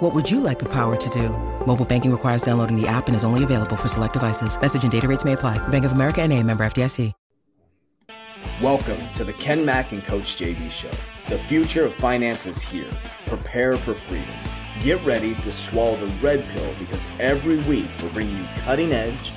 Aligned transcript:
What 0.00 0.14
would 0.14 0.30
you 0.30 0.40
like 0.40 0.58
the 0.58 0.68
power 0.68 0.96
to 0.96 1.10
do? 1.10 1.28
Mobile 1.66 1.84
banking 1.84 2.10
requires 2.10 2.40
downloading 2.40 2.74
the 2.74 2.88
app 2.88 3.08
and 3.08 3.14
is 3.14 3.22
only 3.22 3.44
available 3.44 3.76
for 3.76 3.86
select 3.86 4.14
devices. 4.14 4.58
Message 4.58 4.82
and 4.82 4.90
data 4.90 5.06
rates 5.06 5.26
may 5.26 5.34
apply. 5.34 5.58
Bank 5.68 5.84
of 5.84 5.92
America 5.92 6.22
and 6.22 6.32
a 6.32 6.42
member 6.42 6.64
FDIC. 6.64 7.12
Welcome 8.62 8.98
to 9.16 9.24
the 9.24 9.34
Ken 9.34 9.62
Mack 9.62 9.92
and 9.92 10.02
Coach 10.02 10.36
JB 10.36 10.70
Show. 10.70 10.90
The 11.28 11.36
future 11.36 11.84
of 11.84 11.94
finance 11.94 12.46
is 12.46 12.62
here. 12.62 12.88
Prepare 13.26 13.76
for 13.76 13.92
freedom. 13.92 14.34
Get 14.82 15.04
ready 15.04 15.34
to 15.34 15.52
swallow 15.52 15.96
the 15.96 16.06
red 16.22 16.48
pill 16.48 16.74
because 16.78 17.06
every 17.18 17.58
week 17.64 17.90
we're 18.02 18.08
bringing 18.08 18.36
you 18.36 18.46
cutting 18.60 18.92
edge, 18.92 19.32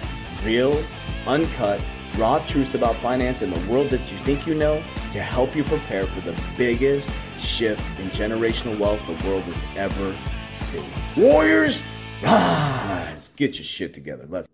real, 0.45 0.81
uncut, 1.27 1.83
raw 2.17 2.39
truths 2.47 2.73
about 2.73 2.95
finance 2.95 3.41
in 3.41 3.49
the 3.49 3.69
world 3.69 3.89
that 3.89 4.09
you 4.09 4.17
think 4.19 4.47
you 4.47 4.55
know 4.55 4.81
to 5.11 5.21
help 5.21 5.57
you 5.57 5.63
prepare 5.65 6.05
for 6.05 6.21
the 6.21 6.41
biggest 6.57 7.11
shift 7.37 7.81
in 7.99 8.07
generational 8.11 8.77
wealth 8.79 9.01
the 9.07 9.27
world 9.27 9.43
has 9.43 9.61
ever 9.75 10.15
seen. 10.53 10.85
Warriors, 11.17 11.81
rise! 12.21 13.29
Get 13.29 13.57
your 13.57 13.65
shit 13.65 13.93
together. 13.93 14.25
Let's. 14.29 14.47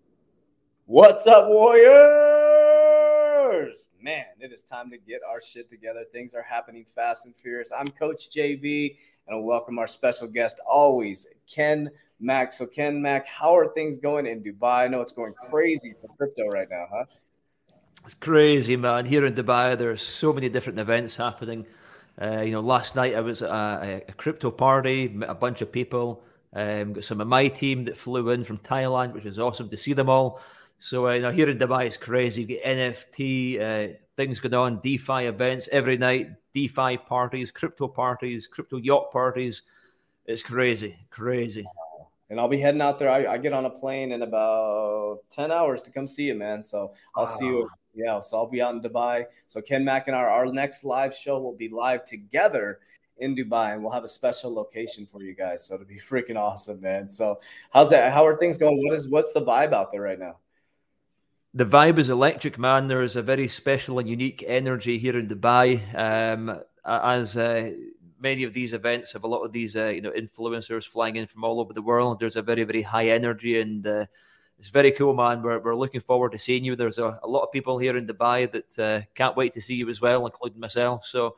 What's 0.86 1.26
up, 1.26 1.48
Warriors? 1.48 1.90
Man, 4.02 4.24
it 4.40 4.50
is 4.52 4.62
time 4.62 4.90
to 4.90 4.96
get 4.98 5.20
our 5.28 5.42
shit 5.42 5.68
together. 5.70 6.04
Things 6.10 6.34
are 6.34 6.42
happening 6.42 6.86
fast 6.94 7.26
and 7.26 7.34
furious. 7.36 7.70
I'm 7.76 7.86
Coach 7.88 8.30
JV, 8.30 8.96
and 9.26 9.36
I 9.36 9.38
welcome 9.40 9.78
our 9.78 9.86
special 9.86 10.26
guest 10.26 10.58
always, 10.66 11.26
Ken 11.46 11.90
Mack. 12.18 12.54
So, 12.54 12.66
Ken 12.66 13.00
Mack, 13.00 13.26
how 13.26 13.54
are 13.54 13.68
things 13.74 13.98
going 13.98 14.26
in 14.26 14.42
Dubai? 14.42 14.84
I 14.84 14.88
know 14.88 15.02
it's 15.02 15.12
going 15.12 15.34
crazy 15.34 15.94
for 16.00 16.08
crypto 16.16 16.48
right 16.48 16.68
now, 16.70 16.86
huh? 16.90 17.04
It's 18.04 18.14
crazy, 18.14 18.76
man. 18.76 19.04
Here 19.04 19.26
in 19.26 19.34
Dubai, 19.34 19.76
there 19.76 19.90
are 19.90 19.96
so 19.96 20.32
many 20.32 20.48
different 20.48 20.78
events 20.78 21.16
happening. 21.16 21.66
Uh, 22.20 22.40
you 22.40 22.52
know, 22.52 22.60
last 22.60 22.96
night 22.96 23.14
I 23.14 23.20
was 23.20 23.42
at 23.42 23.50
a, 23.50 24.02
a 24.08 24.12
crypto 24.12 24.50
party, 24.50 25.08
met 25.08 25.30
a 25.30 25.34
bunch 25.34 25.62
of 25.62 25.72
people. 25.72 26.22
Um, 26.52 26.94
got 26.94 27.04
some 27.04 27.20
of 27.20 27.28
my 27.28 27.48
team 27.48 27.84
that 27.84 27.96
flew 27.96 28.30
in 28.30 28.44
from 28.44 28.58
Thailand, 28.58 29.12
which 29.14 29.24
was 29.24 29.38
awesome 29.38 29.68
to 29.70 29.76
see 29.76 29.92
them 29.92 30.08
all. 30.08 30.40
So, 30.78 31.08
uh, 31.08 31.12
you 31.12 31.22
know, 31.22 31.30
here 31.30 31.48
in 31.48 31.58
Dubai, 31.58 31.86
it's 31.86 31.96
crazy. 31.96 32.42
You 32.42 32.46
get 32.46 32.64
NFT 32.64 33.60
uh, 33.60 33.94
things 34.16 34.40
going 34.40 34.54
on, 34.54 34.80
DeFi 34.80 35.26
events 35.26 35.68
every 35.70 35.96
night, 35.96 36.30
DeFi 36.54 36.96
parties, 36.96 37.50
crypto 37.50 37.86
parties, 37.86 38.46
crypto 38.46 38.78
yacht 38.78 39.12
parties. 39.12 39.62
It's 40.26 40.42
crazy, 40.42 40.96
crazy. 41.10 41.64
And 42.30 42.40
I'll 42.40 42.48
be 42.48 42.60
heading 42.60 42.80
out 42.80 42.98
there. 42.98 43.10
I, 43.10 43.26
I, 43.26 43.38
get 43.38 43.52
on 43.52 43.66
a 43.66 43.70
plane 43.70 44.12
in 44.12 44.22
about 44.22 45.18
10 45.30 45.50
hours 45.50 45.82
to 45.82 45.90
come 45.90 46.06
see 46.06 46.28
you, 46.28 46.36
man. 46.36 46.62
So 46.62 46.94
I'll 47.16 47.24
wow. 47.24 47.30
see 47.30 47.46
you. 47.46 47.68
Yeah. 47.92 48.20
So 48.20 48.38
I'll 48.38 48.46
be 48.46 48.62
out 48.62 48.72
in 48.72 48.80
Dubai. 48.80 49.26
So 49.48 49.60
Ken 49.60 49.84
Mack 49.84 50.06
and 50.06 50.14
our, 50.14 50.28
our 50.28 50.46
next 50.46 50.84
live 50.84 51.14
show 51.14 51.40
will 51.40 51.56
be 51.56 51.68
live 51.68 52.04
together 52.04 52.78
in 53.18 53.34
Dubai, 53.34 53.74
and 53.74 53.82
we'll 53.82 53.92
have 53.92 54.04
a 54.04 54.08
special 54.08 54.54
location 54.54 55.06
for 55.06 55.22
you 55.22 55.34
guys. 55.34 55.66
So 55.66 55.74
it'll 55.74 55.86
be 55.86 55.98
freaking 56.10 56.38
awesome, 56.38 56.80
man. 56.80 57.10
So 57.10 57.40
how's 57.72 57.90
that? 57.90 58.12
How 58.12 58.24
are 58.24 58.36
things 58.36 58.56
going? 58.56 58.78
What 58.78 58.94
is 58.94 59.08
what's 59.08 59.32
the 59.32 59.42
vibe 59.42 59.72
out 59.72 59.90
there 59.92 60.02
right 60.02 60.18
now? 60.18 60.36
the 61.52 61.66
vibe 61.66 61.98
is 61.98 62.08
electric, 62.08 62.58
man. 62.58 62.86
There 62.86 63.02
is 63.02 63.16
a 63.16 63.22
very 63.22 63.48
special 63.48 63.98
and 63.98 64.08
unique 64.08 64.44
energy 64.46 64.98
here 64.98 65.18
in 65.18 65.26
Dubai. 65.26 65.80
Um, 65.98 66.60
as 66.84 67.36
uh, 67.36 67.72
many 68.20 68.44
of 68.44 68.52
these 68.52 68.72
events 68.72 69.12
have 69.12 69.24
a 69.24 69.28
lot 69.28 69.42
of 69.42 69.52
these, 69.52 69.76
uh, 69.76 69.86
you 69.86 70.00
know, 70.00 70.12
influencers 70.12 70.86
flying 70.86 71.16
in 71.16 71.26
from 71.26 71.44
all 71.44 71.60
over 71.60 71.72
the 71.72 71.82
world. 71.82 72.20
There's 72.20 72.36
a 72.36 72.42
very, 72.42 72.64
very 72.64 72.82
high 72.82 73.08
energy, 73.08 73.60
and 73.60 73.86
uh, 73.86 74.06
it's 74.58 74.68
very 74.68 74.90
cool, 74.92 75.14
man. 75.14 75.42
We're, 75.42 75.58
we're 75.58 75.74
looking 75.74 76.00
forward 76.00 76.32
to 76.32 76.38
seeing 76.38 76.64
you. 76.64 76.76
There's 76.76 76.98
a, 76.98 77.18
a 77.22 77.28
lot 77.28 77.42
of 77.42 77.52
people 77.52 77.78
here 77.78 77.96
in 77.96 78.06
Dubai 78.06 78.50
that 78.52 78.78
uh, 78.78 79.00
can't 79.14 79.36
wait 79.36 79.52
to 79.54 79.62
see 79.62 79.74
you 79.74 79.88
as 79.88 80.00
well, 80.00 80.26
including 80.26 80.60
myself. 80.60 81.06
So. 81.06 81.36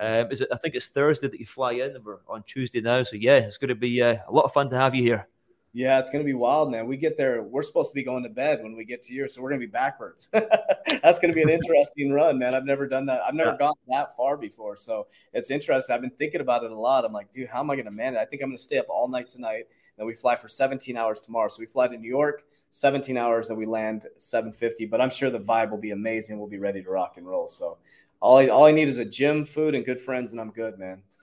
Um, 0.00 0.32
is 0.32 0.40
it? 0.40 0.48
I 0.50 0.56
think 0.56 0.74
it's 0.74 0.86
Thursday 0.86 1.28
that 1.28 1.38
you 1.38 1.44
fly 1.44 1.72
in, 1.72 1.94
and 1.94 2.02
we're 2.02 2.20
on 2.26 2.42
Tuesday 2.44 2.80
now. 2.80 3.02
So 3.02 3.14
yeah, 3.14 3.36
it's 3.36 3.58
going 3.58 3.68
to 3.68 3.74
be 3.74 4.00
uh, 4.00 4.16
a 4.26 4.32
lot 4.32 4.46
of 4.46 4.52
fun 4.52 4.70
to 4.70 4.76
have 4.76 4.94
you 4.94 5.02
here. 5.02 5.28
Yeah, 5.74 5.98
it's 5.98 6.10
gonna 6.10 6.24
be 6.24 6.34
wild, 6.34 6.70
man. 6.70 6.86
We 6.86 6.98
get 6.98 7.16
there, 7.16 7.42
we're 7.42 7.62
supposed 7.62 7.90
to 7.90 7.94
be 7.94 8.04
going 8.04 8.22
to 8.24 8.28
bed 8.28 8.62
when 8.62 8.76
we 8.76 8.84
get 8.84 9.02
to 9.04 9.12
here, 9.12 9.26
so 9.26 9.40
we're 9.40 9.48
gonna 9.48 9.60
be 9.60 9.66
backwards. 9.66 10.28
That's 10.32 11.18
gonna 11.18 11.32
be 11.32 11.42
an 11.42 11.48
interesting 11.48 12.12
run, 12.12 12.38
man. 12.38 12.54
I've 12.54 12.66
never 12.66 12.86
done 12.86 13.06
that. 13.06 13.22
I've 13.22 13.34
never 13.34 13.52
yeah. 13.52 13.58
gone 13.58 13.74
that 13.88 14.14
far 14.14 14.36
before, 14.36 14.76
so 14.76 15.06
it's 15.32 15.50
interesting. 15.50 15.94
I've 15.94 16.02
been 16.02 16.10
thinking 16.10 16.42
about 16.42 16.62
it 16.62 16.72
a 16.72 16.78
lot. 16.78 17.06
I'm 17.06 17.12
like, 17.12 17.32
dude, 17.32 17.48
how 17.48 17.60
am 17.60 17.70
I 17.70 17.76
gonna 17.76 17.90
manage? 17.90 18.18
I 18.18 18.26
think 18.26 18.42
I'm 18.42 18.50
gonna 18.50 18.58
stay 18.58 18.78
up 18.78 18.86
all 18.90 19.08
night 19.08 19.28
tonight. 19.28 19.64
Then 19.96 20.06
we 20.06 20.14
fly 20.14 20.36
for 20.36 20.48
17 20.48 20.96
hours 20.96 21.20
tomorrow. 21.20 21.48
So 21.48 21.60
we 21.60 21.66
fly 21.66 21.88
to 21.88 21.96
New 21.96 22.08
York, 22.08 22.44
17 22.70 23.16
hours, 23.16 23.48
and 23.48 23.58
we 23.58 23.64
land 23.64 24.06
7:50. 24.18 24.90
But 24.90 25.00
I'm 25.00 25.10
sure 25.10 25.30
the 25.30 25.40
vibe 25.40 25.70
will 25.70 25.78
be 25.78 25.92
amazing. 25.92 26.38
We'll 26.38 26.48
be 26.48 26.58
ready 26.58 26.82
to 26.82 26.90
rock 26.90 27.16
and 27.16 27.26
roll. 27.26 27.48
So 27.48 27.78
all 28.20 28.38
I, 28.38 28.48
all 28.48 28.66
I 28.66 28.72
need 28.72 28.88
is 28.88 28.98
a 28.98 29.06
gym, 29.06 29.46
food, 29.46 29.74
and 29.74 29.86
good 29.86 30.00
friends, 30.00 30.32
and 30.32 30.40
I'm 30.40 30.50
good, 30.50 30.78
man. 30.78 31.02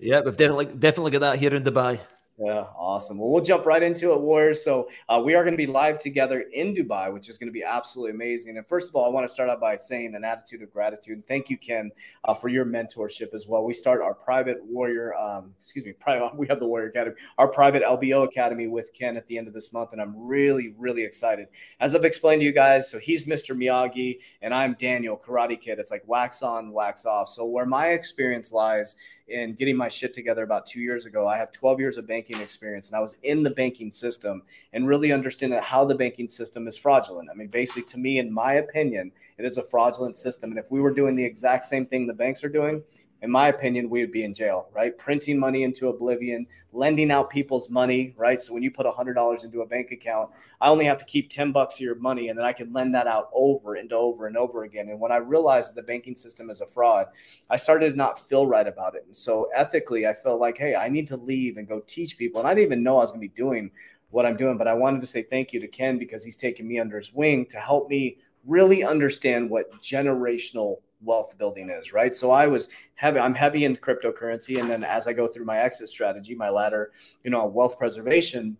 yeah, 0.00 0.20
we've 0.20 0.36
definitely 0.36 0.66
definitely 0.66 1.12
got 1.12 1.20
that 1.20 1.38
here 1.38 1.54
in 1.54 1.64
Dubai. 1.64 1.98
Yeah, 2.44 2.64
awesome. 2.76 3.18
Well, 3.18 3.30
we'll 3.30 3.44
jump 3.44 3.66
right 3.66 3.84
into 3.84 4.12
it, 4.12 4.20
Warriors. 4.20 4.64
So 4.64 4.88
uh, 5.08 5.22
we 5.24 5.34
are 5.34 5.44
going 5.44 5.52
to 5.52 5.56
be 5.56 5.68
live 5.68 6.00
together 6.00 6.46
in 6.52 6.74
Dubai, 6.74 7.12
which 7.12 7.28
is 7.28 7.38
going 7.38 7.46
to 7.46 7.52
be 7.52 7.62
absolutely 7.62 8.10
amazing. 8.10 8.56
And 8.58 8.66
first 8.66 8.88
of 8.88 8.96
all, 8.96 9.04
I 9.04 9.10
want 9.10 9.24
to 9.28 9.32
start 9.32 9.48
out 9.48 9.60
by 9.60 9.76
saying 9.76 10.16
an 10.16 10.24
attitude 10.24 10.60
of 10.60 10.72
gratitude 10.72 11.18
and 11.18 11.26
thank 11.28 11.50
you, 11.50 11.56
Ken, 11.56 11.92
uh, 12.24 12.34
for 12.34 12.48
your 12.48 12.64
mentorship 12.64 13.32
as 13.32 13.46
well. 13.46 13.64
We 13.64 13.72
start 13.72 14.02
our 14.02 14.12
private 14.12 14.58
Warrior, 14.64 15.14
um, 15.14 15.54
excuse 15.56 15.84
me, 15.84 15.92
private, 15.92 16.34
we 16.36 16.48
have 16.48 16.58
the 16.58 16.66
Warrior 16.66 16.88
Academy, 16.88 17.14
our 17.38 17.46
private 17.46 17.84
LBO 17.84 18.24
Academy 18.24 18.66
with 18.66 18.92
Ken 18.92 19.16
at 19.16 19.28
the 19.28 19.38
end 19.38 19.46
of 19.46 19.54
this 19.54 19.72
month, 19.72 19.92
and 19.92 20.00
I'm 20.00 20.26
really, 20.26 20.74
really 20.76 21.04
excited. 21.04 21.46
As 21.78 21.94
I've 21.94 22.04
explained 22.04 22.40
to 22.40 22.44
you 22.44 22.52
guys, 22.52 22.90
so 22.90 22.98
he's 22.98 23.24
Mr. 23.26 23.56
Miyagi, 23.56 24.18
and 24.40 24.52
I'm 24.52 24.74
Daniel 24.80 25.16
Karate 25.16 25.60
Kid. 25.60 25.78
It's 25.78 25.92
like 25.92 26.02
wax 26.06 26.42
on, 26.42 26.72
wax 26.72 27.06
off. 27.06 27.28
So 27.28 27.46
where 27.46 27.66
my 27.66 27.90
experience 27.90 28.50
lies 28.50 28.96
in 29.28 29.54
getting 29.54 29.76
my 29.76 29.88
shit 29.88 30.12
together 30.12 30.42
about 30.42 30.66
two 30.66 30.80
years 30.80 31.06
ago. 31.06 31.26
I 31.26 31.36
have 31.36 31.52
12 31.52 31.80
years 31.80 31.96
of 31.96 32.06
banking 32.06 32.40
experience 32.40 32.88
and 32.88 32.96
I 32.96 33.00
was 33.00 33.16
in 33.22 33.42
the 33.42 33.50
banking 33.50 33.92
system 33.92 34.42
and 34.72 34.86
really 34.86 35.12
understanding 35.12 35.60
how 35.62 35.84
the 35.84 35.94
banking 35.94 36.28
system 36.28 36.66
is 36.66 36.76
fraudulent. 36.76 37.28
I 37.30 37.34
mean, 37.34 37.48
basically, 37.48 37.84
to 37.84 37.98
me, 37.98 38.18
in 38.18 38.32
my 38.32 38.54
opinion, 38.54 39.12
it 39.38 39.44
is 39.44 39.56
a 39.56 39.62
fraudulent 39.62 40.16
system. 40.16 40.50
And 40.50 40.58
if 40.58 40.70
we 40.70 40.80
were 40.80 40.92
doing 40.92 41.14
the 41.14 41.24
exact 41.24 41.64
same 41.64 41.86
thing 41.86 42.06
the 42.06 42.14
banks 42.14 42.42
are 42.44 42.48
doing, 42.48 42.82
in 43.22 43.30
my 43.30 43.48
opinion, 43.48 43.88
we 43.88 44.00
would 44.00 44.10
be 44.10 44.24
in 44.24 44.34
jail, 44.34 44.68
right? 44.74 44.96
Printing 44.98 45.38
money 45.38 45.62
into 45.62 45.88
oblivion, 45.88 46.44
lending 46.72 47.12
out 47.12 47.30
people's 47.30 47.70
money, 47.70 48.14
right? 48.16 48.40
So 48.40 48.52
when 48.52 48.64
you 48.64 48.70
put 48.70 48.84
$100 48.84 49.44
into 49.44 49.60
a 49.60 49.66
bank 49.66 49.92
account, 49.92 50.30
I 50.60 50.68
only 50.68 50.84
have 50.84 50.98
to 50.98 51.04
keep 51.04 51.30
10 51.30 51.52
bucks 51.52 51.76
of 51.76 51.80
your 51.80 51.94
money 51.94 52.28
and 52.28 52.38
then 52.38 52.44
I 52.44 52.52
can 52.52 52.72
lend 52.72 52.94
that 52.96 53.06
out 53.06 53.30
over 53.32 53.76
and 53.76 53.92
over 53.92 54.26
and 54.26 54.36
over 54.36 54.64
again. 54.64 54.88
And 54.88 55.00
when 55.00 55.12
I 55.12 55.16
realized 55.16 55.76
the 55.76 55.84
banking 55.84 56.16
system 56.16 56.50
is 56.50 56.60
a 56.60 56.66
fraud, 56.66 57.06
I 57.48 57.56
started 57.56 57.90
to 57.90 57.96
not 57.96 58.28
feel 58.28 58.46
right 58.46 58.66
about 58.66 58.96
it. 58.96 59.04
And 59.06 59.14
so 59.14 59.48
ethically, 59.54 60.06
I 60.06 60.14
felt 60.14 60.40
like, 60.40 60.58
hey, 60.58 60.74
I 60.74 60.88
need 60.88 61.06
to 61.06 61.16
leave 61.16 61.58
and 61.58 61.68
go 61.68 61.80
teach 61.86 62.18
people. 62.18 62.40
And 62.40 62.48
I 62.48 62.54
didn't 62.54 62.66
even 62.66 62.82
know 62.82 62.96
I 62.96 63.02
was 63.02 63.12
going 63.12 63.22
to 63.22 63.28
be 63.28 63.34
doing 63.36 63.70
what 64.10 64.26
I'm 64.26 64.36
doing, 64.36 64.58
but 64.58 64.68
I 64.68 64.74
wanted 64.74 65.00
to 65.00 65.06
say 65.06 65.22
thank 65.22 65.52
you 65.52 65.60
to 65.60 65.68
Ken 65.68 65.96
because 65.96 66.24
he's 66.24 66.36
taken 66.36 66.66
me 66.66 66.80
under 66.80 66.98
his 66.98 67.14
wing 67.14 67.46
to 67.46 67.58
help 67.58 67.88
me 67.88 68.18
really 68.44 68.82
understand 68.82 69.48
what 69.48 69.72
generational 69.80 70.78
wealth 71.02 71.36
building 71.38 71.70
is, 71.70 71.92
right? 71.92 72.14
So 72.14 72.30
I 72.30 72.46
was 72.46 72.68
heavy, 72.94 73.18
I'm 73.18 73.34
heavy 73.34 73.64
in 73.64 73.76
cryptocurrency. 73.76 74.60
And 74.60 74.70
then 74.70 74.84
as 74.84 75.06
I 75.06 75.12
go 75.12 75.26
through 75.26 75.44
my 75.44 75.58
exit 75.58 75.88
strategy, 75.88 76.34
my 76.34 76.48
ladder, 76.48 76.92
you 77.24 77.30
know, 77.30 77.46
wealth 77.46 77.78
preservation, 77.78 78.56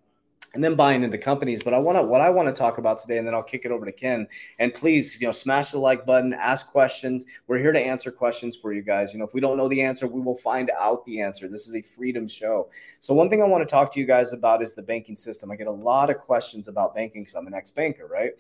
and 0.54 0.62
then 0.62 0.74
buying 0.74 1.02
into 1.02 1.18
companies. 1.18 1.62
But 1.62 1.74
I 1.74 1.78
want 1.78 1.96
to 1.96 2.02
what 2.02 2.20
I 2.20 2.30
want 2.30 2.48
to 2.48 2.52
talk 2.52 2.78
about 2.78 2.98
today, 2.98 3.18
and 3.18 3.26
then 3.26 3.34
I'll 3.34 3.42
kick 3.42 3.64
it 3.64 3.70
over 3.70 3.86
to 3.86 3.92
Ken. 3.92 4.26
And 4.58 4.74
please, 4.74 5.20
you 5.20 5.26
know, 5.26 5.32
smash 5.32 5.70
the 5.70 5.78
like 5.78 6.04
button, 6.04 6.34
ask 6.34 6.68
questions. 6.68 7.24
We're 7.46 7.58
here 7.58 7.72
to 7.72 7.80
answer 7.80 8.10
questions 8.10 8.56
for 8.56 8.72
you 8.72 8.82
guys. 8.82 9.12
You 9.12 9.18
know, 9.18 9.24
if 9.24 9.34
we 9.34 9.40
don't 9.40 9.56
know 9.56 9.68
the 9.68 9.80
answer, 9.80 10.06
we 10.06 10.20
will 10.20 10.36
find 10.36 10.70
out 10.78 11.04
the 11.06 11.20
answer. 11.20 11.48
This 11.48 11.68
is 11.68 11.74
a 11.74 11.82
freedom 11.82 12.28
show. 12.28 12.68
So 13.00 13.14
one 13.14 13.30
thing 13.30 13.42
I 13.42 13.46
want 13.46 13.66
to 13.66 13.70
talk 13.70 13.92
to 13.92 14.00
you 14.00 14.06
guys 14.06 14.32
about 14.32 14.62
is 14.62 14.74
the 14.74 14.82
banking 14.82 15.16
system. 15.16 15.50
I 15.50 15.56
get 15.56 15.68
a 15.68 15.72
lot 15.72 16.10
of 16.10 16.18
questions 16.18 16.68
about 16.68 16.94
banking 16.94 17.22
because 17.22 17.34
I'm 17.34 17.46
an 17.46 17.54
ex-banker, 17.54 18.06
right? 18.06 18.32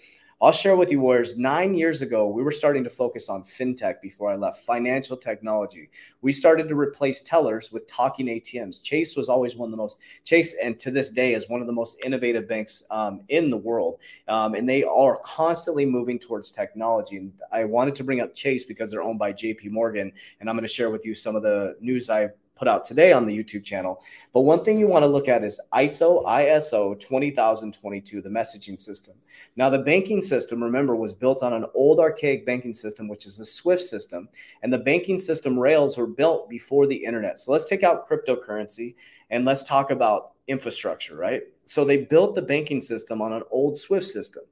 I'll 0.42 0.50
share 0.50 0.76
with 0.76 0.90
you, 0.90 0.98
Warriors. 0.98 1.38
Nine 1.38 1.72
years 1.72 2.02
ago, 2.02 2.26
we 2.26 2.42
were 2.42 2.50
starting 2.50 2.82
to 2.82 2.90
focus 2.90 3.28
on 3.28 3.44
fintech 3.44 4.00
before 4.02 4.28
I 4.28 4.34
left, 4.34 4.64
financial 4.64 5.16
technology. 5.16 5.88
We 6.20 6.32
started 6.32 6.68
to 6.68 6.74
replace 6.74 7.22
tellers 7.22 7.70
with 7.70 7.86
talking 7.86 8.26
ATMs. 8.26 8.82
Chase 8.82 9.14
was 9.14 9.28
always 9.28 9.54
one 9.54 9.68
of 9.68 9.70
the 9.70 9.76
most, 9.76 10.00
Chase, 10.24 10.56
and 10.60 10.80
to 10.80 10.90
this 10.90 11.10
day, 11.10 11.34
is 11.34 11.48
one 11.48 11.60
of 11.60 11.68
the 11.68 11.72
most 11.72 12.00
innovative 12.04 12.48
banks 12.48 12.82
um, 12.90 13.20
in 13.28 13.50
the 13.50 13.56
world. 13.56 14.00
Um, 14.26 14.54
and 14.54 14.68
they 14.68 14.82
are 14.82 15.16
constantly 15.22 15.86
moving 15.86 16.18
towards 16.18 16.50
technology. 16.50 17.18
And 17.18 17.32
I 17.52 17.62
wanted 17.62 17.94
to 17.94 18.02
bring 18.02 18.20
up 18.20 18.34
Chase 18.34 18.64
because 18.64 18.90
they're 18.90 19.00
owned 19.00 19.20
by 19.20 19.32
JP 19.32 19.70
Morgan. 19.70 20.10
And 20.40 20.50
I'm 20.50 20.56
going 20.56 20.66
to 20.66 20.74
share 20.74 20.90
with 20.90 21.06
you 21.06 21.14
some 21.14 21.36
of 21.36 21.44
the 21.44 21.76
news 21.80 22.10
I 22.10 22.30
put 22.54 22.68
out 22.68 22.84
today 22.84 23.12
on 23.12 23.26
the 23.26 23.36
YouTube 23.36 23.64
channel. 23.64 24.02
But 24.32 24.42
one 24.42 24.62
thing 24.62 24.78
you 24.78 24.86
want 24.86 25.04
to 25.04 25.08
look 25.08 25.28
at 25.28 25.42
is 25.42 25.60
ISO 25.72 26.24
ISO 26.24 26.98
20022, 27.00 28.20
the 28.20 28.28
messaging 28.28 28.78
system. 28.78 29.14
Now, 29.56 29.70
the 29.70 29.78
banking 29.78 30.22
system, 30.22 30.62
remember, 30.62 30.94
was 30.94 31.12
built 31.12 31.42
on 31.42 31.52
an 31.52 31.66
old 31.74 31.98
archaic 31.98 32.44
banking 32.46 32.74
system, 32.74 33.08
which 33.08 33.26
is 33.26 33.38
the 33.38 33.44
SWIFT 33.44 33.82
system. 33.82 34.28
And 34.62 34.72
the 34.72 34.78
banking 34.78 35.18
system 35.18 35.58
rails 35.58 35.96
were 35.96 36.06
built 36.06 36.48
before 36.48 36.86
the 36.86 37.04
internet. 37.04 37.38
So 37.38 37.52
let's 37.52 37.64
take 37.64 37.82
out 37.82 38.08
cryptocurrency 38.08 38.94
and 39.30 39.44
let's 39.44 39.64
talk 39.64 39.90
about 39.90 40.32
infrastructure, 40.48 41.16
right? 41.16 41.42
So 41.64 41.84
they 41.84 42.04
built 42.04 42.34
the 42.34 42.42
banking 42.42 42.80
system 42.80 43.22
on 43.22 43.32
an 43.32 43.42
old 43.50 43.78
SWIFT 43.78 44.06
system 44.06 44.44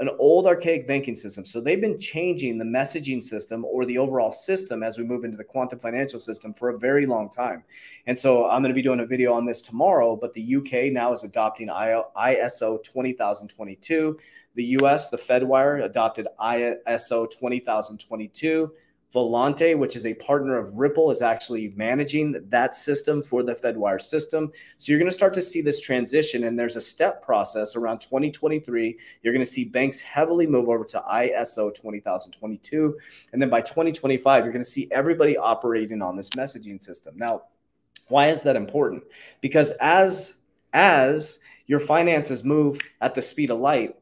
an 0.00 0.10
old 0.20 0.46
archaic 0.46 0.86
banking 0.86 1.14
system. 1.14 1.44
So 1.44 1.60
they've 1.60 1.80
been 1.80 1.98
changing 1.98 2.56
the 2.56 2.64
messaging 2.64 3.22
system 3.22 3.64
or 3.64 3.84
the 3.84 3.98
overall 3.98 4.30
system 4.30 4.84
as 4.84 4.96
we 4.96 5.02
move 5.02 5.24
into 5.24 5.36
the 5.36 5.42
quantum 5.42 5.80
financial 5.80 6.20
system 6.20 6.54
for 6.54 6.68
a 6.68 6.78
very 6.78 7.04
long 7.04 7.30
time. 7.30 7.64
And 8.06 8.16
so 8.16 8.48
I'm 8.48 8.62
going 8.62 8.70
to 8.70 8.76
be 8.76 8.82
doing 8.82 9.00
a 9.00 9.06
video 9.06 9.32
on 9.32 9.44
this 9.44 9.60
tomorrow, 9.60 10.14
but 10.14 10.32
the 10.34 10.56
UK 10.56 10.92
now 10.92 11.12
is 11.12 11.24
adopting 11.24 11.68
ISO 11.68 12.82
20022. 12.84 14.18
The 14.54 14.64
US, 14.64 15.10
the 15.10 15.16
Fedwire, 15.16 15.84
adopted 15.84 16.28
ISO 16.40 17.28
20022. 17.30 18.72
Volante, 19.14 19.76
which 19.76 19.96
is 19.96 20.04
a 20.04 20.14
partner 20.14 20.58
of 20.58 20.74
Ripple, 20.74 21.10
is 21.10 21.22
actually 21.22 21.72
managing 21.76 22.36
that 22.50 22.74
system 22.74 23.22
for 23.22 23.42
the 23.42 23.54
Fedwire 23.54 24.00
system. 24.00 24.52
So 24.76 24.92
you're 24.92 24.98
going 24.98 25.10
to 25.10 25.14
start 25.14 25.32
to 25.34 25.42
see 25.42 25.62
this 25.62 25.80
transition, 25.80 26.44
and 26.44 26.58
there's 26.58 26.76
a 26.76 26.80
step 26.80 27.22
process 27.22 27.74
around 27.74 28.00
2023. 28.00 28.98
You're 29.22 29.32
going 29.32 29.44
to 29.44 29.50
see 29.50 29.64
banks 29.64 29.98
heavily 30.00 30.46
move 30.46 30.68
over 30.68 30.84
to 30.84 31.02
ISO 31.10 31.74
20022. 31.74 32.98
And 33.32 33.40
then 33.40 33.48
by 33.48 33.62
2025, 33.62 34.44
you're 34.44 34.52
going 34.52 34.62
to 34.62 34.68
see 34.68 34.88
everybody 34.90 35.38
operating 35.38 36.02
on 36.02 36.16
this 36.16 36.30
messaging 36.30 36.80
system. 36.80 37.16
Now, 37.16 37.42
why 38.08 38.28
is 38.28 38.42
that 38.42 38.56
important? 38.56 39.04
Because 39.40 39.70
as 39.80 40.34
as 40.74 41.40
your 41.66 41.80
finances 41.80 42.44
move 42.44 42.78
at 43.00 43.14
the 43.14 43.22
speed 43.22 43.50
of 43.50 43.58
light, 43.58 43.96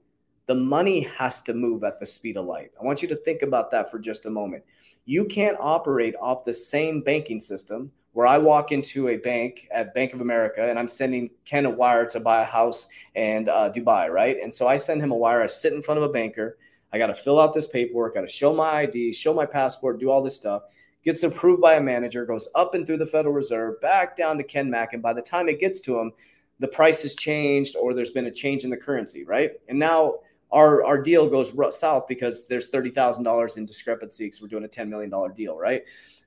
the 0.46 0.54
money 0.54 1.00
has 1.00 1.42
to 1.42 1.54
move 1.54 1.84
at 1.84 1.98
the 2.00 2.06
speed 2.06 2.36
of 2.36 2.46
light. 2.46 2.70
I 2.80 2.84
want 2.84 3.02
you 3.02 3.08
to 3.08 3.16
think 3.16 3.42
about 3.42 3.70
that 3.72 3.90
for 3.90 3.98
just 3.98 4.26
a 4.26 4.30
moment 4.30 4.64
you 5.06 5.24
can't 5.24 5.56
operate 5.60 6.14
off 6.20 6.44
the 6.44 6.52
same 6.52 7.00
banking 7.00 7.40
system 7.40 7.90
where 8.12 8.26
I 8.26 8.38
walk 8.38 8.72
into 8.72 9.08
a 9.08 9.16
bank 9.16 9.68
at 9.70 9.94
Bank 9.94 10.12
of 10.12 10.20
America 10.20 10.68
and 10.68 10.78
I'm 10.78 10.88
sending 10.88 11.30
Ken 11.44 11.64
a 11.64 11.70
wire 11.70 12.06
to 12.06 12.18
buy 12.18 12.42
a 12.42 12.44
house 12.44 12.88
in 13.14 13.48
uh, 13.48 13.70
Dubai, 13.74 14.08
right? 14.08 14.36
And 14.42 14.52
so 14.52 14.66
I 14.66 14.76
send 14.76 15.00
him 15.02 15.12
a 15.12 15.16
wire. 15.16 15.42
I 15.42 15.46
sit 15.46 15.72
in 15.72 15.82
front 15.82 15.98
of 15.98 16.04
a 16.04 16.12
banker. 16.12 16.58
I 16.92 16.98
got 16.98 17.08
to 17.08 17.14
fill 17.14 17.38
out 17.38 17.52
this 17.52 17.66
paperwork, 17.66 18.14
got 18.14 18.22
to 18.22 18.26
show 18.26 18.54
my 18.54 18.70
ID, 18.70 19.12
show 19.12 19.34
my 19.34 19.46
passport, 19.46 20.00
do 20.00 20.10
all 20.10 20.22
this 20.22 20.34
stuff. 20.34 20.62
Gets 21.04 21.22
approved 21.22 21.60
by 21.60 21.74
a 21.74 21.80
manager, 21.80 22.24
goes 22.24 22.48
up 22.54 22.74
and 22.74 22.86
through 22.86 22.96
the 22.96 23.06
Federal 23.06 23.34
Reserve, 23.34 23.80
back 23.80 24.16
down 24.16 24.38
to 24.38 24.44
Ken 24.44 24.68
Mack. 24.68 24.92
And 24.92 25.02
by 25.02 25.12
the 25.12 25.22
time 25.22 25.48
it 25.48 25.60
gets 25.60 25.80
to 25.82 25.98
him, 25.98 26.12
the 26.58 26.68
price 26.68 27.02
has 27.02 27.14
changed 27.14 27.76
or 27.76 27.92
there's 27.92 28.10
been 28.10 28.26
a 28.26 28.30
change 28.30 28.64
in 28.64 28.70
the 28.70 28.76
currency, 28.76 29.24
right? 29.24 29.52
And 29.68 29.78
now 29.78 30.14
our 30.52 30.84
our 30.84 31.00
deal 31.00 31.28
goes 31.28 31.52
south 31.76 32.06
because 32.06 32.46
there's 32.46 32.68
thirty 32.68 32.90
thousand 32.90 33.24
dollars 33.24 33.56
in 33.56 33.66
discrepancy 33.66 34.24
because 34.24 34.40
we're 34.40 34.48
doing 34.48 34.64
a 34.64 34.68
ten 34.68 34.88
million 34.88 35.10
dollar 35.10 35.30
deal, 35.30 35.58
right? 35.58 35.82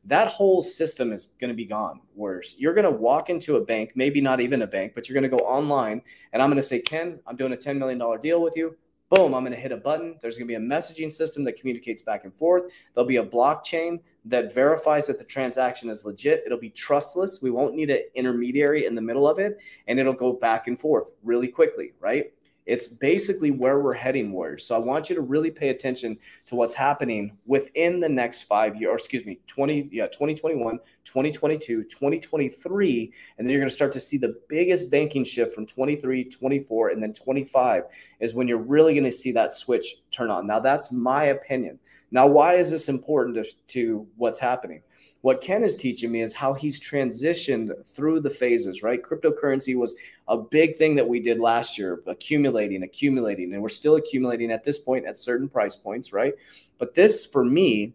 That 0.06 0.30
whole 0.30 0.64
system 0.64 1.12
is 1.12 1.34
going 1.40 1.50
to 1.50 1.56
be 1.56 1.66
gone. 1.66 2.02
Worse, 2.16 2.56
you're 2.58 2.74
going 2.74 2.86
to 2.86 2.92
walk 2.92 3.30
into 3.30 3.58
a 3.58 3.66
bank, 3.66 3.92
maybe 3.96 4.22
not 4.22 4.40
even 4.40 4.62
a 4.62 4.68
bank, 4.68 4.94
but 4.96 5.08
you're 5.08 5.20
going 5.20 5.30
to 5.30 5.38
go 5.38 5.44
online, 5.46 6.02
and 6.34 6.42
I'm 6.42 6.50
going 6.50 6.62
to 6.62 6.68
say, 6.68 6.80
Ken, 6.80 7.20
I'm 7.28 7.36
doing 7.36 7.54
a 7.54 7.58
ten 7.58 7.78
million 7.78 7.98
dollar 7.98 8.18
deal 8.18 8.42
with 8.42 8.56
you. 8.56 8.76
Boom, 9.10 9.34
I'm 9.34 9.42
going 9.42 9.54
to 9.54 9.60
hit 9.60 9.72
a 9.72 9.78
button. 9.78 10.18
There's 10.22 10.38
going 10.38 10.48
to 10.48 10.52
be 10.52 10.56
a 10.56 10.60
messaging 10.60 11.12
system 11.12 11.44
that 11.46 11.58
communicates 11.58 12.04
back 12.04 12.26
and 12.26 12.34
forth. 12.34 12.72
There'll 12.94 13.08
be 13.08 13.18
a 13.18 13.26
blockchain 13.26 14.00
that 14.26 14.54
verifies 14.54 15.08
that 15.08 15.18
the 15.18 15.24
transaction 15.24 15.90
is 15.90 16.06
legit. 16.06 16.44
It'll 16.46 16.60
be 16.60 16.70
trustless. 16.70 17.42
We 17.42 17.50
won't 17.50 17.74
need 17.74 17.90
an 17.90 18.02
intermediary 18.14 18.86
in 18.86 18.94
the 18.94 19.02
middle 19.02 19.28
of 19.28 19.40
it, 19.40 19.58
and 19.88 20.00
it'll 20.00 20.14
go 20.14 20.34
back 20.34 20.68
and 20.68 20.78
forth 20.78 21.14
really 21.24 21.48
quickly, 21.48 21.94
right? 22.00 22.32
It's 22.66 22.88
basically 22.88 23.52
where 23.52 23.80
we're 23.80 23.94
heading, 23.94 24.32
Warriors. 24.32 24.66
So 24.66 24.76
I 24.76 24.78
want 24.80 25.10
you 25.10 25.16
to 25.16 25.22
really 25.22 25.50
pay 25.50 25.70
attention 25.70 26.18
to 26.46 26.56
what's 26.56 26.76
happening 26.76 27.36
within 27.46 28.00
the 28.00 28.10
next 28.10 28.44
five 28.44 28.76
years, 28.76 28.92
or 28.92 28.96
excuse 28.96 29.26
me, 29.26 29.40
20, 29.48 29.90
yeah, 29.92 30.06
2021, 30.08 30.80
2022, 31.06 31.84
2023. 31.84 33.14
And 33.38 33.48
then 33.48 33.52
you're 33.52 33.60
going 33.60 33.70
to 33.70 33.76
start 33.76 33.92
to 33.94 34.00
see 34.00 34.18
the 34.18 34.40
biggest 34.48 34.92
banking 34.92 35.24
shift 35.24 35.56
from 35.56 35.66
23, 35.66 36.26
24, 36.26 36.90
and 36.90 37.02
then 37.02 37.14
25 37.14 37.84
is 38.20 38.34
when 38.34 38.48
you're 38.48 38.58
really 38.58 38.94
going 38.94 39.04
to 39.04 39.12
see 39.12 39.32
that 39.32 39.52
switch 39.52 39.98
turn 40.12 40.30
on. 40.30 40.46
Now, 40.46 40.60
that's 40.60 40.92
my 40.92 41.26
opinion. 41.26 41.80
Now, 42.12 42.28
why 42.28 42.56
is 42.56 42.72
this 42.72 42.90
important 42.90 43.36
to, 43.36 43.46
to 43.68 44.08
what's 44.18 44.40
happening? 44.40 44.82
What 45.22 45.42
Ken 45.42 45.64
is 45.64 45.76
teaching 45.76 46.12
me 46.12 46.22
is 46.22 46.34
how 46.34 46.54
he's 46.54 46.80
transitioned 46.80 47.86
through 47.86 48.22
the 48.22 48.30
phases, 48.30 48.84
right? 48.84 49.04
Cryptocurrency 49.04 49.76
was 49.76 49.96
a 50.28 50.38
big 50.38 50.76
thing 50.78 50.96
that 50.96 51.08
we 51.08 51.20
did 51.20 51.40
last 51.40 51.78
year, 51.78 52.02
accumulating, 52.08 52.84
accumulating, 52.84 53.54
and 53.54 53.62
we're 53.62 53.70
still 53.70 53.98
accumulating 53.98 54.52
at 54.52 54.64
this 54.64 54.80
point 54.80 55.06
at 55.06 55.18
certain 55.18 55.50
price 55.50 55.76
points, 55.76 56.14
right? 56.14 56.34
But 56.78 56.96
this, 56.96 57.26
for 57.26 57.44
me, 57.44 57.94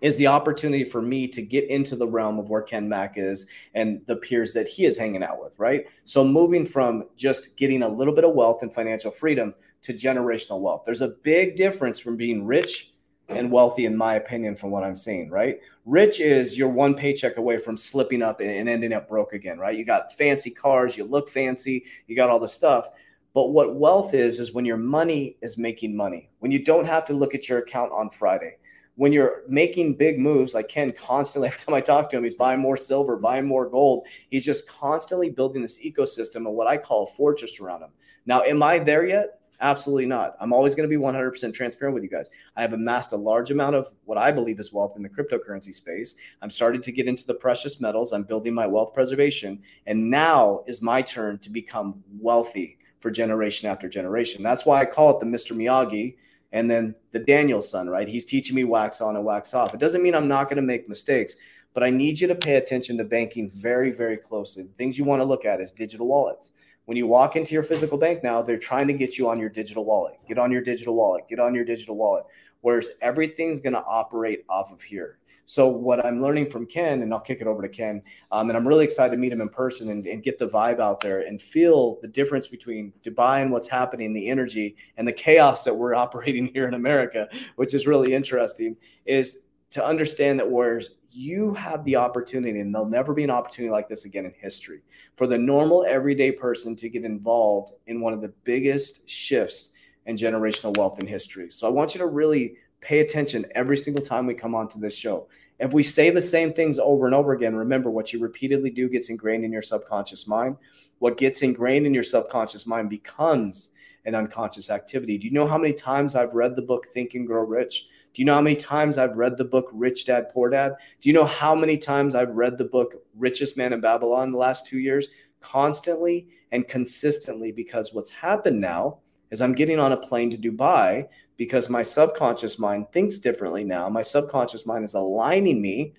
is 0.00 0.16
the 0.18 0.26
opportunity 0.26 0.84
for 0.84 1.00
me 1.00 1.26
to 1.28 1.42
get 1.42 1.68
into 1.70 1.96
the 1.96 2.06
realm 2.06 2.38
of 2.38 2.50
where 2.50 2.62
Ken 2.62 2.88
Mack 2.88 3.14
is 3.16 3.46
and 3.74 4.00
the 4.06 4.16
peers 4.16 4.52
that 4.52 4.68
he 4.68 4.84
is 4.84 4.98
hanging 4.98 5.22
out 5.22 5.40
with, 5.40 5.54
right? 5.58 5.86
So 6.04 6.22
moving 6.24 6.66
from 6.66 7.04
just 7.16 7.56
getting 7.56 7.82
a 7.82 7.88
little 7.88 8.14
bit 8.14 8.24
of 8.24 8.34
wealth 8.34 8.62
and 8.62 8.72
financial 8.72 9.10
freedom 9.10 9.54
to 9.82 9.94
generational 9.94 10.60
wealth. 10.60 10.82
There's 10.84 11.00
a 11.00 11.14
big 11.22 11.56
difference 11.56 11.98
from 11.98 12.16
being 12.16 12.44
rich 12.44 12.92
and 13.28 13.50
wealthy, 13.50 13.86
in 13.86 13.96
my 13.96 14.14
opinion, 14.14 14.54
from 14.54 14.70
what 14.70 14.84
I'm 14.84 14.96
seeing, 14.96 15.30
right? 15.30 15.60
Rich 15.84 16.20
is 16.20 16.56
you're 16.56 16.68
one 16.68 16.94
paycheck 16.94 17.38
away 17.38 17.58
from 17.58 17.76
slipping 17.76 18.22
up 18.22 18.40
and 18.40 18.68
ending 18.68 18.92
up 18.92 19.08
broke 19.08 19.32
again, 19.32 19.58
right? 19.58 19.76
You 19.76 19.84
got 19.84 20.12
fancy 20.12 20.50
cars, 20.50 20.96
you 20.96 21.04
look 21.04 21.28
fancy, 21.28 21.84
you 22.06 22.14
got 22.14 22.30
all 22.30 22.38
the 22.38 22.48
stuff. 22.48 22.88
But 23.34 23.48
what 23.48 23.74
wealth 23.74 24.14
is, 24.14 24.40
is 24.40 24.52
when 24.52 24.64
your 24.64 24.76
money 24.76 25.36
is 25.42 25.58
making 25.58 25.94
money, 25.94 26.30
when 26.38 26.52
you 26.52 26.64
don't 26.64 26.86
have 26.86 27.04
to 27.06 27.12
look 27.12 27.34
at 27.34 27.48
your 27.48 27.58
account 27.58 27.92
on 27.92 28.08
Friday, 28.10 28.56
when 28.94 29.12
you're 29.12 29.42
making 29.46 29.94
big 29.94 30.18
moves, 30.18 30.54
like 30.54 30.68
Ken 30.68 30.92
constantly, 30.92 31.48
every 31.52 31.58
time 31.58 31.74
I 31.74 31.80
talk 31.80 32.08
to 32.10 32.16
him, 32.16 32.22
he's 32.22 32.34
buying 32.34 32.60
more 32.60 32.76
silver, 32.76 33.16
buying 33.16 33.44
more 33.44 33.68
gold. 33.68 34.06
He's 34.30 34.44
just 34.44 34.68
constantly 34.68 35.30
building 35.30 35.62
this 35.62 35.84
ecosystem 35.84 36.46
of 36.46 36.54
what 36.54 36.66
I 36.66 36.76
call 36.76 37.04
a 37.04 37.06
fortress 37.08 37.60
around 37.60 37.82
him. 37.82 37.90
Now, 38.24 38.42
am 38.42 38.62
I 38.62 38.78
there 38.78 39.06
yet? 39.06 39.40
Absolutely 39.60 40.06
not. 40.06 40.36
I'm 40.40 40.52
always 40.52 40.74
going 40.74 40.88
to 40.88 40.94
be 40.94 41.02
100% 41.02 41.54
transparent 41.54 41.94
with 41.94 42.02
you 42.02 42.10
guys. 42.10 42.28
I 42.56 42.62
have 42.62 42.74
amassed 42.74 43.12
a 43.12 43.16
large 43.16 43.50
amount 43.50 43.74
of 43.74 43.90
what 44.04 44.18
I 44.18 44.30
believe 44.30 44.60
is 44.60 44.72
wealth 44.72 44.94
in 44.96 45.02
the 45.02 45.08
cryptocurrency 45.08 45.72
space. 45.74 46.16
I'm 46.42 46.50
starting 46.50 46.82
to 46.82 46.92
get 46.92 47.08
into 47.08 47.26
the 47.26 47.34
precious 47.34 47.80
metals. 47.80 48.12
I'm 48.12 48.24
building 48.24 48.52
my 48.52 48.66
wealth 48.66 48.92
preservation. 48.92 49.62
And 49.86 50.10
now 50.10 50.62
is 50.66 50.82
my 50.82 51.00
turn 51.00 51.38
to 51.38 51.50
become 51.50 52.02
wealthy 52.18 52.78
for 53.00 53.10
generation 53.10 53.68
after 53.68 53.88
generation. 53.88 54.42
That's 54.42 54.66
why 54.66 54.80
I 54.80 54.84
call 54.84 55.10
it 55.10 55.20
the 55.20 55.26
Mr. 55.26 55.56
Miyagi 55.56 56.16
and 56.52 56.70
then 56.70 56.94
the 57.12 57.18
Daniel-san, 57.18 57.88
right? 57.88 58.08
He's 58.08 58.24
teaching 58.24 58.54
me 58.54 58.64
wax 58.64 59.00
on 59.00 59.16
and 59.16 59.24
wax 59.24 59.54
off. 59.54 59.74
It 59.74 59.80
doesn't 59.80 60.02
mean 60.02 60.14
I'm 60.14 60.28
not 60.28 60.44
going 60.44 60.56
to 60.56 60.62
make 60.62 60.88
mistakes, 60.88 61.36
but 61.74 61.82
I 61.82 61.90
need 61.90 62.20
you 62.20 62.28
to 62.28 62.34
pay 62.34 62.56
attention 62.56 62.96
to 62.98 63.04
banking 63.04 63.50
very, 63.50 63.90
very 63.90 64.16
closely. 64.16 64.62
The 64.62 64.72
things 64.74 64.98
you 64.98 65.04
want 65.04 65.20
to 65.20 65.24
look 65.24 65.44
at 65.44 65.60
is 65.60 65.72
digital 65.72 66.06
wallets 66.06 66.52
when 66.86 66.96
you 66.96 67.06
walk 67.06 67.36
into 67.36 67.52
your 67.52 67.62
physical 67.62 67.98
bank 67.98 68.22
now, 68.22 68.42
they're 68.42 68.58
trying 68.58 68.86
to 68.86 68.94
get 68.94 69.18
you 69.18 69.28
on 69.28 69.38
your 69.38 69.48
digital 69.48 69.84
wallet. 69.84 70.14
Get 70.26 70.38
on 70.38 70.50
your 70.50 70.62
digital 70.62 70.94
wallet. 70.94 71.28
Get 71.28 71.38
on 71.38 71.54
your 71.54 71.64
digital 71.64 71.96
wallet. 71.96 72.24
Whereas 72.62 72.92
everything's 73.00 73.60
going 73.60 73.74
to 73.74 73.84
operate 73.84 74.44
off 74.48 74.72
of 74.72 74.80
here. 74.80 75.18
So 75.48 75.68
what 75.68 76.04
I'm 76.04 76.20
learning 76.20 76.48
from 76.48 76.66
Ken, 76.66 77.02
and 77.02 77.12
I'll 77.12 77.20
kick 77.20 77.40
it 77.40 77.46
over 77.46 77.62
to 77.62 77.68
Ken, 77.68 78.02
um, 78.32 78.50
and 78.50 78.56
I'm 78.56 78.66
really 78.66 78.84
excited 78.84 79.12
to 79.12 79.16
meet 79.16 79.32
him 79.32 79.40
in 79.40 79.48
person 79.48 79.90
and, 79.90 80.04
and, 80.04 80.20
get 80.20 80.38
the 80.38 80.48
vibe 80.48 80.80
out 80.80 81.00
there 81.00 81.20
and 81.20 81.40
feel 81.40 82.00
the 82.02 82.08
difference 82.08 82.48
between 82.48 82.92
Dubai 83.04 83.42
and 83.42 83.52
what's 83.52 83.68
happening, 83.68 84.12
the 84.12 84.28
energy 84.28 84.74
and 84.96 85.06
the 85.06 85.12
chaos 85.12 85.62
that 85.62 85.74
we're 85.74 85.94
operating 86.04 86.46
here 86.46 86.66
in 86.66 86.74
America, 86.74 87.28
which 87.54 87.74
is 87.74 87.86
really 87.86 88.12
interesting, 88.12 88.76
is 89.04 89.46
to 89.70 89.84
understand 89.84 90.40
that 90.40 90.50
whereas 90.50 90.90
you 91.16 91.54
have 91.54 91.84
the 91.84 91.96
opportunity, 91.96 92.60
and 92.60 92.74
there'll 92.74 92.88
never 92.88 93.14
be 93.14 93.24
an 93.24 93.30
opportunity 93.30 93.70
like 93.70 93.88
this 93.88 94.04
again 94.04 94.26
in 94.26 94.34
history, 94.36 94.82
for 95.16 95.26
the 95.26 95.38
normal 95.38 95.84
everyday 95.84 96.30
person 96.30 96.76
to 96.76 96.88
get 96.88 97.04
involved 97.04 97.72
in 97.86 98.00
one 98.00 98.12
of 98.12 98.20
the 98.20 98.32
biggest 98.44 99.08
shifts 99.08 99.70
in 100.04 100.16
generational 100.16 100.76
wealth 100.76 101.00
in 101.00 101.06
history. 101.06 101.50
So 101.50 101.66
I 101.66 101.70
want 101.70 101.94
you 101.94 101.98
to 101.98 102.06
really 102.06 102.56
pay 102.80 103.00
attention 103.00 103.46
every 103.54 103.76
single 103.76 104.04
time 104.04 104.26
we 104.26 104.34
come 104.34 104.54
onto 104.54 104.78
this 104.78 104.96
show. 104.96 105.28
If 105.58 105.72
we 105.72 105.82
say 105.82 106.10
the 106.10 106.20
same 106.20 106.52
things 106.52 106.78
over 106.78 107.06
and 107.06 107.14
over 107.14 107.32
again, 107.32 107.56
remember 107.56 107.90
what 107.90 108.12
you 108.12 108.20
repeatedly 108.20 108.70
do 108.70 108.88
gets 108.88 109.08
ingrained 109.08 109.44
in 109.44 109.52
your 109.52 109.62
subconscious 109.62 110.26
mind. 110.28 110.56
What 110.98 111.16
gets 111.16 111.42
ingrained 111.42 111.86
in 111.86 111.94
your 111.94 112.02
subconscious 112.02 112.66
mind 112.66 112.90
becomes 112.90 113.70
an 114.04 114.14
unconscious 114.14 114.70
activity. 114.70 115.18
Do 115.18 115.26
you 115.26 115.32
know 115.32 115.48
how 115.48 115.58
many 115.58 115.72
times 115.72 116.14
I've 116.14 116.34
read 116.34 116.54
the 116.54 116.62
book 116.62 116.86
Think 116.86 117.14
and 117.14 117.26
Grow 117.26 117.42
Rich? 117.42 117.88
Do 118.16 118.22
you 118.22 118.26
know 118.26 118.36
how 118.36 118.40
many 118.40 118.56
times 118.56 118.96
I've 118.96 119.18
read 119.18 119.36
the 119.36 119.44
book 119.44 119.68
Rich 119.74 120.06
Dad 120.06 120.30
Poor 120.30 120.48
Dad? 120.48 120.72
Do 121.02 121.10
you 121.10 121.12
know 121.12 121.26
how 121.26 121.54
many 121.54 121.76
times 121.76 122.14
I've 122.14 122.30
read 122.30 122.56
the 122.56 122.64
book 122.64 122.94
Richest 123.14 123.58
Man 123.58 123.74
in 123.74 123.80
Babylon 123.82 124.32
the 124.32 124.38
last 124.38 124.64
two 124.64 124.78
years? 124.78 125.08
Constantly 125.42 126.26
and 126.50 126.66
consistently, 126.66 127.52
because 127.52 127.92
what's 127.92 128.08
happened 128.08 128.58
now 128.58 129.00
is 129.30 129.42
I'm 129.42 129.52
getting 129.52 129.78
on 129.78 129.92
a 129.92 129.98
plane 129.98 130.30
to 130.30 130.38
Dubai 130.38 131.06
because 131.36 131.68
my 131.68 131.82
subconscious 131.82 132.58
mind 132.58 132.86
thinks 132.90 133.18
differently 133.18 133.64
now. 133.64 133.90
My 133.90 134.00
subconscious 134.00 134.64
mind 134.64 134.86
is 134.86 134.94
aligning 134.94 135.60
me 135.60 135.92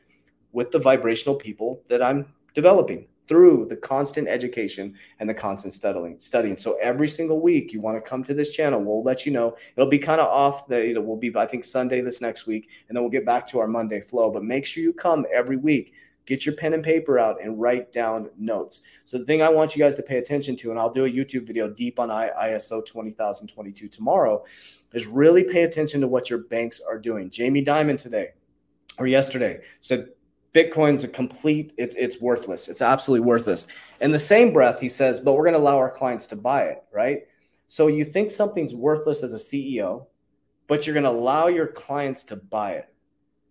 with 0.53 0.71
the 0.71 0.79
vibrational 0.79 1.35
people 1.35 1.83
that 1.87 2.01
I'm 2.01 2.33
developing 2.55 3.07
through 3.27 3.65
the 3.69 3.75
constant 3.75 4.27
education 4.27 4.95
and 5.19 5.29
the 5.29 5.33
constant 5.33 5.73
studying 5.73 6.19
studying. 6.19 6.57
So 6.57 6.77
every 6.81 7.07
single 7.07 7.39
week 7.39 7.73
you 7.73 7.81
want 7.81 7.97
to 7.97 8.09
come 8.09 8.23
to 8.23 8.33
this 8.33 8.51
channel 8.51 8.81
we'll 8.81 9.03
let 9.03 9.25
you 9.25 9.31
know. 9.31 9.55
It'll 9.75 9.89
be 9.89 9.99
kind 9.99 10.21
of 10.21 10.27
off 10.27 10.67
the 10.67 10.89
it 10.89 11.03
will 11.03 11.17
be 11.17 11.35
i 11.35 11.45
think 11.45 11.63
sunday 11.65 12.01
this 12.01 12.21
next 12.21 12.47
week 12.47 12.69
and 12.87 12.95
then 12.95 13.03
we'll 13.03 13.11
get 13.11 13.25
back 13.25 13.47
to 13.47 13.59
our 13.59 13.67
monday 13.67 14.01
flow. 14.01 14.31
But 14.31 14.43
make 14.43 14.65
sure 14.65 14.83
you 14.83 14.93
come 14.93 15.25
every 15.33 15.57
week 15.57 15.93
get 16.25 16.45
your 16.45 16.55
pen 16.55 16.73
and 16.73 16.83
paper 16.83 17.17
out 17.17 17.41
and 17.41 17.59
write 17.59 17.91
down 17.93 18.29
notes. 18.37 18.81
So 19.05 19.17
the 19.17 19.25
thing 19.25 19.41
i 19.41 19.49
want 19.49 19.75
you 19.75 19.83
guys 19.83 19.93
to 19.95 20.03
pay 20.03 20.17
attention 20.17 20.55
to 20.57 20.71
and 20.71 20.79
i'll 20.79 20.91
do 20.91 21.05
a 21.05 21.09
youtube 21.09 21.47
video 21.47 21.69
deep 21.69 21.99
on 21.99 22.09
iso 22.09 22.85
20022 22.85 23.87
tomorrow 23.87 24.43
is 24.93 25.07
really 25.07 25.43
pay 25.43 25.63
attention 25.63 26.01
to 26.01 26.07
what 26.07 26.29
your 26.29 26.39
banks 26.39 26.81
are 26.87 26.99
doing. 26.99 27.29
Jamie 27.29 27.63
dimon 27.63 28.01
today 28.01 28.29
or 28.97 29.07
yesterday 29.07 29.61
said 29.81 30.09
Bitcoin's 30.53 31.03
a 31.03 31.07
complete, 31.07 31.73
it's 31.77 31.95
it's 31.95 32.21
worthless. 32.21 32.67
It's 32.67 32.81
absolutely 32.81 33.25
worthless. 33.25 33.67
In 34.01 34.11
the 34.11 34.19
same 34.19 34.53
breath, 34.53 34.79
he 34.79 34.89
says, 34.89 35.19
but 35.19 35.33
we're 35.33 35.43
going 35.43 35.53
to 35.53 35.59
allow 35.59 35.77
our 35.77 35.91
clients 35.91 36.25
to 36.27 36.35
buy 36.35 36.63
it, 36.63 36.83
right? 36.91 37.23
So 37.67 37.87
you 37.87 38.05
think 38.05 38.31
something's 38.31 38.73
worthless 38.73 39.23
as 39.23 39.33
a 39.33 39.37
CEO, 39.37 40.07
but 40.67 40.85
you're 40.85 40.93
going 40.93 41.03
to 41.03 41.09
allow 41.09 41.47
your 41.47 41.67
clients 41.67 42.23
to 42.25 42.37
buy 42.37 42.73
it. 42.73 42.93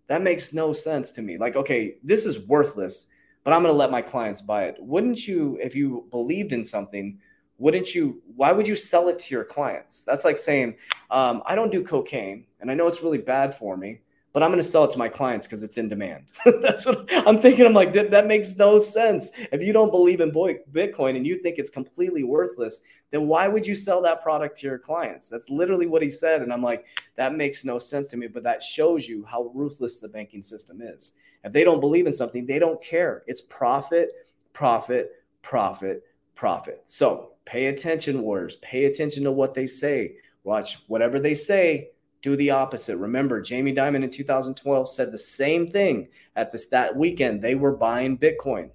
That 0.07 0.21
makes 0.21 0.53
no 0.53 0.73
sense 0.73 1.11
to 1.11 1.21
me. 1.21 1.37
Like, 1.37 1.55
okay, 1.55 1.95
this 2.03 2.25
is 2.25 2.47
worthless, 2.47 3.07
but 3.43 3.53
I'm 3.53 3.61
going 3.61 3.73
to 3.73 3.77
let 3.77 3.91
my 3.91 4.01
clients 4.01 4.41
buy 4.41 4.65
it. 4.65 4.77
Wouldn't 4.79 5.27
you, 5.27 5.59
if 5.61 5.75
you 5.75 6.07
believed 6.09 6.51
in 6.51 6.63
something, 6.63 7.19
wouldn't 7.59 7.93
you, 7.93 8.21
why 8.35 8.51
would 8.51 8.67
you 8.67 8.75
sell 8.75 9.07
it 9.07 9.19
to 9.19 9.35
your 9.35 9.43
clients? 9.43 10.03
That's 10.03 10.25
like 10.25 10.37
saying, 10.37 10.77
um, 11.11 11.43
I 11.45 11.55
don't 11.55 11.71
do 11.71 11.83
cocaine 11.83 12.45
and 12.59 12.71
I 12.71 12.73
know 12.73 12.87
it's 12.87 13.03
really 13.03 13.17
bad 13.17 13.53
for 13.53 13.77
me, 13.77 14.01
but 14.37 14.43
I'm 14.43 14.51
going 14.51 14.61
to 14.61 14.67
sell 14.67 14.83
it 14.83 14.91
to 14.91 14.99
my 14.99 15.09
clients 15.09 15.47
because 15.47 15.63
it's 15.63 15.79
in 15.79 15.87
demand. 15.87 16.31
That's 16.61 16.85
what 16.85 17.11
I'm 17.25 17.41
thinking. 17.41 17.65
I'm 17.65 17.73
like, 17.73 17.91
that 17.91 18.27
makes 18.27 18.55
no 18.55 18.77
sense. 18.77 19.31
If 19.51 19.63
you 19.63 19.73
don't 19.73 19.89
believe 19.89 20.21
in 20.21 20.31
Bitcoin 20.31 21.15
and 21.15 21.25
you 21.25 21.37
think 21.37 21.57
it's 21.57 21.71
completely 21.71 22.23
worthless, 22.23 22.83
then 23.09 23.25
why 23.25 23.47
would 23.47 23.65
you 23.65 23.73
sell 23.73 23.99
that 24.03 24.21
product 24.21 24.55
to 24.59 24.67
your 24.67 24.77
clients? 24.77 25.27
That's 25.27 25.49
literally 25.49 25.87
what 25.87 26.03
he 26.03 26.11
said. 26.11 26.43
And 26.43 26.53
I'm 26.53 26.61
like, 26.61 26.85
that 27.15 27.33
makes 27.33 27.65
no 27.65 27.79
sense 27.79 28.05
to 28.09 28.17
me. 28.17 28.27
But 28.27 28.43
that 28.43 28.61
shows 28.61 29.07
you 29.07 29.25
how 29.25 29.49
ruthless 29.55 29.99
the 29.99 30.07
banking 30.07 30.43
system 30.43 30.83
is. 30.83 31.13
If 31.43 31.51
they 31.51 31.63
don't 31.63 31.81
believe 31.81 32.05
in 32.05 32.13
something, 32.13 32.45
they 32.45 32.59
don't 32.59 32.79
care. 32.79 33.23
It's 33.25 33.41
profit, 33.41 34.11
profit, 34.53 35.13
profit, 35.41 36.03
profit. 36.35 36.83
So 36.85 37.31
pay 37.45 37.65
attention, 37.69 38.21
warriors. 38.21 38.57
Pay 38.57 38.85
attention 38.85 39.23
to 39.23 39.31
what 39.31 39.55
they 39.55 39.65
say. 39.65 40.17
Watch 40.43 40.83
whatever 40.85 41.19
they 41.19 41.33
say 41.33 41.89
do 42.21 42.35
the 42.35 42.51
opposite. 42.51 42.97
Remember, 42.97 43.41
Jamie 43.41 43.73
Dimon 43.73 44.03
in 44.03 44.09
2012 44.09 44.89
said 44.89 45.11
the 45.11 45.17
same 45.17 45.69
thing 45.69 46.07
at 46.35 46.51
this 46.51 46.65
that 46.67 46.95
weekend. 46.95 47.41
They 47.41 47.55
were 47.55 47.75
buying 47.75 48.17
Bitcoin. 48.17 48.69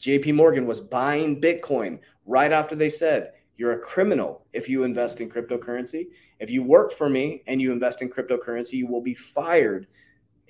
JP 0.00 0.34
Morgan 0.34 0.66
was 0.66 0.80
buying 0.80 1.40
Bitcoin 1.40 2.00
right 2.26 2.52
after 2.52 2.74
they 2.74 2.90
said, 2.90 3.32
You're 3.56 3.72
a 3.72 3.78
criminal 3.78 4.44
if 4.52 4.68
you 4.68 4.82
invest 4.82 5.20
in 5.20 5.30
cryptocurrency. 5.30 6.06
If 6.40 6.50
you 6.50 6.62
work 6.62 6.92
for 6.92 7.08
me 7.08 7.42
and 7.46 7.62
you 7.62 7.72
invest 7.72 8.02
in 8.02 8.10
cryptocurrency, 8.10 8.74
you 8.74 8.86
will 8.86 9.00
be 9.00 9.14
fired 9.14 9.86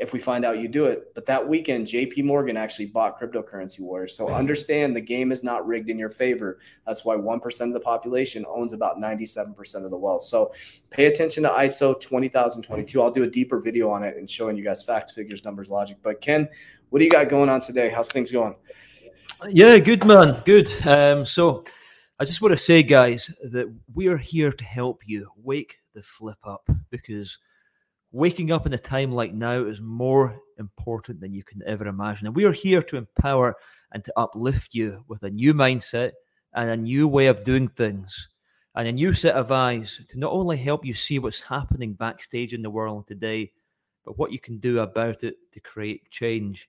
if 0.02 0.12
we 0.12 0.18
find 0.18 0.44
out 0.44 0.58
you 0.58 0.66
do 0.66 0.86
it. 0.86 1.14
But 1.14 1.26
that 1.26 1.48
weekend, 1.48 1.86
JP 1.86 2.24
Morgan 2.24 2.56
actually 2.56 2.86
bought 2.86 3.20
cryptocurrency 3.20 3.78
wars. 3.78 4.16
So 4.16 4.28
understand 4.28 4.96
the 4.96 5.00
game 5.00 5.30
is 5.30 5.44
not 5.44 5.64
rigged 5.64 5.90
in 5.90 5.98
your 5.98 6.10
favor. 6.10 6.58
That's 6.84 7.04
why 7.04 7.14
1% 7.14 7.60
of 7.60 7.72
the 7.72 7.80
population 7.80 8.44
owns 8.48 8.72
about 8.72 8.98
97% 8.98 9.84
of 9.84 9.92
the 9.92 9.96
wealth. 9.96 10.24
So 10.24 10.52
pay 10.90 11.06
attention 11.06 11.44
to 11.44 11.50
ISO 11.50 11.98
20022. 11.98 13.00
I'll 13.00 13.12
do 13.12 13.22
a 13.22 13.30
deeper 13.30 13.60
video 13.60 13.88
on 13.90 14.02
it 14.02 14.16
and 14.16 14.28
showing 14.28 14.56
you 14.56 14.64
guys 14.64 14.82
facts, 14.82 15.12
figures, 15.12 15.44
numbers, 15.44 15.70
logic. 15.70 15.98
But 16.02 16.20
Ken, 16.20 16.48
what 16.90 16.98
do 16.98 17.04
you 17.04 17.10
got 17.10 17.28
going 17.28 17.48
on 17.48 17.60
today? 17.60 17.88
How's 17.88 18.08
things 18.08 18.32
going? 18.32 18.56
Yeah, 19.50 19.78
good 19.78 20.04
man. 20.04 20.42
Good. 20.44 20.68
Um, 20.84 21.24
so 21.24 21.62
I 22.18 22.24
just 22.24 22.42
want 22.42 22.52
to 22.52 22.58
say, 22.58 22.82
guys, 22.82 23.30
that 23.52 23.72
we 23.94 24.08
are 24.08 24.18
here 24.18 24.50
to 24.50 24.64
help 24.64 25.06
you 25.06 25.28
wake 25.36 25.76
the 25.94 26.02
flip 26.02 26.38
up 26.44 26.68
because– 26.90 27.38
Waking 28.12 28.52
up 28.52 28.66
in 28.66 28.74
a 28.74 28.78
time 28.78 29.10
like 29.10 29.32
now 29.32 29.64
is 29.64 29.80
more 29.80 30.38
important 30.58 31.20
than 31.20 31.32
you 31.32 31.42
can 31.42 31.62
ever 31.66 31.86
imagine. 31.86 32.26
And 32.26 32.36
we 32.36 32.44
are 32.44 32.52
here 32.52 32.82
to 32.82 32.96
empower 32.96 33.56
and 33.92 34.04
to 34.04 34.12
uplift 34.16 34.74
you 34.74 35.04
with 35.08 35.22
a 35.22 35.30
new 35.30 35.54
mindset 35.54 36.12
and 36.54 36.70
a 36.70 36.76
new 36.76 37.08
way 37.08 37.26
of 37.26 37.42
doing 37.42 37.68
things 37.68 38.28
and 38.74 38.88
a 38.88 38.92
new 38.92 39.14
set 39.14 39.34
of 39.34 39.52
eyes 39.52 40.00
to 40.08 40.18
not 40.18 40.32
only 40.32 40.56
help 40.56 40.84
you 40.84 40.94
see 40.94 41.18
what's 41.18 41.40
happening 41.40 41.92
backstage 41.94 42.54
in 42.54 42.62
the 42.62 42.70
world 42.70 43.06
today, 43.06 43.52
but 44.04 44.18
what 44.18 44.32
you 44.32 44.38
can 44.38 44.58
do 44.58 44.80
about 44.80 45.24
it 45.24 45.36
to 45.52 45.60
create 45.60 46.10
change. 46.10 46.68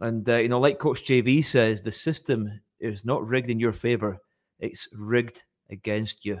And, 0.00 0.28
uh, 0.28 0.36
you 0.36 0.48
know, 0.48 0.58
like 0.58 0.78
Coach 0.78 1.04
JV 1.04 1.44
says, 1.44 1.80
the 1.80 1.92
system 1.92 2.60
is 2.80 3.04
not 3.04 3.26
rigged 3.26 3.50
in 3.50 3.60
your 3.60 3.72
favor, 3.72 4.18
it's 4.58 4.88
rigged 4.92 5.44
against 5.70 6.24
you. 6.24 6.40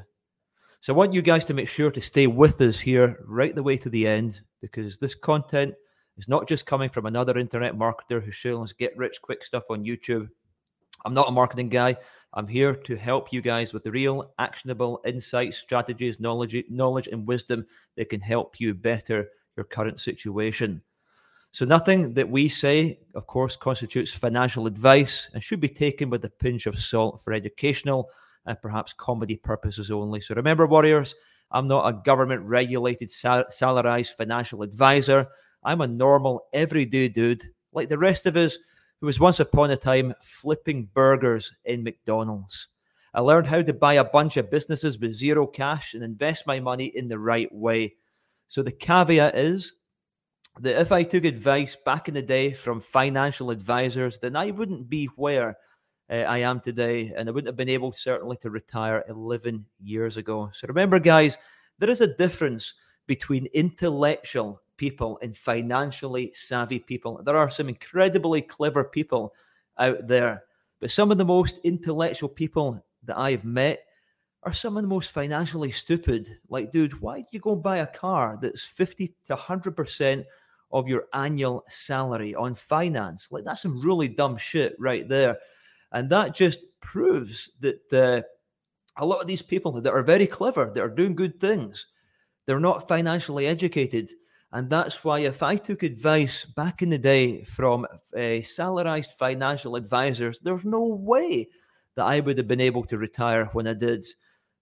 So 0.84 0.92
I 0.92 0.96
want 0.98 1.14
you 1.14 1.22
guys 1.22 1.46
to 1.46 1.54
make 1.54 1.68
sure 1.68 1.90
to 1.90 2.00
stay 2.02 2.26
with 2.26 2.60
us 2.60 2.78
here 2.78 3.18
right 3.26 3.54
the 3.54 3.62
way 3.62 3.78
to 3.78 3.88
the 3.88 4.06
end 4.06 4.42
because 4.60 4.98
this 4.98 5.14
content 5.14 5.74
is 6.18 6.28
not 6.28 6.46
just 6.46 6.66
coming 6.66 6.90
from 6.90 7.06
another 7.06 7.38
internet 7.38 7.74
marketer 7.74 8.22
who's 8.22 8.34
showing 8.34 8.62
us 8.62 8.74
get 8.74 8.94
rich 8.94 9.22
quick 9.22 9.42
stuff 9.42 9.62
on 9.70 9.86
YouTube. 9.86 10.28
I'm 11.06 11.14
not 11.14 11.30
a 11.30 11.32
marketing 11.32 11.70
guy. 11.70 11.96
I'm 12.34 12.46
here 12.46 12.74
to 12.74 12.96
help 12.96 13.32
you 13.32 13.40
guys 13.40 13.72
with 13.72 13.82
the 13.82 13.92
real 13.92 14.34
actionable 14.38 15.00
insights, 15.06 15.56
strategies, 15.56 16.20
knowledge, 16.20 16.54
knowledge 16.68 17.08
and 17.08 17.26
wisdom 17.26 17.64
that 17.96 18.10
can 18.10 18.20
help 18.20 18.60
you 18.60 18.74
better 18.74 19.30
your 19.56 19.64
current 19.64 20.00
situation. 20.00 20.82
So 21.52 21.64
nothing 21.64 22.12
that 22.12 22.28
we 22.28 22.50
say, 22.50 22.98
of 23.14 23.26
course, 23.26 23.56
constitutes 23.56 24.12
financial 24.12 24.66
advice 24.66 25.30
and 25.32 25.42
should 25.42 25.60
be 25.60 25.68
taken 25.70 26.10
with 26.10 26.26
a 26.26 26.28
pinch 26.28 26.66
of 26.66 26.78
salt 26.78 27.22
for 27.22 27.32
educational 27.32 28.10
and 28.46 28.60
perhaps 28.60 28.92
comedy 28.92 29.36
purposes 29.36 29.90
only. 29.90 30.20
So 30.20 30.34
remember, 30.34 30.66
Warriors, 30.66 31.14
I'm 31.50 31.68
not 31.68 31.88
a 31.88 32.02
government 32.04 32.42
regulated, 32.42 33.10
sal- 33.10 33.44
salarized 33.50 34.16
financial 34.16 34.62
advisor. 34.62 35.28
I'm 35.62 35.80
a 35.80 35.86
normal, 35.86 36.46
everyday 36.52 37.08
dude 37.08 37.42
like 37.74 37.88
the 37.88 37.98
rest 37.98 38.24
of 38.26 38.36
us 38.36 38.56
who 39.00 39.06
was 39.06 39.20
once 39.20 39.40
upon 39.40 39.70
a 39.70 39.76
time 39.76 40.14
flipping 40.22 40.88
burgers 40.94 41.52
in 41.64 41.82
McDonald's. 41.82 42.68
I 43.12 43.20
learned 43.20 43.46
how 43.46 43.62
to 43.62 43.72
buy 43.72 43.94
a 43.94 44.04
bunch 44.04 44.36
of 44.36 44.50
businesses 44.50 44.98
with 44.98 45.12
zero 45.12 45.46
cash 45.46 45.94
and 45.94 46.02
invest 46.02 46.46
my 46.46 46.60
money 46.60 46.86
in 46.86 47.08
the 47.08 47.18
right 47.18 47.52
way. 47.52 47.96
So 48.48 48.62
the 48.62 48.72
caveat 48.72 49.36
is 49.36 49.74
that 50.60 50.80
if 50.80 50.92
I 50.92 51.02
took 51.02 51.24
advice 51.24 51.76
back 51.76 52.08
in 52.08 52.14
the 52.14 52.22
day 52.22 52.52
from 52.52 52.80
financial 52.80 53.50
advisors, 53.50 54.18
then 54.18 54.36
I 54.36 54.50
wouldn't 54.50 54.88
be 54.88 55.06
where 55.16 55.56
uh, 56.10 56.14
I 56.14 56.38
am 56.38 56.60
today, 56.60 57.12
and 57.16 57.28
I 57.28 57.32
wouldn't 57.32 57.48
have 57.48 57.56
been 57.56 57.68
able 57.68 57.92
certainly 57.92 58.36
to 58.38 58.50
retire 58.50 59.04
11 59.08 59.64
years 59.82 60.16
ago. 60.16 60.50
So 60.52 60.66
remember, 60.68 60.98
guys, 60.98 61.38
there 61.78 61.90
is 61.90 62.00
a 62.00 62.14
difference 62.14 62.74
between 63.06 63.46
intellectual 63.46 64.60
people 64.76 65.18
and 65.22 65.36
financially 65.36 66.32
savvy 66.34 66.78
people. 66.78 67.22
There 67.24 67.36
are 67.36 67.50
some 67.50 67.68
incredibly 67.68 68.42
clever 68.42 68.84
people 68.84 69.34
out 69.78 70.06
there, 70.06 70.44
but 70.80 70.90
some 70.90 71.10
of 71.10 71.18
the 71.18 71.24
most 71.24 71.58
intellectual 71.64 72.28
people 72.28 72.84
that 73.04 73.18
I've 73.18 73.44
met 73.44 73.84
are 74.42 74.52
some 74.52 74.76
of 74.76 74.82
the 74.82 74.88
most 74.88 75.12
financially 75.12 75.70
stupid. 75.70 76.28
Like, 76.48 76.70
dude, 76.70 77.00
why 77.00 77.18
did 77.18 77.28
you 77.32 77.40
go 77.40 77.54
and 77.54 77.62
buy 77.62 77.78
a 77.78 77.86
car 77.86 78.38
that's 78.40 78.64
50 78.64 79.14
to 79.26 79.36
100% 79.36 80.24
of 80.70 80.88
your 80.88 81.04
annual 81.14 81.64
salary 81.68 82.34
on 82.34 82.54
finance? 82.54 83.28
Like, 83.30 83.44
that's 83.44 83.62
some 83.62 83.80
really 83.80 84.08
dumb 84.08 84.36
shit 84.36 84.76
right 84.78 85.08
there. 85.08 85.38
And 85.94 86.10
that 86.10 86.34
just 86.34 86.60
proves 86.80 87.50
that 87.60 87.92
uh, 87.92 88.20
a 88.96 89.06
lot 89.06 89.20
of 89.20 89.26
these 89.26 89.42
people 89.42 89.72
that 89.72 89.92
are 89.92 90.02
very 90.02 90.26
clever, 90.26 90.70
that 90.74 90.82
are 90.82 90.88
doing 90.88 91.14
good 91.14 91.40
things, 91.40 91.86
they're 92.44 92.60
not 92.60 92.86
financially 92.86 93.46
educated 93.46 94.10
And 94.52 94.70
that's 94.70 95.02
why, 95.02 95.20
if 95.20 95.42
I 95.42 95.56
took 95.56 95.82
advice 95.82 96.44
back 96.44 96.80
in 96.80 96.88
the 96.88 96.98
day 96.98 97.42
from 97.42 97.84
uh, 97.84 98.42
salarized 98.42 99.18
financial 99.18 99.74
advisors, 99.74 100.38
there's 100.38 100.64
no 100.64 100.84
way 100.84 101.48
that 101.96 102.04
I 102.04 102.20
would 102.20 102.38
have 102.38 102.46
been 102.46 102.60
able 102.60 102.84
to 102.84 102.96
retire 102.96 103.46
when 103.46 103.66
I 103.66 103.72
did. 103.72 104.04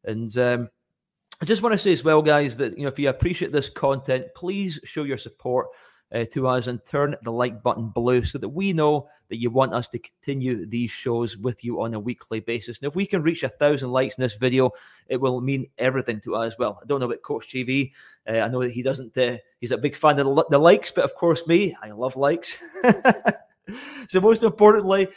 And 0.04 0.34
um, 0.38 0.70
I 1.42 1.44
just 1.44 1.62
want 1.62 1.74
to 1.74 1.78
say 1.78 1.92
as 1.92 2.04
well, 2.04 2.22
guys, 2.22 2.56
that 2.56 2.76
you 2.78 2.84
know 2.84 2.88
if 2.88 2.98
you 2.98 3.10
appreciate 3.10 3.52
this 3.52 3.68
content, 3.68 4.26
please 4.34 4.80
show 4.84 5.02
your 5.02 5.18
support 5.18 5.66
uh, 6.12 6.24
to 6.32 6.46
us 6.46 6.66
and 6.66 6.84
turn 6.84 7.16
the 7.22 7.32
like 7.32 7.62
button 7.62 7.88
blue 7.88 8.24
so 8.24 8.38
that 8.38 8.48
we 8.48 8.72
know 8.72 9.08
that 9.28 9.40
you 9.40 9.50
want 9.50 9.72
us 9.72 9.88
to 9.88 9.98
continue 9.98 10.66
these 10.66 10.90
shows 10.90 11.36
with 11.38 11.64
you 11.64 11.80
on 11.80 11.94
a 11.94 12.00
weekly 12.00 12.40
basis. 12.40 12.78
And 12.78 12.88
if 12.88 12.94
we 12.94 13.06
can 13.06 13.22
reach 13.22 13.42
a 13.42 13.48
thousand 13.48 13.90
likes 13.90 14.16
in 14.18 14.22
this 14.22 14.36
video, 14.36 14.70
it 15.08 15.20
will 15.20 15.40
mean 15.40 15.66
everything 15.78 16.20
to 16.20 16.34
us. 16.34 16.54
Well, 16.58 16.78
I 16.82 16.86
don't 16.86 17.00
know 17.00 17.06
about 17.06 17.22
Coach 17.22 17.48
JV. 17.48 17.92
Uh, 18.28 18.40
I 18.40 18.48
know 18.48 18.62
that 18.62 18.72
he 18.72 18.82
doesn't. 18.82 19.16
Uh, 19.16 19.38
he's 19.60 19.72
a 19.72 19.78
big 19.78 19.96
fan 19.96 20.18
of 20.18 20.44
the 20.50 20.58
likes, 20.58 20.92
but 20.92 21.04
of 21.04 21.14
course, 21.14 21.46
me, 21.46 21.74
I 21.82 21.90
love 21.92 22.16
likes. 22.16 22.58
so 24.08 24.20
most 24.20 24.42
importantly, 24.42 25.08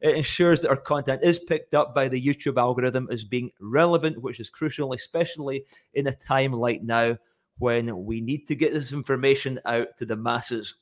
it 0.00 0.16
ensures 0.16 0.60
that 0.60 0.70
our 0.70 0.76
content 0.76 1.22
is 1.22 1.38
picked 1.38 1.74
up 1.74 1.94
by 1.94 2.08
the 2.08 2.24
YouTube 2.24 2.56
algorithm 2.56 3.08
as 3.10 3.24
being 3.24 3.50
relevant, 3.60 4.22
which 4.22 4.40
is 4.40 4.48
crucial, 4.48 4.92
especially 4.92 5.64
in 5.94 6.06
a 6.06 6.14
time 6.14 6.52
like 6.52 6.82
now 6.82 7.18
when 7.58 8.04
we 8.04 8.20
need 8.20 8.46
to 8.48 8.54
get 8.54 8.72
this 8.72 8.92
information 8.92 9.60
out 9.64 9.96
to 9.98 10.06
the 10.06 10.16
masses. 10.16 10.74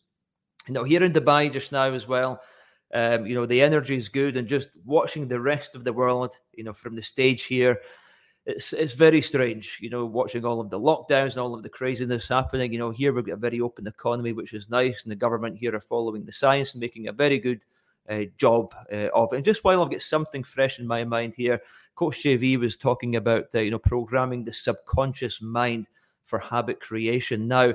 You 0.68 0.75
know, 0.75 0.85
here 0.85 1.02
in 1.02 1.12
Dubai 1.12 1.52
just 1.52 1.73
now 1.73 1.92
as 1.92 2.06
well, 2.06 2.40
um, 2.95 3.26
you 3.26 3.35
know, 3.35 3.47
the 3.47 3.62
energy 3.62 3.97
is 3.97 4.09
good, 4.09 4.37
and 4.37 4.49
just 4.49 4.68
watching 4.85 5.26
the 5.28 5.40
rest 5.40 5.75
of 5.75 5.85
the 5.85 5.92
world, 5.92 6.38
you 6.54 6.64
know, 6.64 6.73
from 6.73 6.95
the 6.95 7.02
stage 7.02 7.45
here, 7.45 7.80
it's 8.47 8.73
it's 8.73 8.92
very 8.92 9.21
strange. 9.21 9.78
You 9.80 9.90
know, 9.90 10.06
watching 10.06 10.45
all 10.45 10.61
of 10.61 10.71
the 10.71 10.78
lockdowns 10.78 11.33
and 11.33 11.38
all 11.38 11.54
of 11.54 11.62
the 11.62 11.68
craziness 11.68 12.28
happening. 12.28 12.73
You 12.73 12.78
know, 12.78 12.90
here 12.90 13.12
we've 13.12 13.26
got 13.26 13.35
a 13.35 13.37
very 13.37 13.61
open 13.61 13.87
economy, 13.87 14.33
which 14.33 14.52
is 14.52 14.68
nice, 14.68 15.02
and 15.02 15.11
the 15.11 15.16
government 15.16 15.59
here 15.59 15.75
are 15.75 15.80
following 15.80 16.25
the 16.25 16.33
science 16.33 16.75
and 16.75 16.80
making 16.80 17.09
a 17.09 17.12
very 17.12 17.38
good 17.38 17.64
uh, 18.09 18.25
job 18.38 18.73
uh, 18.92 19.09
of 19.14 19.33
it. 19.33 19.37
And 19.37 19.45
just 19.45 19.64
while 19.64 19.83
I've 19.83 19.90
got 19.90 20.02
something 20.02 20.45
fresh 20.45 20.78
in 20.78 20.87
my 20.87 21.02
mind 21.02 21.35
here, 21.37 21.61
Coach 21.97 22.23
JV 22.23 22.59
was 22.59 22.76
talking 22.76 23.16
about 23.16 23.47
uh, 23.54 23.59
you 23.59 23.73
know 23.73 23.80
programming 23.80 24.45
the 24.45 24.52
subconscious 24.52 25.42
mind 25.42 25.88
for 26.26 26.38
habit 26.38 26.80
creation. 26.80 27.49
Now, 27.49 27.75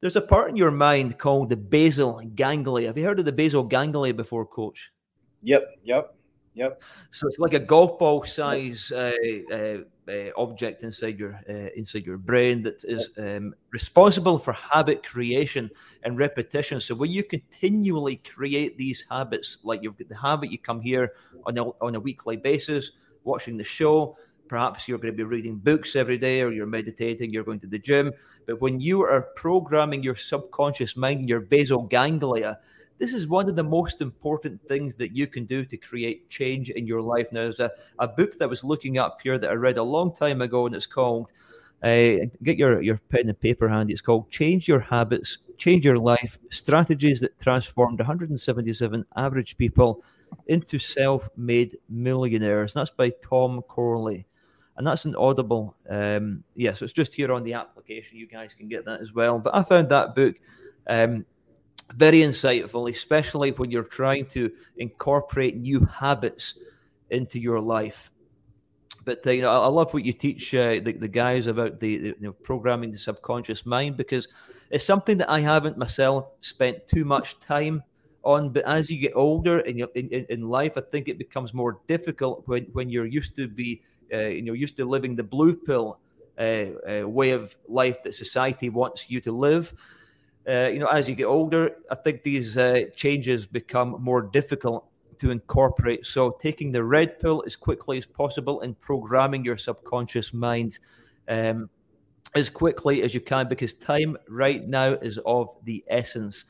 there's 0.00 0.16
a 0.16 0.20
part 0.20 0.50
in 0.50 0.56
your 0.56 0.72
mind 0.72 1.18
called 1.18 1.48
the 1.48 1.56
basal 1.56 2.20
ganglia. 2.34 2.88
Have 2.88 2.98
you 2.98 3.04
heard 3.04 3.20
of 3.20 3.24
the 3.24 3.32
basal 3.32 3.62
ganglia 3.62 4.12
before, 4.12 4.44
Coach? 4.44 4.90
Yep, 5.42 5.62
yep, 5.84 6.14
yep. 6.54 6.82
So 7.10 7.28
it's 7.28 7.38
like 7.38 7.54
a 7.54 7.60
golf 7.60 7.98
ball 7.98 8.24
size 8.24 8.90
uh, 8.90 9.12
uh, 9.52 9.78
uh, 10.10 10.30
object 10.36 10.82
inside 10.82 11.18
your 11.18 11.38
uh, 11.48 11.68
inside 11.76 12.04
your 12.04 12.18
brain 12.18 12.62
that 12.62 12.82
is 12.84 13.10
um, 13.16 13.54
responsible 13.70 14.38
for 14.38 14.52
habit 14.52 15.04
creation 15.04 15.70
and 16.02 16.18
repetition. 16.18 16.80
So 16.80 16.96
when 16.96 17.10
you 17.10 17.22
continually 17.22 18.16
create 18.16 18.76
these 18.76 19.06
habits, 19.08 19.58
like 19.62 19.82
you've 19.82 19.96
got 19.98 20.08
the 20.08 20.16
habit, 20.16 20.50
you 20.50 20.58
come 20.58 20.80
here 20.80 21.12
on 21.46 21.58
a, 21.58 21.64
on 21.80 21.94
a 21.94 22.00
weekly 22.00 22.36
basis, 22.36 22.90
watching 23.22 23.56
the 23.56 23.64
show 23.64 24.16
Perhaps 24.52 24.86
you're 24.86 24.98
going 24.98 25.14
to 25.14 25.16
be 25.16 25.24
reading 25.24 25.56
books 25.56 25.96
every 25.96 26.18
day 26.18 26.42
or 26.42 26.52
you're 26.52 26.66
meditating, 26.66 27.32
you're 27.32 27.42
going 27.42 27.58
to 27.58 27.66
the 27.66 27.78
gym. 27.78 28.12
But 28.46 28.60
when 28.60 28.80
you 28.80 29.00
are 29.00 29.30
programming 29.34 30.02
your 30.02 30.14
subconscious 30.14 30.94
mind, 30.94 31.26
your 31.26 31.40
basal 31.40 31.84
ganglia, 31.84 32.58
this 32.98 33.14
is 33.14 33.26
one 33.26 33.48
of 33.48 33.56
the 33.56 33.64
most 33.64 34.02
important 34.02 34.60
things 34.68 34.94
that 34.96 35.16
you 35.16 35.26
can 35.26 35.46
do 35.46 35.64
to 35.64 35.78
create 35.78 36.28
change 36.28 36.68
in 36.68 36.86
your 36.86 37.00
life. 37.00 37.32
Now, 37.32 37.44
there's 37.44 37.60
a, 37.60 37.70
a 37.98 38.06
book 38.06 38.38
that 38.40 38.50
was 38.50 38.62
looking 38.62 38.98
up 38.98 39.20
here 39.22 39.38
that 39.38 39.50
I 39.50 39.54
read 39.54 39.78
a 39.78 39.82
long 39.82 40.14
time 40.14 40.42
ago, 40.42 40.66
and 40.66 40.74
it's 40.74 40.84
called 40.84 41.32
uh, 41.82 42.28
get 42.42 42.58
your, 42.58 42.82
your 42.82 43.00
pen 43.08 43.30
and 43.30 43.40
paper 43.40 43.70
handy. 43.70 43.94
It's 43.94 44.02
called 44.02 44.30
Change 44.30 44.68
Your 44.68 44.80
Habits, 44.80 45.38
Change 45.56 45.86
Your 45.86 45.98
Life 45.98 46.38
Strategies 46.50 47.20
that 47.20 47.40
Transformed 47.40 48.00
177 48.00 49.06
Average 49.16 49.56
People 49.56 50.04
into 50.46 50.78
Self 50.78 51.30
Made 51.38 51.78
Millionaires. 51.88 52.76
And 52.76 52.82
that's 52.82 52.94
by 52.94 53.12
Tom 53.22 53.62
Corley 53.62 54.26
and 54.76 54.86
that's 54.86 55.04
an 55.04 55.14
audible. 55.16 55.74
Um, 55.88 56.44
yeah, 56.54 56.74
so 56.74 56.84
it's 56.84 56.94
just 56.94 57.14
here 57.14 57.32
on 57.32 57.44
the 57.44 57.54
application. 57.54 58.16
You 58.16 58.26
guys 58.26 58.54
can 58.54 58.68
get 58.68 58.84
that 58.86 59.00
as 59.00 59.12
well. 59.12 59.38
But 59.38 59.54
I 59.54 59.62
found 59.62 59.90
that 59.90 60.14
book 60.14 60.36
um, 60.86 61.26
very 61.94 62.18
insightful, 62.18 62.90
especially 62.90 63.50
when 63.52 63.70
you're 63.70 63.82
trying 63.82 64.26
to 64.26 64.50
incorporate 64.78 65.56
new 65.56 65.80
habits 65.84 66.54
into 67.10 67.38
your 67.38 67.60
life. 67.60 68.10
But 69.04 69.26
uh, 69.26 69.30
you 69.30 69.42
know, 69.42 69.50
I, 69.50 69.66
love 69.66 69.92
what 69.92 70.04
you 70.04 70.12
teach 70.12 70.54
uh, 70.54 70.80
the, 70.82 70.92
the 70.92 71.08
guys 71.08 71.46
about 71.46 71.80
the, 71.80 71.98
the 71.98 72.06
you 72.08 72.16
know, 72.20 72.32
programming 72.32 72.90
the 72.90 72.98
subconscious 72.98 73.66
mind 73.66 73.96
because 73.96 74.28
it's 74.70 74.84
something 74.84 75.18
that 75.18 75.28
I 75.28 75.40
haven't 75.40 75.76
myself 75.76 76.28
spent 76.40 76.86
too 76.86 77.04
much 77.04 77.38
time 77.40 77.82
on. 78.24 78.50
But 78.50 78.64
as 78.64 78.90
you 78.90 78.98
get 78.98 79.12
older 79.14 79.58
in, 79.60 79.76
your, 79.76 79.88
in, 79.94 80.08
in 80.08 80.48
life, 80.48 80.76
I 80.76 80.82
think 80.82 81.08
it 81.08 81.18
becomes 81.18 81.52
more 81.52 81.80
difficult 81.88 82.46
when, 82.46 82.64
when 82.72 82.88
you're 82.88 83.06
used 83.06 83.34
to 83.36 83.48
be 83.48 83.82
you 84.18 84.42
know 84.42 84.52
used 84.52 84.76
to 84.76 84.84
living 84.84 85.16
the 85.16 85.24
blue 85.24 85.54
pill 85.54 85.98
uh, 86.38 86.66
uh, 86.88 87.08
way 87.08 87.30
of 87.30 87.56
life 87.68 88.02
that 88.02 88.14
society 88.14 88.70
wants 88.70 89.10
you 89.10 89.20
to 89.20 89.32
live. 89.32 89.74
you 90.46 90.78
know, 90.78 90.86
as 90.86 91.08
you 91.08 91.14
get 91.14 91.26
older, 91.26 91.76
I 91.90 91.94
think 91.94 92.22
these 92.22 92.56
changes 92.96 93.46
become 93.46 93.96
more 94.00 94.22
difficult 94.22 94.86
to 95.18 95.30
incorporate. 95.30 96.04
So, 96.04 96.30
taking 96.42 96.72
the 96.72 96.82
red 96.82 97.20
pill 97.20 97.44
as 97.46 97.54
quickly 97.54 97.96
as 97.98 98.06
possible 98.06 98.62
and 98.62 98.78
programming 98.80 99.44
your 99.44 99.56
subconscious 99.56 100.34
mind 100.34 100.78
um, 101.28 101.70
as 102.34 102.50
quickly 102.50 103.02
as 103.02 103.14
you 103.14 103.20
can 103.20 103.48
because 103.48 103.74
time 103.74 104.16
right 104.28 104.66
now 104.66 104.94
is 104.94 105.18
of 105.24 105.54
the 105.64 105.84
essence. 105.88 106.44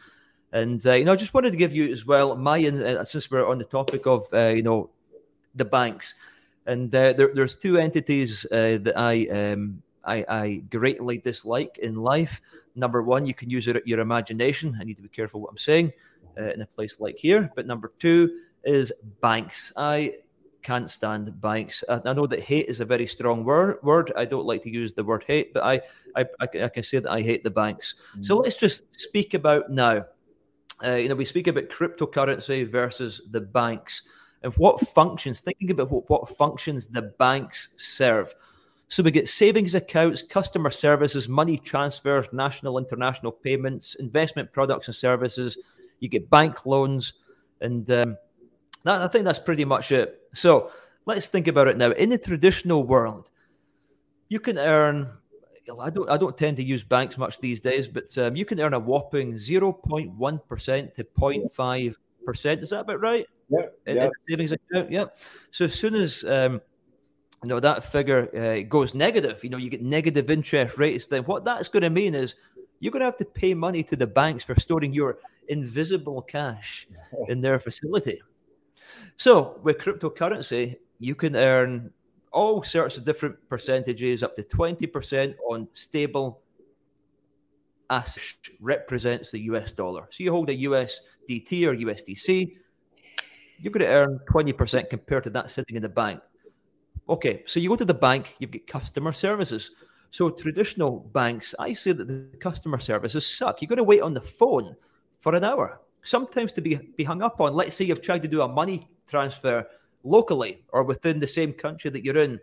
And 0.53 0.85
uh, 0.87 0.93
you 0.93 1.05
know, 1.05 1.13
I 1.13 1.17
just 1.17 1.35
wanted 1.35 1.51
to 1.51 1.57
give 1.57 1.75
you 1.75 1.93
as 1.93 2.07
well 2.07 2.37
my 2.37 2.65
uh, 2.65 3.05
since 3.05 3.31
we're 3.31 3.47
on 3.47 3.59
the 3.59 3.65
topic 3.65 4.07
of 4.07 4.27
uh, 4.33 4.49
you 4.49 4.63
know 4.63 4.91
the 5.55 5.65
banks. 5.65 6.15
And 6.67 6.95
uh, 6.95 7.13
there, 7.15 7.33
there's 7.35 7.57
two 7.57 7.79
entities 7.79 8.47
uh, 8.47 8.79
that 8.83 8.95
I, 8.97 9.27
um, 9.27 9.83
I, 10.05 10.25
I 10.29 10.63
greatly 10.71 11.19
dislike 11.19 11.79
in 11.79 11.97
life. 11.97 12.41
Number 12.75 13.03
one, 13.03 13.27
you 13.27 13.35
can 13.35 13.51
use 13.51 13.67
your, 13.67 13.81
your 13.85 14.01
imagination. 14.01 14.77
I 14.81 14.85
need 14.85 14.97
to 14.97 15.03
be 15.03 15.09
careful 15.09 15.41
what 15.41 15.51
I'm 15.51 15.59
saying 15.59 15.93
uh, 16.39 16.53
in 16.53 16.63
a 16.63 16.67
place 16.67 17.01
like 17.01 17.19
here. 17.19 17.51
But 17.55 17.67
number 17.67 17.93
two 17.99 18.41
is 18.65 18.93
banks. 19.21 19.73
I 19.77 20.15
can't 20.63 20.91
stand 20.91 21.41
banks. 21.41 21.83
I, 21.89 22.01
I, 22.05 22.13
know 22.13 22.27
that 22.27 22.41
hate 22.41 22.67
is 22.67 22.81
a 22.81 22.85
very 22.85 23.07
strong 23.07 23.45
word. 23.45 23.79
Word. 23.83 24.13
I 24.17 24.25
don't 24.25 24.47
like 24.47 24.63
to 24.63 24.71
use 24.71 24.93
the 24.93 25.05
word 25.05 25.25
hate, 25.27 25.53
but 25.53 25.65
I, 25.65 25.81
I, 26.17 26.27
I 26.41 26.69
can 26.69 26.83
say 26.83 27.01
that 27.01 27.11
I 27.11 27.21
hate 27.21 27.45
the 27.45 27.51
banks. 27.51 27.97
Mm. 28.17 28.25
So 28.25 28.39
let's 28.39 28.57
just 28.57 28.95
speak 28.95 29.35
about 29.35 29.71
now. 29.71 30.05
Uh, 30.85 30.95
you 30.95 31.09
know, 31.09 31.15
we 31.15 31.25
speak 31.25 31.47
about 31.47 31.69
cryptocurrency 31.69 32.67
versus 32.67 33.21
the 33.31 33.41
banks 33.41 34.03
and 34.43 34.53
what 34.55 34.81
functions, 34.81 35.41
thinking 35.41 35.71
about 35.71 35.91
what, 35.91 36.09
what 36.11 36.37
functions 36.37 36.87
the 36.87 37.03
banks 37.03 37.75
serve. 37.77 38.35
So 38.89 39.03
we 39.03 39.11
get 39.11 39.29
savings 39.29 39.75
accounts, 39.75 40.21
customer 40.21 40.71
services, 40.71 41.29
money 41.29 41.57
transfers, 41.57 42.29
national, 42.33 42.77
international 42.77 43.33
payments, 43.33 43.95
investment 43.95 44.53
products 44.53 44.89
and 44.89 44.95
services. 44.95 45.57
You 46.01 46.09
get 46.09 46.29
bank 46.29 46.67
loans, 46.67 47.15
and 47.61 47.91
um, 47.91 48.17
that, 48.85 49.01
I 49.01 49.09
think 49.09 49.25
that's 49.25 49.39
pretty 49.39 49.65
much 49.65 49.93
it. 49.93 50.21
So 50.35 50.73
let's 51.07 51.29
think 51.29 51.49
about 51.49 51.69
it 51.69 51.79
now. 51.79 51.93
In 51.93 52.11
the 52.11 52.19
traditional 52.19 52.85
world, 52.85 53.31
you 54.29 54.41
can 54.41 54.59
earn. 54.59 55.09
I 55.81 55.89
don't. 55.89 56.11
I 56.11 56.19
don't 56.19 56.37
tend 56.37 56.59
to 56.59 56.65
use 56.65 56.85
banks 56.85 57.17
much 57.17 57.39
these 57.39 57.61
days, 57.61 57.89
but 57.89 58.17
um, 58.19 58.37
you 58.37 58.45
can 58.45 58.61
earn 58.61 58.75
a 58.75 58.79
whopping 58.79 59.39
zero 59.39 59.73
point 59.73 60.13
one 60.13 60.39
percent 60.49 60.95
to 60.97 61.05
0.5 61.05 61.95
percent. 62.27 62.63
Is 62.63 62.71
that 62.71 62.81
about 62.81 63.01
right? 63.01 63.27
Yeah, 63.53 63.95
yeah. 63.95 64.09
savings 64.29 64.53
account. 64.53 64.91
Yeah. 64.91 65.07
So 65.51 65.67
as 65.67 65.75
soon 65.75 65.95
as 65.95 66.25
um, 66.25 66.61
you 67.43 67.49
know 67.49 67.61
that 67.61 67.85
figure 67.85 68.29
uh, 68.37 68.67
goes 68.69 68.95
negative, 68.95 69.43
you 69.45 69.51
know 69.51 69.59
you 69.59 69.71
get 69.71 69.83
negative 69.83 70.31
interest 70.31 70.79
rates. 70.79 71.07
Then 71.07 71.25
what 71.25 71.45
that's 71.45 71.69
going 71.69 71.83
to 71.83 71.91
mean 71.91 72.15
is 72.15 72.35
you're 72.81 72.93
going 72.93 73.01
to 73.01 73.07
have 73.07 73.17
to 73.19 73.25
pay 73.25 73.55
money 73.55 73.83
to 73.85 73.97
the 73.97 74.07
banks 74.07 74.43
for 74.43 74.59
storing 74.59 74.93
your 74.93 75.19
invisible 75.49 76.23
cash 76.23 76.89
in 77.29 77.41
their 77.41 77.59
facility. 77.59 78.21
So 79.17 79.61
with 79.63 79.79
cryptocurrency, 79.79 80.77
you 80.99 81.15
can 81.15 81.37
earn 81.37 81.91
all 82.33 82.63
sorts 82.63 82.97
of 82.97 83.05
different 83.05 83.37
percentages, 83.49 84.23
up 84.23 84.35
to 84.37 84.43
20% 84.43 85.35
on 85.51 85.69
stable 85.75 86.43
assets, 87.91 88.35
represents 88.61 89.31
the 89.31 89.41
US 89.41 89.73
dollar. 89.73 90.09
So 90.11 90.25
you 90.25 90.33
hold 90.33 90.49
a 90.51 90.57
USDT 90.57 91.67
or 91.67 91.77
USDC, 91.77 92.57
you're 93.63 93.73
going 93.73 93.87
to 93.87 93.93
earn 93.93 94.21
20% 94.29 94.91
compared 94.91 95.25
to 95.25 95.31
that 95.31 95.51
sitting 95.51 95.77
in 95.77 95.83
the 95.83 95.89
bank. 95.89 96.21
Okay, 97.09 97.43
so 97.47 97.61
you 97.61 97.69
go 97.69 97.77
to 97.77 97.85
the 97.85 97.95
bank, 97.95 98.35
you've 98.39 98.51
got 98.51 98.67
customer 98.67 99.13
services. 99.13 99.71
So 100.11 100.31
traditional 100.31 101.01
banks, 101.01 101.55
I 101.59 101.73
say 101.73 101.93
that 101.93 102.09
the 102.09 102.37
customer 102.39 102.79
services 102.79 103.27
suck. 103.27 103.63
You're 103.63 103.69
going 103.69 103.79
to 103.79 103.85
wait 103.85 104.03
on 104.03 104.15
the 104.15 104.21
phone 104.21 104.77
for 105.21 105.35
an 105.35 105.45
hour, 105.45 105.81
sometimes 106.03 106.53
to 106.53 106.61
be, 106.61 106.75
be 106.97 107.05
hung 107.05 107.23
up 107.23 107.41
on. 107.41 107.55
Let's 107.55 107.77
say 107.77 107.85
you've 107.85 108.03
tried 108.03 108.23
to 108.23 108.29
do 108.29 108.43
a 108.43 108.49
money 108.49 108.89
transfer 109.07 109.67
locally 110.03 110.65
or 110.71 110.83
within 110.83 111.21
the 111.21 111.29
same 111.29 111.53
country 111.53 111.91
that 111.91 112.05
you're 112.05 112.19
in. 112.19 112.41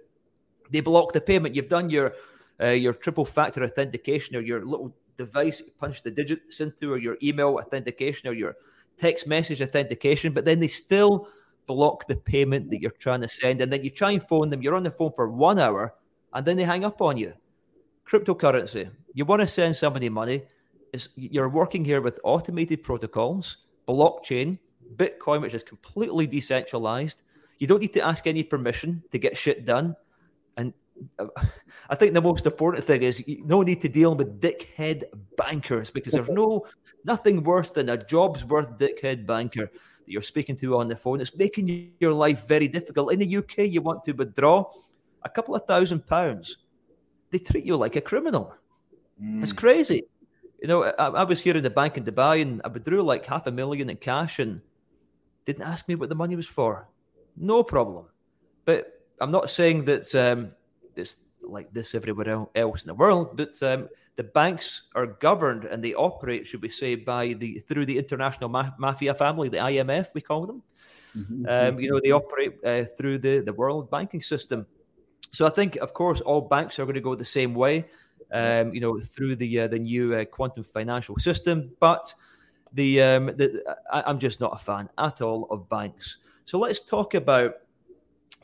They 0.71 0.79
block 0.79 1.11
the 1.11 1.21
payment. 1.21 1.55
You've 1.55 1.69
done 1.69 1.89
your 1.89 2.13
uh, 2.61 2.67
your 2.67 2.93
triple 2.93 3.23
factor 3.23 3.63
authentication 3.63 4.35
or 4.35 4.41
your 4.41 4.65
little 4.65 4.93
device 5.17 5.61
punch 5.79 6.03
the 6.03 6.11
digits 6.11 6.59
into, 6.59 6.91
or 6.93 6.97
your 6.97 7.17
email 7.21 7.55
authentication, 7.55 8.29
or 8.29 8.33
your 8.33 8.55
text 8.99 9.27
message 9.27 9.61
authentication, 9.61 10.33
but 10.33 10.45
then 10.45 10.59
they 10.59 10.67
still 10.67 11.27
block 11.67 12.07
the 12.07 12.15
payment 12.15 12.69
that 12.69 12.81
you're 12.81 12.91
trying 12.91 13.21
to 13.21 13.29
send. 13.29 13.61
And 13.61 13.71
then 13.71 13.83
you 13.83 13.89
try 13.89 14.11
and 14.11 14.27
phone 14.27 14.49
them, 14.49 14.61
you're 14.61 14.75
on 14.75 14.83
the 14.83 14.91
phone 14.91 15.11
for 15.15 15.29
one 15.29 15.59
hour, 15.59 15.95
and 16.33 16.45
then 16.45 16.57
they 16.57 16.63
hang 16.63 16.85
up 16.85 17.01
on 17.01 17.17
you. 17.17 17.33
Cryptocurrency, 18.07 18.89
you 19.13 19.25
want 19.25 19.41
to 19.41 19.47
send 19.47 19.75
somebody 19.75 20.09
money, 20.09 20.43
it's, 20.93 21.09
you're 21.15 21.49
working 21.49 21.85
here 21.85 22.01
with 22.01 22.19
automated 22.23 22.81
protocols, 22.81 23.57
blockchain, 23.87 24.57
Bitcoin, 24.95 25.41
which 25.41 25.53
is 25.53 25.63
completely 25.63 26.25
decentralized. 26.25 27.21
You 27.59 27.67
don't 27.67 27.81
need 27.81 27.93
to 27.93 28.01
ask 28.01 28.25
any 28.25 28.43
permission 28.43 29.03
to 29.11 29.19
get 29.19 29.37
shit 29.37 29.65
done. 29.65 29.95
I 31.89 31.95
think 31.95 32.13
the 32.13 32.21
most 32.21 32.45
important 32.45 32.85
thing 32.85 33.03
is 33.03 33.23
no 33.45 33.61
need 33.61 33.81
to 33.81 33.89
deal 33.89 34.15
with 34.15 34.39
dickhead 34.41 35.03
bankers 35.37 35.89
because 35.89 36.13
there's 36.13 36.29
no 36.29 36.65
nothing 37.05 37.43
worse 37.43 37.71
than 37.71 37.89
a 37.89 37.97
job's 37.97 38.45
worth 38.45 38.77
dickhead 38.77 39.25
banker 39.25 39.65
that 39.65 40.11
you're 40.11 40.21
speaking 40.21 40.55
to 40.57 40.77
on 40.77 40.87
the 40.87 40.95
phone. 40.95 41.21
It's 41.21 41.35
making 41.35 41.93
your 41.99 42.13
life 42.13 42.47
very 42.47 42.67
difficult. 42.67 43.13
In 43.13 43.19
the 43.19 43.37
UK, 43.37 43.59
you 43.59 43.81
want 43.81 44.03
to 44.05 44.11
withdraw 44.13 44.65
a 45.23 45.29
couple 45.29 45.55
of 45.55 45.65
thousand 45.65 46.05
pounds. 46.07 46.57
They 47.31 47.39
treat 47.39 47.65
you 47.65 47.75
like 47.75 47.95
a 47.95 48.01
criminal. 48.01 48.53
Mm. 49.21 49.41
It's 49.41 49.53
crazy. 49.53 50.03
You 50.61 50.67
know, 50.67 50.83
I, 50.83 51.07
I, 51.07 51.23
was 51.23 51.39
here 51.39 51.55
in 51.55 51.63
the 51.63 51.69
bank 51.69 51.97
in 51.97 52.03
Dubai 52.03 52.41
and 52.41 52.61
I 52.65 52.67
withdrew 52.67 53.01
like 53.01 53.25
half 53.25 53.47
a 53.47 53.51
million 53.51 53.89
in 53.89 53.97
cash 53.97 54.39
and 54.39 54.61
didn't 55.45 55.63
ask 55.63 55.87
me 55.87 55.95
what 55.95 56.09
the 56.09 56.15
money 56.15 56.35
was 56.35 56.47
for. 56.47 56.89
No 57.37 57.63
problem. 57.63 58.05
But 58.65 59.05
I'm 59.21 59.31
not 59.31 59.49
saying 59.49 59.85
that 59.85 60.13
um, 60.15 60.51
it's 60.95 61.17
like 61.41 61.71
this 61.73 61.95
everywhere 61.95 62.47
else 62.55 62.81
in 62.81 62.87
the 62.87 62.93
world, 62.93 63.37
but 63.37 63.61
um, 63.63 63.87
the 64.15 64.23
banks 64.23 64.83
are 64.95 65.05
governed 65.05 65.65
and 65.65 65.83
they 65.83 65.93
operate, 65.93 66.45
should 66.45 66.61
we 66.61 66.69
say, 66.69 66.95
by 66.95 67.33
the 67.33 67.59
through 67.59 67.85
the 67.85 67.97
international 67.97 68.49
ma- 68.49 68.71
mafia 68.77 69.13
family, 69.13 69.49
the 69.49 69.57
IMF, 69.57 70.07
we 70.13 70.21
call 70.21 70.45
them. 70.45 70.61
Mm-hmm. 71.17 71.45
Um, 71.47 71.79
you 71.79 71.89
know, 71.89 71.99
they 72.03 72.11
operate 72.11 72.53
uh, 72.63 72.83
through 72.97 73.19
the, 73.19 73.39
the 73.39 73.53
world 73.53 73.89
banking 73.89 74.21
system. 74.21 74.65
So 75.31 75.45
I 75.45 75.49
think, 75.49 75.77
of 75.77 75.93
course, 75.93 76.21
all 76.21 76.41
banks 76.41 76.77
are 76.79 76.85
going 76.85 76.95
to 76.95 77.01
go 77.01 77.15
the 77.15 77.25
same 77.25 77.53
way 77.55 77.85
um, 78.31 78.73
you 78.73 78.79
know, 78.79 78.99
through 78.99 79.35
the 79.35 79.61
uh, 79.61 79.67
the 79.67 79.79
new 79.79 80.15
uh, 80.15 80.25
quantum 80.25 80.63
financial 80.63 81.17
system. 81.19 81.71
But 81.79 82.13
the, 82.73 83.01
um, 83.01 83.25
the 83.27 83.77
I, 83.91 84.09
am 84.09 84.19
just 84.19 84.39
not 84.39 84.53
a 84.53 84.57
fan 84.57 84.89
at 84.97 85.21
all 85.21 85.47
of 85.49 85.69
banks. 85.69 86.17
So 86.45 86.59
let's 86.59 86.81
talk 86.81 87.13
about 87.13 87.55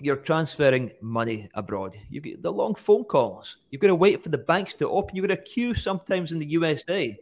you're 0.01 0.17
transferring 0.17 0.91
money 1.01 1.49
abroad. 1.53 1.97
You 2.09 2.21
get 2.21 2.41
the 2.41 2.51
long 2.51 2.75
phone 2.75 3.05
calls. 3.05 3.57
You've 3.71 3.81
got 3.81 3.87
to 3.87 3.95
wait 3.95 4.21
for 4.21 4.29
the 4.29 4.37
banks 4.37 4.75
to 4.75 4.89
open. 4.89 5.15
You've 5.15 5.27
got 5.27 5.35
to 5.35 5.41
queue 5.41 5.73
sometimes 5.73 6.31
in 6.31 6.39
the 6.39 6.45
USA 6.47 7.17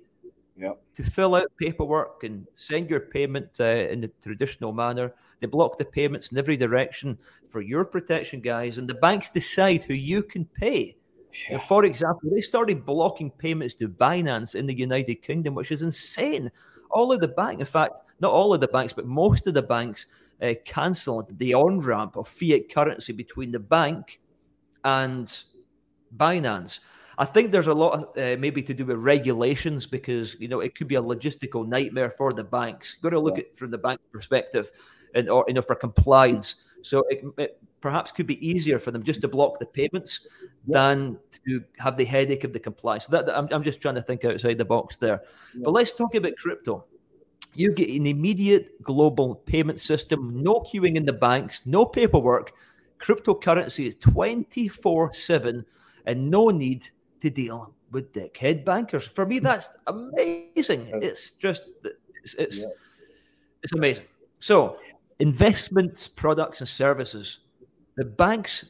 yep. 0.58 0.82
to 0.94 1.04
fill 1.04 1.36
out 1.36 1.52
paperwork 1.60 2.24
and 2.24 2.48
send 2.56 2.90
your 2.90 3.00
payment 3.00 3.50
uh, 3.60 3.64
in 3.64 4.02
the 4.02 4.12
traditional 4.22 4.72
manner. 4.72 5.14
They 5.40 5.48
block 5.48 5.78
the 5.78 5.86
payments 5.86 6.32
in 6.32 6.38
every 6.38 6.58
direction 6.58 7.18
for 7.50 7.62
your 7.62 7.86
protection, 7.86 8.42
guys. 8.42 8.78
And 8.78 8.88
the 8.88 8.96
banks 8.96 9.30
decide 9.30 9.84
who 9.84 9.94
you 9.94 10.24
can 10.24 10.46
pay. 10.46 10.96
Yeah. 11.50 11.58
For 11.58 11.86
example, 11.86 12.30
they 12.32 12.42
started 12.42 12.86
blocking 12.86 13.32
payments 13.32 13.76
to 13.76 13.90
Binance 13.90 14.56
in 14.56 14.66
the 14.66 14.78
United 14.78 15.16
Kingdom, 15.16 15.56
which 15.56 15.72
is 15.72 15.82
insane. 15.82 16.52
All 16.92 17.12
of 17.12 17.22
the 17.22 17.28
bank, 17.28 17.60
in 17.60 17.66
fact, 17.66 18.02
not 18.20 18.32
all 18.32 18.54
of 18.54 18.62
the 18.62 18.68
banks, 18.68 18.94
but 18.94 19.08
most 19.08 19.48
of 19.48 19.54
the 19.54 19.64
banks 19.64 20.08
uh, 20.42 20.54
cancelled 20.66 21.38
the 21.38 21.54
on 21.54 21.80
ramp 21.80 22.16
of 22.16 22.28
fiat 22.28 22.74
currency 22.74 23.14
between 23.14 23.52
the 23.52 23.60
bank 23.60 24.20
and 24.84 25.44
Binance. 26.16 26.80
I 27.18 27.26
think 27.26 27.52
there's 27.52 27.68
a 27.68 27.74
lot 27.74 27.94
of, 27.94 28.04
uh, 28.18 28.40
maybe 28.40 28.64
to 28.64 28.74
do 28.74 28.86
with 28.86 28.98
regulations 28.98 29.86
because 29.86 30.36
you 30.40 30.48
know 30.48 30.62
it 30.62 30.76
could 30.76 30.88
be 30.88 30.96
a 30.96 31.02
logistical 31.02 31.68
nightmare 31.68 32.10
for 32.10 32.34
the 32.34 32.44
banks. 32.44 32.96
You've 32.96 33.04
got 33.04 33.10
to 33.12 33.20
look 33.20 33.38
yeah. 33.38 33.44
at 33.44 33.58
from 33.58 33.72
the 33.72 33.78
bank 33.78 34.02
perspective, 34.12 34.72
and 35.14 35.30
or 35.30 35.46
you 35.48 35.54
know 35.54 35.62
for 35.62 35.76
compliance. 35.76 36.56
So 36.82 37.04
it, 37.10 37.24
it 37.38 37.62
perhaps 37.82 38.12
could 38.12 38.28
be 38.28 38.46
easier 38.46 38.80
for 38.80 38.92
them 38.92 39.04
just 39.04 39.22
to 39.22 39.28
block 39.28 39.60
the 39.60 39.66
payments 39.66 40.22
than 40.68 41.18
to 41.46 41.64
have 41.80 41.98
the 41.98 42.06
headache 42.06 42.44
of 42.44 42.52
the 42.54 42.60
compliance. 42.60 43.06
So 43.06 43.12
that, 43.12 43.26
that 43.26 43.38
I'm, 43.38 43.48
I'm, 43.52 43.64
just 43.64 43.80
trying 43.80 43.96
to 43.96 44.02
think 44.02 44.26
outside 44.26 44.58
the 44.58 44.66
box 44.66 44.98
there. 44.98 45.22
Yeah. 45.54 45.62
But 45.64 45.72
let's 45.72 45.94
talk 45.94 46.16
about 46.16 46.36
crypto. 46.38 46.86
You 47.56 47.74
get 47.74 47.90
an 47.90 48.08
immediate 48.08 48.82
global 48.82 49.36
payment 49.36 49.80
system, 49.80 50.42
no 50.42 50.62
queuing 50.62 50.96
in 50.96 51.06
the 51.06 51.14
banks, 51.14 51.66
no 51.66 51.86
paperwork. 51.86 52.54
Cryptocurrency 53.00 53.88
is 53.88 53.96
24 53.98 55.14
7 55.14 55.66
and 56.06 56.32
no 56.32 56.50
need 56.50 56.90
to 57.22 57.30
deal 57.30 57.74
with 57.92 58.12
dickhead 58.14 58.66
bankers. 58.66 59.06
For 59.06 59.26
me, 59.26 59.40
that's 59.40 59.70
amazing. 59.88 60.90
It's 61.02 61.32
just, 61.32 61.64
it's, 62.24 62.34
it's, 62.36 62.60
yeah. 62.60 62.68
it's 63.62 63.74
amazing. 63.74 64.06
So, 64.40 64.78
investments, 65.20 66.08
products, 66.08 66.60
and 66.62 66.68
services. 66.68 67.40
The 67.96 68.06
banks 68.06 68.66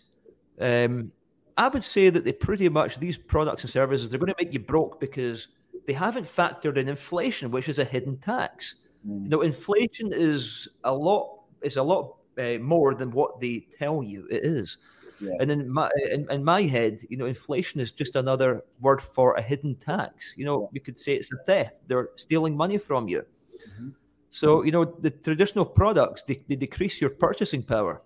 um, 0.60 1.12
I 1.58 1.68
would 1.68 1.84
say 1.84 2.10
that 2.10 2.26
they 2.26 2.34
pretty 2.34 2.70
much 2.70 3.00
these 3.00 3.18
products 3.18 3.64
and 3.64 3.72
services 3.72 4.10
they're 4.10 4.20
going 4.20 4.34
to 4.34 4.44
make 4.44 4.54
you 4.54 4.60
broke 4.60 5.00
because 5.00 5.50
they 5.86 5.94
haven't 5.94 6.26
factored 6.26 6.78
in 6.78 6.90
inflation, 6.90 7.52
which 7.52 7.70
is 7.70 7.80
a 7.80 7.86
hidden 7.86 8.18
tax. 8.18 8.76
Mm. 9.08 9.24
You 9.24 9.30
know, 9.30 9.42
inflation 9.42 10.12
is 10.12 10.68
a 10.84 10.94
lot 10.94 11.42
is 11.62 11.78
a 11.78 11.84
lot 11.84 12.16
uh, 12.38 12.58
more 12.60 12.96
than 12.96 13.12
what 13.12 13.40
they 13.40 13.68
tell 13.78 14.04
you 14.04 14.28
it 14.30 14.46
is. 14.46 14.78
Yes. 15.20 15.36
And 15.40 15.52
in 15.52 15.72
my 15.72 15.90
in, 16.12 16.28
in, 16.30 16.44
my 16.44 16.64
head, 16.64 17.02
you 17.10 17.18
know, 17.18 17.26
inflation 17.26 17.80
is 17.80 17.92
just 17.92 18.16
another 18.16 18.64
word 18.82 19.02
for 19.02 19.36
a 19.36 19.42
hidden 19.42 19.76
tax. 19.76 20.34
You 20.36 20.46
know, 20.46 20.62
yeah. 20.62 20.68
you 20.74 20.82
could 20.82 21.00
say 21.00 21.14
it's 21.14 21.32
a 21.32 21.38
theft. 21.46 21.76
They're 21.88 22.10
stealing 22.16 22.58
money 22.58 22.78
from 22.78 23.08
you. 23.08 23.26
Mm-hmm. 23.70 23.90
So, 24.32 24.64
you 24.64 24.72
know, 24.72 24.84
the 24.84 25.12
traditional 25.12 25.66
products 25.66 26.24
they, 26.24 26.44
they 26.48 26.56
decrease 26.56 27.00
your 27.00 27.12
purchasing 27.12 27.62
power 27.62 28.02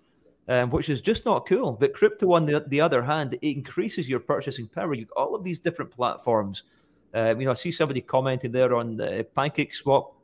um, 0.48 0.70
which 0.70 0.88
is 0.88 1.00
just 1.00 1.24
not 1.24 1.46
cool. 1.46 1.72
But 1.72 1.92
crypto, 1.92 2.32
on 2.32 2.46
the, 2.46 2.64
the 2.66 2.80
other 2.80 3.02
hand, 3.02 3.34
it 3.34 3.46
increases 3.46 4.08
your 4.08 4.20
purchasing 4.20 4.66
power. 4.66 4.94
You've 4.94 5.12
all 5.16 5.34
of 5.34 5.44
these 5.44 5.58
different 5.58 5.90
platforms. 5.90 6.64
Um, 7.14 7.40
you 7.40 7.46
know, 7.46 7.52
I 7.52 7.54
see 7.54 7.72
somebody 7.72 8.00
commenting 8.00 8.52
there 8.52 8.74
on 8.74 8.96
the 8.96 9.26
Pancake 9.34 9.74
Swap 9.74 10.14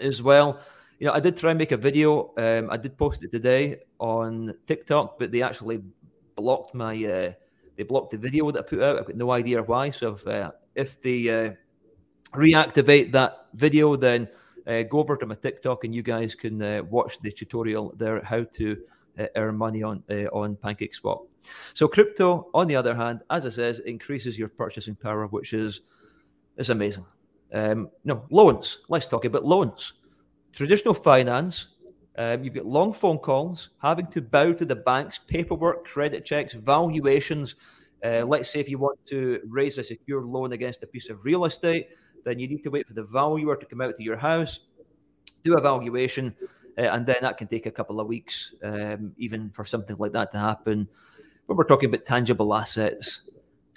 as 0.00 0.22
well. 0.22 0.60
You 0.98 1.06
know, 1.06 1.12
I 1.12 1.20
did 1.20 1.36
try 1.36 1.50
and 1.50 1.58
make 1.58 1.72
a 1.72 1.76
video. 1.76 2.32
Um, 2.36 2.70
I 2.70 2.76
did 2.76 2.96
post 2.96 3.22
it 3.22 3.30
today 3.30 3.80
on 3.98 4.52
TikTok, 4.66 5.18
but 5.18 5.30
they 5.30 5.42
actually 5.42 5.82
blocked 6.34 6.74
my. 6.74 6.94
Uh, 6.94 7.32
they 7.76 7.84
blocked 7.84 8.10
the 8.10 8.18
video 8.18 8.50
that 8.50 8.58
I 8.58 8.62
put 8.62 8.82
out. 8.82 8.98
I've 8.98 9.06
got 9.06 9.16
no 9.16 9.30
idea 9.30 9.62
why. 9.62 9.90
So 9.90 10.14
if, 10.14 10.26
uh, 10.26 10.50
if 10.74 11.00
they 11.00 11.28
uh, 11.28 11.52
reactivate 12.34 13.12
that 13.12 13.46
video, 13.54 13.94
then 13.94 14.28
uh, 14.66 14.82
go 14.82 14.98
over 14.98 15.16
to 15.16 15.26
my 15.26 15.36
TikTok 15.36 15.84
and 15.84 15.94
you 15.94 16.02
guys 16.02 16.34
can 16.34 16.60
uh, 16.60 16.82
watch 16.90 17.20
the 17.20 17.30
tutorial 17.30 17.94
there 17.96 18.22
how 18.24 18.42
to 18.42 18.76
uh, 19.18 19.26
earn 19.36 19.56
money 19.56 19.82
on 19.82 20.02
uh, 20.10 20.26
on 20.32 20.56
Pancake 20.56 20.94
Swap. 20.94 21.22
So 21.74 21.88
crypto, 21.88 22.50
on 22.52 22.66
the 22.66 22.76
other 22.76 22.94
hand, 22.94 23.20
as 23.30 23.46
I 23.46 23.50
says, 23.50 23.78
increases 23.80 24.38
your 24.38 24.48
purchasing 24.48 24.96
power, 24.96 25.26
which 25.26 25.52
is 25.52 25.80
is 26.58 26.70
amazing. 26.70 27.06
Um, 27.52 27.90
no 28.04 28.24
loans. 28.30 28.78
Let's 28.88 29.06
talk 29.06 29.24
about 29.24 29.44
loans. 29.44 29.94
Traditional 30.52 30.94
finance. 30.94 31.68
Um, 32.16 32.42
you've 32.42 32.54
got 32.54 32.66
long 32.66 32.92
phone 32.92 33.18
calls, 33.18 33.70
having 33.80 34.08
to 34.08 34.20
bow 34.20 34.52
to 34.52 34.64
the 34.64 34.74
banks, 34.74 35.18
paperwork, 35.18 35.86
credit 35.86 36.24
checks, 36.24 36.54
valuations. 36.54 37.54
Uh, 38.04 38.24
let's 38.26 38.50
say 38.50 38.58
if 38.58 38.68
you 38.68 38.78
want 38.78 38.98
to 39.06 39.40
raise 39.46 39.78
a 39.78 39.84
secure 39.84 40.22
loan 40.22 40.52
against 40.52 40.82
a 40.82 40.86
piece 40.86 41.10
of 41.10 41.24
real 41.24 41.44
estate, 41.44 41.88
then 42.24 42.38
you 42.38 42.48
need 42.48 42.62
to 42.64 42.70
wait 42.70 42.86
for 42.88 42.94
the 42.94 43.04
valuer 43.04 43.56
to 43.56 43.66
come 43.66 43.80
out 43.80 43.96
to 43.96 44.02
your 44.02 44.16
house, 44.16 44.60
do 45.44 45.56
a 45.56 45.60
valuation, 45.60 46.34
uh, 46.76 46.82
and 46.82 47.06
then 47.06 47.16
that 47.22 47.38
can 47.38 47.46
take 47.46 47.66
a 47.66 47.70
couple 47.70 48.00
of 48.00 48.08
weeks, 48.08 48.54
um, 48.64 49.12
even 49.16 49.50
for 49.50 49.64
something 49.64 49.96
like 49.98 50.12
that 50.12 50.32
to 50.32 50.38
happen. 50.38 50.88
But 51.46 51.56
we're 51.56 51.64
talking 51.64 51.88
about 51.88 52.04
tangible 52.04 52.54
assets. 52.54 53.22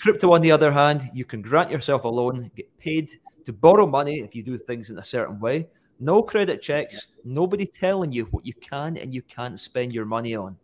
Crypto, 0.02 0.34
on 0.34 0.42
the 0.42 0.52
other 0.52 0.72
hand, 0.72 1.12
you 1.14 1.26
can 1.26 1.44
grant 1.44 1.70
yourself 1.70 2.06
a 2.06 2.08
loan, 2.08 2.50
get 2.56 2.76
paid 2.80 3.12
to 3.46 3.54
borrow 3.54 3.86
money 3.86 4.22
if 4.22 4.34
you 4.36 4.42
do 4.42 4.58
things 4.58 4.90
in 4.90 4.98
a 4.98 5.04
certain 5.04 5.40
way. 5.40 5.68
No 6.00 6.24
credit 6.24 6.60
checks, 6.60 7.08
nobody 7.24 7.68
telling 7.68 8.12
you 8.12 8.26
what 8.32 8.44
you 8.44 8.56
can 8.56 8.98
and 8.98 9.14
you 9.14 9.22
can't 9.22 9.60
spend 9.60 9.94
your 9.94 10.06
money 10.06 10.36
on. 10.36 10.58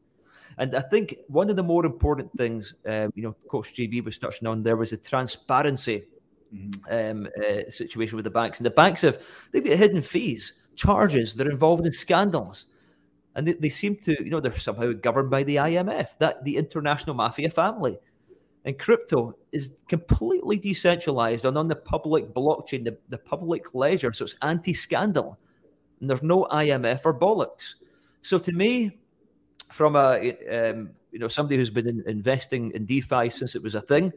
And 0.58 0.76
I 0.76 0.80
think 0.80 1.16
one 1.28 1.52
of 1.52 1.56
the 1.56 1.62
more 1.62 1.86
important 1.86 2.32
things, 2.36 2.74
um, 2.88 3.12
you 3.14 3.22
know, 3.22 3.36
Coach 3.48 3.76
JB 3.76 4.06
was 4.06 4.18
touching 4.18 4.48
on 4.48 4.64
there 4.64 4.76
was 4.76 4.90
the 4.90 4.98
transparency 4.98 6.06
mm-hmm. 6.52 7.22
um, 7.22 7.28
uh, 7.40 7.70
situation 7.70 8.16
with 8.16 8.26
the 8.26 8.32
banks. 8.32 8.58
And 8.58 8.66
the 8.66 8.72
banks 8.72 9.04
have 9.04 9.22
they've 9.52 9.64
got 9.64 9.78
hidden 9.78 10.02
fees 10.02 10.54
charges. 10.76 11.36
They're 11.36 11.52
involved 11.52 11.86
in 11.86 11.92
scandals. 11.92 12.66
And 13.36 13.46
they, 13.46 13.54
they 13.54 13.70
seem 13.70 13.98
to, 13.98 14.24
you 14.24 14.32
know, 14.32 14.40
they're 14.40 14.58
somehow 14.58 14.94
governed 14.94 15.30
by 15.30 15.44
the 15.44 15.58
IMF, 15.58 16.18
that 16.18 16.44
the 16.44 16.58
international 16.58 17.16
mafia 17.16 17.52
family. 17.52 18.00
And 18.68 18.78
crypto 18.78 19.34
is 19.54 19.72
completely 19.88 20.58
decentralized 20.60 21.46
and 21.46 21.58
on 21.58 21.70
the 21.70 21.76
public 21.78 22.34
blockchain, 22.34 22.84
the, 22.84 22.98
the 23.08 23.18
public 23.18 23.74
ledger. 23.74 24.12
So 24.12 24.26
it's 24.26 24.36
anti 24.42 24.74
scandal. 24.74 25.40
And 26.02 26.10
there's 26.10 26.22
no 26.22 26.44
IMF 26.52 27.00
or 27.06 27.18
bollocks. 27.18 27.76
So 28.24 28.38
to 28.38 28.52
me, 28.52 28.98
from 29.70 29.96
a 29.96 30.34
um, 30.52 30.90
you 31.12 31.20
know 31.20 31.30
somebody 31.30 31.56
who's 31.56 31.70
been 31.70 31.88
in, 31.88 32.04
investing 32.08 32.72
in 32.72 32.86
DeFi 32.86 33.30
since 33.30 33.56
it 33.56 33.64
was 33.64 33.74
a 33.74 33.80
thing, 33.80 34.12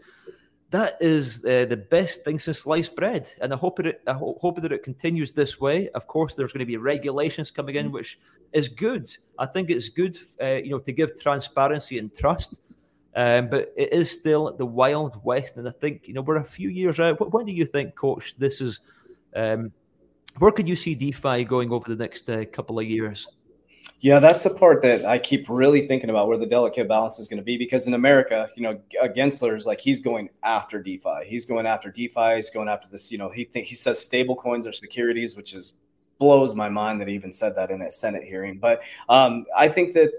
that 0.71 0.95
is 1.01 1.45
uh, 1.45 1.67
the 1.67 1.77
best 1.77 2.25
thing 2.25 2.41
since 2.41 2.59
sliced 2.59 2.97
bread. 2.97 3.33
And 3.41 3.55
I 3.55 3.57
hope 3.57 3.79
it, 3.79 4.03
I 4.09 4.15
hope 4.15 4.61
that 4.61 4.73
it 4.73 4.83
continues 4.83 5.31
this 5.31 5.61
way. 5.61 5.91
Of 5.91 6.09
course, 6.09 6.35
there's 6.35 6.53
going 6.53 6.59
to 6.59 6.67
be 6.67 6.77
regulations 6.77 7.53
coming 7.53 7.77
in, 7.77 7.93
which 7.93 8.19
is 8.53 8.69
good. 8.69 9.09
I 9.39 9.47
think 9.47 9.71
it's 9.71 9.91
good, 9.91 10.19
uh, 10.43 10.55
you 10.65 10.71
know, 10.71 10.81
to 10.81 10.93
give 10.93 11.21
transparency 11.21 12.01
and 12.01 12.13
trust. 12.13 12.59
Um, 13.16 13.49
but 13.49 13.73
it 13.77 13.92
is 13.92 14.11
still 14.11 14.55
the 14.57 14.66
wild 14.66 15.23
west, 15.25 15.57
and 15.57 15.68
I 15.68 15.73
think 15.73 16.07
you 16.07 16.14
know 16.14 16.23
we're 16.23 16.37
a 16.37 16.44
few 16.44 16.68
years 16.68 17.01
out. 17.01 17.33
When 17.33 17.44
do 17.44 17.53
you 17.53 17.66
think, 17.66 17.96
Coach? 17.96 18.37
This 18.38 18.61
is 18.61 18.79
um, 19.35 19.73
where 20.38 20.53
could 20.53 20.68
you 20.68 20.77
see 20.77 20.94
DeFi 20.94 21.44
going 21.44 21.73
over 21.73 21.88
the 21.88 21.96
next 21.96 22.31
uh, 22.31 22.44
couple 22.53 22.79
of 22.79 22.87
years? 22.87 23.27
Yeah, 23.99 24.18
that's 24.18 24.44
the 24.44 24.51
part 24.51 24.81
that 24.83 25.05
I 25.05 25.18
keep 25.18 25.46
really 25.49 25.87
thinking 25.87 26.09
about 26.09 26.29
where 26.29 26.38
the 26.38 26.46
delicate 26.46 26.88
balance 26.88 27.18
is 27.18 27.29
going 27.29 27.38
to 27.38 27.44
be 27.44 27.59
because 27.59 27.87
in 27.87 27.94
America, 27.94 28.49
you 28.55 28.62
know, 28.62 28.81
Gensler's 29.14 29.66
like 29.66 29.81
he's 29.81 30.01
going 30.01 30.31
after 30.42 30.83
DeFi. 30.83 31.25
He's 31.27 31.44
going 31.44 31.66
after 31.66 31.90
DeFi. 31.90 32.37
He's 32.37 32.51
going 32.51 32.68
after 32.68 32.88
this. 32.88 33.12
You 33.12 33.18
know, 33.18 33.29
he 33.29 33.44
th- 33.44 33.68
he 33.68 33.75
says 33.75 33.99
stable 33.99 34.37
coins 34.37 34.66
are 34.66 34.73
securities, 34.73 35.37
which 35.37 35.53
is 35.53 35.75
blows 36.18 36.55
my 36.55 36.68
mind 36.68 37.01
that 37.01 37.09
he 37.09 37.14
even 37.14 37.33
said 37.33 37.57
that 37.57 37.70
in 37.70 37.83
a 37.83 37.90
Senate 37.90 38.23
hearing. 38.23 38.59
But 38.59 38.83
um, 39.09 39.44
I 39.57 39.68
think 39.68 39.92
that 39.94 40.12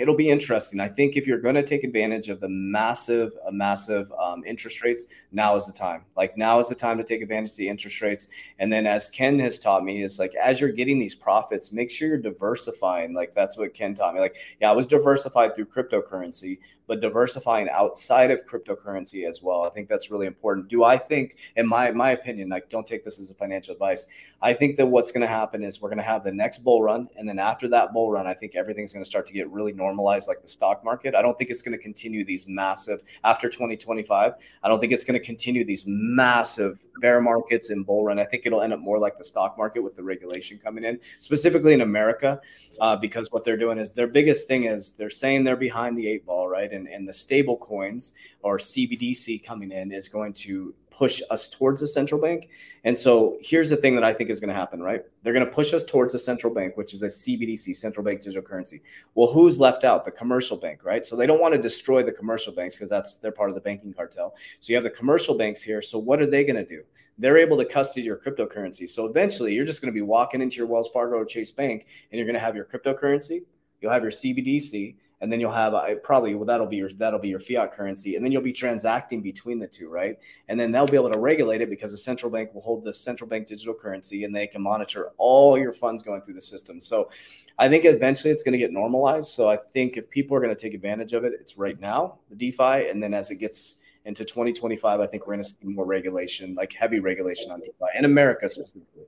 it'll 0.00 0.16
be 0.16 0.30
interesting. 0.30 0.80
I 0.80 0.88
think 0.88 1.16
if 1.16 1.26
you're 1.26 1.40
going 1.40 1.54
to 1.54 1.62
take 1.62 1.84
advantage 1.84 2.28
of 2.28 2.40
the 2.40 2.48
massive, 2.48 3.32
massive 3.50 4.12
um, 4.12 4.44
interest 4.44 4.82
rates, 4.82 5.06
now 5.34 5.56
is 5.56 5.66
the 5.66 5.72
time. 5.72 6.04
Like 6.16 6.36
now 6.38 6.60
is 6.60 6.68
the 6.68 6.74
time 6.74 6.96
to 6.98 7.04
take 7.04 7.20
advantage 7.20 7.50
of 7.50 7.56
the 7.56 7.68
interest 7.68 8.00
rates. 8.00 8.28
And 8.58 8.72
then, 8.72 8.86
as 8.86 9.10
Ken 9.10 9.38
has 9.40 9.58
taught 9.58 9.84
me, 9.84 10.02
is 10.02 10.18
like 10.18 10.34
as 10.36 10.60
you're 10.60 10.70
getting 10.70 10.98
these 10.98 11.14
profits, 11.14 11.72
make 11.72 11.90
sure 11.90 12.08
you're 12.08 12.18
diversifying. 12.18 13.12
Like 13.12 13.32
that's 13.32 13.58
what 13.58 13.74
Ken 13.74 13.94
taught 13.94 14.14
me. 14.14 14.20
Like, 14.20 14.36
yeah, 14.60 14.70
I 14.70 14.72
was 14.72 14.86
diversified 14.86 15.54
through 15.54 15.66
cryptocurrency, 15.66 16.58
but 16.86 17.00
diversifying 17.00 17.68
outside 17.68 18.30
of 18.30 18.46
cryptocurrency 18.46 19.28
as 19.28 19.42
well. 19.42 19.62
I 19.62 19.70
think 19.70 19.88
that's 19.88 20.10
really 20.10 20.26
important. 20.26 20.68
Do 20.68 20.84
I 20.84 20.96
think, 20.96 21.36
in 21.56 21.66
my 21.66 21.90
my 21.90 22.12
opinion, 22.12 22.48
like 22.48 22.70
don't 22.70 22.86
take 22.86 23.04
this 23.04 23.18
as 23.18 23.30
a 23.30 23.34
financial 23.34 23.72
advice. 23.72 24.06
I 24.40 24.54
think 24.54 24.76
that 24.76 24.86
what's 24.86 25.10
going 25.10 25.22
to 25.22 25.26
happen 25.26 25.64
is 25.64 25.80
we're 25.80 25.88
going 25.88 25.98
to 25.98 26.04
have 26.04 26.22
the 26.22 26.32
next 26.32 26.58
bull 26.58 26.82
run, 26.82 27.08
and 27.16 27.28
then 27.28 27.38
after 27.38 27.66
that 27.68 27.92
bull 27.92 28.10
run, 28.10 28.26
I 28.26 28.34
think 28.34 28.54
everything's 28.54 28.92
going 28.92 29.04
to 29.04 29.10
start 29.10 29.26
to 29.26 29.32
get 29.32 29.50
really 29.50 29.72
normalized, 29.72 30.28
like 30.28 30.42
the 30.42 30.48
stock 30.48 30.84
market. 30.84 31.14
I 31.14 31.22
don't 31.22 31.36
think 31.36 31.50
it's 31.50 31.62
going 31.62 31.76
to 31.76 31.82
continue 31.82 32.24
these 32.24 32.46
massive 32.46 33.02
after 33.24 33.48
2025. 33.48 34.34
I 34.62 34.68
don't 34.68 34.80
think 34.80 34.92
it's 34.92 35.04
going 35.04 35.18
to 35.18 35.23
continue 35.24 35.64
these 35.64 35.84
massive 35.86 36.84
bear 37.00 37.20
markets 37.20 37.70
and 37.70 37.84
bull 37.84 38.04
run. 38.04 38.18
I 38.18 38.24
think 38.24 38.46
it'll 38.46 38.60
end 38.62 38.72
up 38.72 38.80
more 38.80 38.98
like 38.98 39.18
the 39.18 39.24
stock 39.24 39.58
market 39.58 39.82
with 39.82 39.94
the 39.94 40.02
regulation 40.02 40.58
coming 40.58 40.84
in, 40.84 41.00
specifically 41.18 41.72
in 41.72 41.80
America, 41.80 42.40
uh, 42.80 42.96
because 42.96 43.32
what 43.32 43.44
they're 43.44 43.56
doing 43.56 43.78
is 43.78 43.92
their 43.92 44.06
biggest 44.06 44.46
thing 44.46 44.64
is 44.64 44.92
they're 44.92 45.10
saying 45.10 45.44
they're 45.44 45.56
behind 45.56 45.98
the 45.98 46.06
eight 46.06 46.24
ball, 46.24 46.48
right? 46.48 46.72
And, 46.72 46.86
and 46.88 47.08
the 47.08 47.14
stable 47.14 47.56
coins 47.56 48.14
or 48.42 48.58
CBDC 48.58 49.42
coming 49.42 49.72
in 49.72 49.90
is 49.92 50.08
going 50.08 50.32
to 50.34 50.74
push 50.96 51.20
us 51.30 51.48
towards 51.48 51.80
the 51.80 51.88
central 51.88 52.20
bank. 52.20 52.48
And 52.84 52.96
so 52.96 53.36
here's 53.40 53.70
the 53.70 53.76
thing 53.76 53.94
that 53.96 54.04
I 54.04 54.12
think 54.12 54.30
is 54.30 54.38
going 54.38 54.48
to 54.48 54.54
happen, 54.54 54.80
right? 54.80 55.02
They're 55.22 55.32
going 55.32 55.44
to 55.44 55.50
push 55.50 55.74
us 55.74 55.82
towards 55.82 56.12
the 56.12 56.18
central 56.18 56.54
bank, 56.54 56.76
which 56.76 56.94
is 56.94 57.02
a 57.02 57.06
CBDC, 57.06 57.74
central 57.76 58.04
bank 58.04 58.20
digital 58.20 58.42
currency. 58.42 58.80
Well, 59.14 59.32
who's 59.32 59.58
left 59.58 59.84
out? 59.84 60.04
The 60.04 60.12
commercial 60.12 60.56
bank, 60.56 60.84
right? 60.84 61.04
So 61.04 61.16
they 61.16 61.26
don't 61.26 61.40
want 61.40 61.54
to 61.54 61.60
destroy 61.60 62.02
the 62.02 62.12
commercial 62.12 62.52
banks 62.52 62.76
because 62.76 62.90
that's 62.90 63.16
they're 63.16 63.32
part 63.32 63.48
of 63.48 63.54
the 63.54 63.60
banking 63.60 63.92
cartel. 63.92 64.34
So 64.60 64.70
you 64.70 64.76
have 64.76 64.84
the 64.84 64.90
commercial 64.90 65.36
banks 65.36 65.62
here. 65.62 65.82
So 65.82 65.98
what 65.98 66.20
are 66.20 66.26
they 66.26 66.44
going 66.44 66.56
to 66.56 66.64
do? 66.64 66.82
They're 67.18 67.38
able 67.38 67.56
to 67.58 67.64
custody 67.64 68.06
your 68.06 68.16
cryptocurrency. 68.16 68.88
So 68.88 69.06
eventually 69.06 69.54
you're 69.54 69.64
just 69.64 69.80
going 69.80 69.92
to 69.92 69.96
be 69.96 70.02
walking 70.02 70.42
into 70.42 70.56
your 70.56 70.66
Wells 70.66 70.90
Fargo 70.90 71.16
or 71.16 71.24
Chase 71.24 71.50
Bank 71.50 71.86
and 72.10 72.18
you're 72.18 72.26
going 72.26 72.34
to 72.34 72.40
have 72.40 72.56
your 72.56 72.64
cryptocurrency, 72.64 73.42
you'll 73.80 73.92
have 73.92 74.02
your 74.02 74.10
CBDC, 74.10 74.96
and 75.24 75.32
then 75.32 75.40
you'll 75.40 75.50
have 75.50 75.74
uh, 75.74 75.96
probably 76.02 76.34
well, 76.34 76.44
that'll 76.44 76.66
be 76.66 76.76
your 76.76 76.90
that'll 76.90 77.18
be 77.18 77.28
your 77.28 77.40
fiat 77.40 77.72
currency, 77.72 78.14
and 78.14 78.24
then 78.24 78.30
you'll 78.30 78.42
be 78.42 78.52
transacting 78.52 79.22
between 79.22 79.58
the 79.58 79.66
two, 79.66 79.88
right? 79.88 80.18
And 80.48 80.60
then 80.60 80.70
they'll 80.70 80.86
be 80.86 80.96
able 80.96 81.10
to 81.10 81.18
regulate 81.18 81.62
it 81.62 81.70
because 81.70 81.90
the 81.92 81.98
central 81.98 82.30
bank 82.30 82.54
will 82.54 82.60
hold 82.60 82.84
the 82.84 82.94
central 82.94 83.28
bank 83.28 83.46
digital 83.46 83.74
currency, 83.74 84.24
and 84.24 84.36
they 84.36 84.46
can 84.46 84.62
monitor 84.62 85.12
all 85.16 85.58
your 85.58 85.72
funds 85.72 86.02
going 86.02 86.20
through 86.20 86.34
the 86.34 86.42
system. 86.42 86.80
So, 86.80 87.10
I 87.58 87.68
think 87.68 87.84
eventually 87.84 88.32
it's 88.32 88.42
going 88.42 88.52
to 88.52 88.58
get 88.58 88.72
normalized. 88.72 89.30
So 89.30 89.48
I 89.48 89.56
think 89.56 89.96
if 89.96 90.10
people 90.10 90.36
are 90.36 90.40
going 90.40 90.54
to 90.54 90.60
take 90.60 90.74
advantage 90.74 91.12
of 91.12 91.24
it, 91.24 91.32
it's 91.40 91.56
right 91.56 91.80
now 91.80 92.18
the 92.28 92.36
DeFi, 92.36 92.88
and 92.90 93.02
then 93.02 93.14
as 93.14 93.30
it 93.30 93.36
gets 93.36 93.76
into 94.04 94.24
2025, 94.24 95.00
I 95.00 95.06
think 95.06 95.26
we're 95.26 95.34
going 95.34 95.42
to 95.42 95.48
see 95.48 95.56
more 95.62 95.86
regulation, 95.86 96.54
like 96.54 96.72
heavy 96.72 97.00
regulation 97.00 97.50
on 97.50 97.60
DeFi 97.60 97.98
in 97.98 98.04
America 98.04 98.48
specifically. 98.50 99.04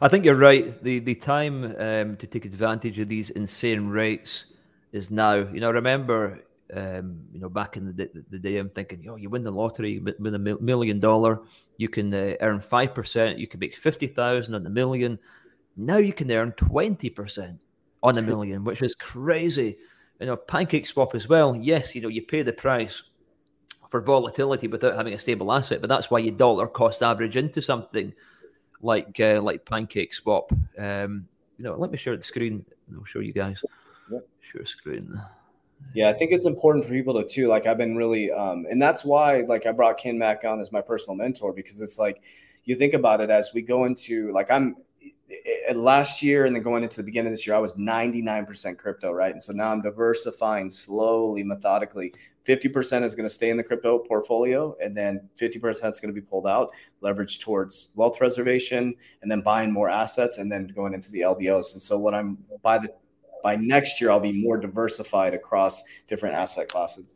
I 0.00 0.08
think 0.08 0.24
you're 0.24 0.34
right. 0.34 0.82
The 0.82 0.98
the 0.98 1.14
time 1.14 1.64
um, 1.78 2.16
to 2.16 2.26
take 2.26 2.44
advantage 2.44 2.98
of 2.98 3.08
these 3.08 3.30
insane 3.30 3.88
rates 3.88 4.46
is 4.94 5.10
now. 5.10 5.34
You 5.34 5.60
know, 5.60 5.70
remember, 5.70 6.40
um, 6.72 7.20
you 7.32 7.40
know, 7.40 7.50
back 7.50 7.76
in 7.76 7.86
the, 7.86 7.92
the, 7.92 8.24
the, 8.30 8.38
day, 8.38 8.56
I'm 8.56 8.70
thinking, 8.70 9.02
yo, 9.02 9.16
you 9.16 9.28
win 9.28 9.44
the 9.44 9.50
lottery, 9.50 9.98
win 9.98 10.34
a 10.34 10.38
million 10.38 11.00
dollar, 11.00 11.42
you 11.76 11.90
can 11.90 12.14
uh, 12.14 12.34
earn 12.40 12.60
five 12.60 12.94
percent, 12.94 13.38
you 13.38 13.46
can 13.46 13.60
make 13.60 13.76
fifty 13.76 14.06
thousand 14.06 14.54
on 14.54 14.62
the 14.62 14.70
million. 14.70 15.18
Now 15.76 15.98
you 15.98 16.14
can 16.14 16.30
earn 16.30 16.52
twenty 16.52 17.10
percent 17.10 17.60
on 18.02 18.16
a 18.16 18.22
million, 18.22 18.64
which 18.64 18.80
is 18.80 18.94
crazy. 18.94 19.76
You 20.20 20.26
know, 20.26 20.36
pancake 20.36 20.86
swap 20.86 21.14
as 21.14 21.28
well. 21.28 21.56
Yes, 21.56 21.94
you 21.94 22.00
know, 22.00 22.08
you 22.08 22.22
pay 22.22 22.42
the 22.42 22.52
price 22.52 23.02
for 23.90 24.00
volatility 24.00 24.68
without 24.68 24.96
having 24.96 25.12
a 25.12 25.18
stable 25.18 25.52
asset, 25.52 25.80
but 25.80 25.88
that's 25.88 26.10
why 26.10 26.20
you 26.20 26.30
dollar 26.30 26.68
cost 26.68 27.02
average 27.02 27.36
into 27.36 27.60
something 27.60 28.12
like 28.80 29.18
uh, 29.18 29.40
like 29.42 29.64
pancake 29.64 30.14
swap. 30.14 30.52
Um, 30.78 31.26
you 31.58 31.64
know, 31.64 31.74
let 31.76 31.90
me 31.90 31.98
share 31.98 32.16
the 32.16 32.22
screen. 32.22 32.64
I'll 32.94 33.04
show 33.04 33.20
you 33.20 33.32
guys. 33.32 33.60
Share 34.40 34.64
screen. 34.64 35.20
Yeah, 35.94 36.08
I 36.08 36.12
think 36.12 36.32
it's 36.32 36.46
important 36.46 36.84
for 36.84 36.90
people 36.90 37.20
to 37.20 37.28
too. 37.28 37.48
Like 37.48 37.66
I've 37.66 37.78
been 37.78 37.96
really, 37.96 38.30
um, 38.30 38.66
and 38.70 38.80
that's 38.80 39.04
why 39.04 39.40
like 39.40 39.66
I 39.66 39.72
brought 39.72 39.98
Ken 39.98 40.18
Mack 40.18 40.44
on 40.44 40.60
as 40.60 40.72
my 40.72 40.80
personal 40.80 41.16
mentor 41.16 41.52
because 41.52 41.80
it's 41.80 41.98
like 41.98 42.22
you 42.64 42.76
think 42.76 42.94
about 42.94 43.20
it 43.20 43.30
as 43.30 43.50
we 43.54 43.62
go 43.62 43.84
into 43.84 44.32
like 44.32 44.50
I'm 44.50 44.76
last 45.74 46.22
year 46.22 46.46
and 46.46 46.54
then 46.54 46.62
going 46.62 46.82
into 46.82 46.96
the 46.96 47.02
beginning 47.02 47.28
of 47.28 47.32
this 47.32 47.46
year, 47.46 47.56
I 47.56 47.58
was 47.58 47.72
99% 47.74 48.78
crypto, 48.78 49.12
right? 49.12 49.32
And 49.32 49.42
so 49.42 49.52
now 49.52 49.70
I'm 49.70 49.82
diversifying 49.82 50.70
slowly, 50.70 51.42
methodically. 51.42 52.12
50% 52.46 53.04
is 53.04 53.14
going 53.14 53.26
to 53.26 53.34
stay 53.34 53.48
in 53.48 53.56
the 53.56 53.64
crypto 53.64 53.98
portfolio, 53.98 54.76
and 54.82 54.94
then 54.94 55.28
50% 55.40 55.90
is 55.90 56.00
going 56.00 56.14
to 56.14 56.20
be 56.20 56.20
pulled 56.20 56.46
out, 56.46 56.70
leveraged 57.02 57.40
towards 57.40 57.90
wealth 57.94 58.20
reservation, 58.20 58.94
and 59.22 59.30
then 59.30 59.40
buying 59.40 59.72
more 59.72 59.88
assets, 59.88 60.36
and 60.36 60.52
then 60.52 60.66
going 60.66 60.92
into 60.92 61.10
the 61.10 61.22
LBOs. 61.22 61.72
And 61.72 61.80
so, 61.80 61.98
what 61.98 62.14
I'm 62.14 62.36
by 62.62 62.76
the 62.76 62.92
by 63.44 63.56
next 63.56 64.00
year, 64.00 64.10
I'll 64.10 64.18
be 64.18 64.32
more 64.32 64.56
diversified 64.56 65.34
across 65.34 65.84
different 66.08 66.34
asset 66.34 66.66
classes. 66.66 67.12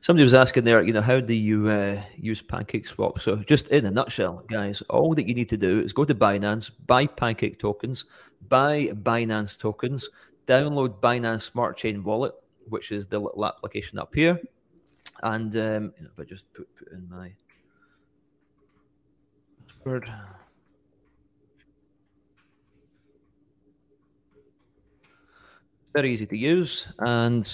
Somebody 0.00 0.22
was 0.22 0.32
asking 0.32 0.62
there, 0.62 0.80
you 0.80 0.92
know, 0.92 1.02
how 1.02 1.18
do 1.18 1.34
you 1.34 1.68
uh, 1.68 2.00
use 2.16 2.40
Pancake 2.40 2.86
Swap? 2.86 3.18
So, 3.18 3.34
just 3.36 3.66
in 3.68 3.84
a 3.84 3.90
nutshell, 3.90 4.44
guys, 4.48 4.80
all 4.82 5.12
that 5.16 5.26
you 5.26 5.34
need 5.34 5.48
to 5.48 5.56
do 5.56 5.80
is 5.80 5.92
go 5.92 6.04
to 6.04 6.14
Binance, 6.14 6.70
buy 6.86 7.06
Pancake 7.06 7.58
tokens, 7.58 8.04
buy 8.48 8.90
Binance 9.02 9.58
tokens, 9.58 10.08
download 10.46 11.00
Binance 11.00 11.42
Smart 11.42 11.76
Chain 11.76 12.04
Wallet, 12.04 12.32
which 12.68 12.92
is 12.92 13.08
the 13.08 13.18
little 13.18 13.44
application 13.44 13.98
up 13.98 14.14
here. 14.14 14.40
And 15.24 15.54
um, 15.56 15.92
if 15.96 16.16
I 16.16 16.22
just 16.22 16.44
put, 16.54 16.68
put 16.76 16.92
in 16.92 17.08
my 17.10 17.32
word. 19.84 20.08
Very 25.98 26.12
easy 26.12 26.26
to 26.26 26.36
use. 26.36 26.86
And 27.00 27.44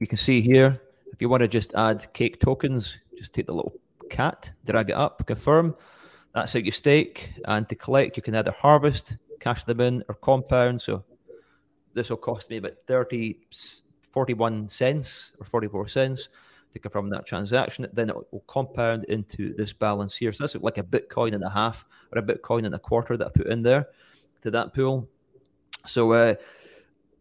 you 0.00 0.08
can 0.08 0.18
see 0.18 0.40
here, 0.40 0.82
if 1.12 1.22
you 1.22 1.28
want 1.28 1.42
to 1.42 1.48
just 1.48 1.72
add 1.74 2.12
cake 2.12 2.40
tokens, 2.40 2.98
just 3.16 3.32
take 3.32 3.46
the 3.46 3.52
little 3.52 3.74
cat, 4.10 4.50
drag 4.66 4.90
it 4.90 4.96
up, 4.96 5.24
confirm. 5.28 5.76
That's 6.34 6.52
how 6.52 6.58
you 6.58 6.72
stake. 6.72 7.30
And 7.44 7.68
to 7.68 7.76
collect, 7.76 8.16
you 8.16 8.22
can 8.24 8.34
either 8.34 8.50
harvest, 8.50 9.16
cash 9.38 9.62
them 9.62 9.80
in, 9.80 10.02
or 10.08 10.16
compound. 10.16 10.80
So 10.80 11.04
this 11.92 12.10
will 12.10 12.16
cost 12.16 12.50
me 12.50 12.56
about 12.56 12.72
30, 12.88 13.38
41 14.10 14.68
cents 14.68 15.30
or 15.38 15.46
44 15.46 15.86
cents 15.86 16.30
to 16.72 16.80
confirm 16.80 17.10
that 17.10 17.26
transaction. 17.26 17.86
Then 17.92 18.10
it 18.10 18.16
will 18.16 18.44
compound 18.48 19.04
into 19.04 19.54
this 19.54 19.72
balance 19.72 20.16
here. 20.16 20.32
So 20.32 20.42
that's 20.42 20.56
like 20.56 20.78
a 20.78 20.82
Bitcoin 20.82 21.32
and 21.32 21.44
a 21.44 21.50
half 21.50 21.84
or 22.10 22.18
a 22.18 22.26
Bitcoin 22.26 22.66
and 22.66 22.74
a 22.74 22.80
quarter 22.80 23.16
that 23.16 23.28
I 23.28 23.30
put 23.30 23.46
in 23.46 23.62
there 23.62 23.86
to 24.42 24.50
that 24.50 24.74
pool. 24.74 25.08
So 25.86 26.12
uh, 26.12 26.34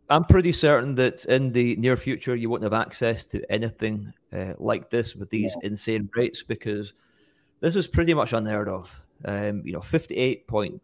I'm 0.09 0.25
pretty 0.25 0.51
certain 0.51 0.95
that 0.95 1.25
in 1.25 1.51
the 1.53 1.75
near 1.77 1.95
future 1.97 2.35
you 2.35 2.49
won't 2.49 2.63
have 2.63 2.73
access 2.73 3.23
to 3.25 3.41
anything 3.51 4.13
uh, 4.33 4.53
like 4.57 4.89
this 4.89 5.15
with 5.15 5.29
these 5.29 5.55
yeah. 5.61 5.67
insane 5.67 6.09
rates 6.15 6.43
because 6.43 6.93
this 7.61 7.75
is 7.75 7.87
pretty 7.87 8.13
much 8.13 8.33
unheard 8.33 8.67
of. 8.67 9.05
Um, 9.25 9.61
you 9.65 9.71
know, 9.71 9.79
58.22% 9.79 10.81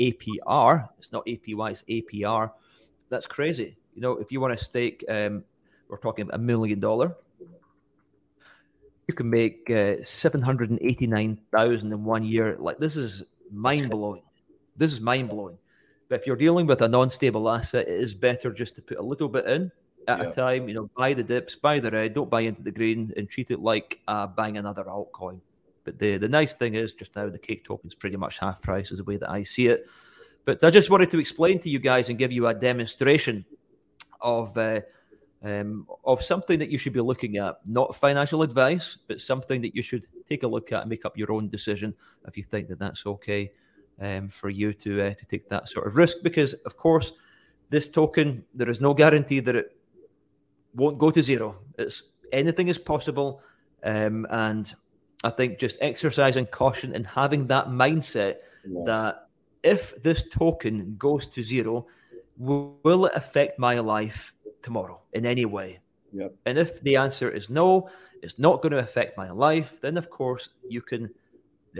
APR. 0.00 0.88
It's 0.98 1.12
not 1.12 1.26
APY, 1.26 1.70
it's 1.70 1.82
APR. 1.82 2.50
That's 3.10 3.26
crazy. 3.26 3.76
You 3.94 4.00
know, 4.00 4.12
if 4.12 4.32
you 4.32 4.40
want 4.40 4.58
to 4.58 4.64
stake, 4.64 5.04
um, 5.08 5.44
we're 5.88 5.98
talking 5.98 6.30
a 6.32 6.38
million 6.38 6.80
dollar, 6.80 7.14
you 9.06 9.14
can 9.14 9.28
make 9.28 9.68
uh, 9.70 9.96
789,000 10.02 11.92
in 11.92 12.04
one 12.04 12.24
year. 12.24 12.56
Like, 12.58 12.78
this 12.78 12.96
is 12.96 13.24
mind 13.50 13.90
blowing. 13.90 14.22
This 14.76 14.94
is 14.94 15.00
mind 15.02 15.28
blowing. 15.28 15.58
But 16.12 16.20
if 16.20 16.26
you're 16.26 16.36
dealing 16.36 16.66
with 16.66 16.82
a 16.82 16.88
non-stable 16.88 17.48
asset, 17.48 17.88
it 17.88 17.98
is 17.98 18.12
better 18.12 18.52
just 18.52 18.74
to 18.74 18.82
put 18.82 18.98
a 18.98 19.02
little 19.02 19.30
bit 19.30 19.46
in 19.46 19.72
at 20.08 20.18
yeah. 20.18 20.28
a 20.28 20.30
time. 20.30 20.68
You 20.68 20.74
know, 20.74 20.90
buy 20.94 21.14
the 21.14 21.22
dips, 21.22 21.56
buy 21.56 21.80
the 21.80 21.90
red, 21.90 22.12
don't 22.12 22.28
buy 22.28 22.42
into 22.42 22.60
the 22.60 22.70
green, 22.70 23.10
and 23.16 23.30
treat 23.30 23.50
it 23.50 23.60
like 23.60 23.98
uh, 24.06 24.26
buying 24.26 24.58
another 24.58 24.84
altcoin. 24.84 25.40
But 25.84 25.98
the 25.98 26.18
the 26.18 26.28
nice 26.28 26.52
thing 26.52 26.74
is, 26.74 26.92
just 26.92 27.16
now 27.16 27.30
the 27.30 27.38
cake 27.38 27.64
token 27.64 27.88
is 27.88 27.94
pretty 27.94 28.18
much 28.18 28.38
half 28.38 28.60
price, 28.60 28.90
is 28.90 28.98
the 28.98 29.04
way 29.04 29.16
that 29.16 29.30
I 29.30 29.42
see 29.42 29.68
it. 29.68 29.86
But 30.44 30.62
I 30.62 30.68
just 30.68 30.90
wanted 30.90 31.10
to 31.12 31.18
explain 31.18 31.58
to 31.60 31.70
you 31.70 31.78
guys 31.78 32.10
and 32.10 32.18
give 32.18 32.30
you 32.30 32.46
a 32.46 32.52
demonstration 32.52 33.46
of. 34.20 34.54
Uh, 34.58 34.82
um, 35.44 35.88
of 36.04 36.22
something 36.22 36.58
that 36.60 36.70
you 36.70 36.78
should 36.78 36.92
be 36.92 37.00
looking 37.00 37.38
at, 37.38 37.58
not 37.66 37.96
financial 37.96 38.42
advice, 38.42 38.96
but 39.08 39.20
something 39.20 39.60
that 39.62 39.74
you 39.74 39.82
should 39.82 40.06
take 40.28 40.44
a 40.44 40.46
look 40.46 40.70
at 40.70 40.82
and 40.82 40.90
make 40.90 41.04
up 41.04 41.18
your 41.18 41.32
own 41.32 41.48
decision 41.48 41.94
if 42.28 42.36
you 42.36 42.44
think 42.44 42.68
that 42.68 42.78
that's 42.78 43.06
okay 43.06 43.50
um, 44.00 44.28
for 44.28 44.50
you 44.50 44.72
to 44.74 45.02
uh, 45.02 45.14
to 45.14 45.24
take 45.26 45.48
that 45.48 45.68
sort 45.68 45.86
of 45.86 45.96
risk. 45.96 46.18
Because 46.22 46.54
of 46.64 46.76
course, 46.76 47.12
this 47.70 47.88
token 47.88 48.44
there 48.54 48.70
is 48.70 48.80
no 48.80 48.94
guarantee 48.94 49.40
that 49.40 49.56
it 49.56 49.76
won't 50.74 50.98
go 50.98 51.10
to 51.10 51.22
zero. 51.22 51.56
It's 51.78 52.02
anything 52.32 52.68
is 52.68 52.78
possible, 52.78 53.42
um, 53.84 54.26
and 54.30 54.72
I 55.24 55.30
think 55.30 55.58
just 55.58 55.78
exercising 55.80 56.46
caution 56.46 56.94
and 56.94 57.06
having 57.06 57.46
that 57.48 57.68
mindset 57.68 58.36
yes. 58.66 58.86
that 58.86 59.28
if 59.62 60.02
this 60.02 60.28
token 60.28 60.96
goes 60.98 61.26
to 61.28 61.42
zero, 61.42 61.86
will 62.36 63.06
it 63.06 63.12
affect 63.14 63.58
my 63.58 63.78
life 63.78 64.34
tomorrow 64.62 65.00
in 65.12 65.26
any 65.26 65.44
way? 65.44 65.80
Yep. 66.12 66.34
And 66.46 66.58
if 66.58 66.80
the 66.82 66.96
answer 66.96 67.30
is 67.30 67.48
no, 67.48 67.88
it's 68.22 68.38
not 68.38 68.62
going 68.62 68.72
to 68.72 68.78
affect 68.78 69.16
my 69.16 69.30
life, 69.30 69.78
then 69.80 69.96
of 69.96 70.10
course 70.10 70.50
you 70.68 70.82
can 70.82 71.10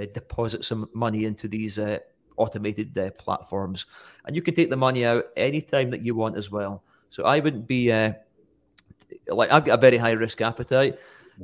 uh, 0.01 0.07
deposit 0.13 0.65
some 0.65 0.89
money 0.95 1.25
into 1.25 1.49
these 1.49 1.79
uh, 1.79 1.99
automated 2.37 2.97
uh, 2.99 3.11
platforms, 3.13 3.87
and 4.27 4.37
you 4.37 4.43
can 4.43 4.55
take 4.55 4.71
the 4.71 4.77
money 4.77 5.05
out 5.05 5.27
anytime 5.37 5.91
that 5.91 6.03
you 6.03 6.15
want 6.15 6.37
as 6.37 6.51
well. 6.51 6.83
So 7.11 7.25
I 7.25 7.41
wouldn't 7.41 7.67
be 7.67 7.93
uh, 7.93 8.13
like 9.29 9.51
I've 9.51 9.65
got 9.65 9.79
a 9.79 9.81
very 9.81 9.97
high 9.97 10.13
risk 10.13 10.41
appetite, 10.41 10.99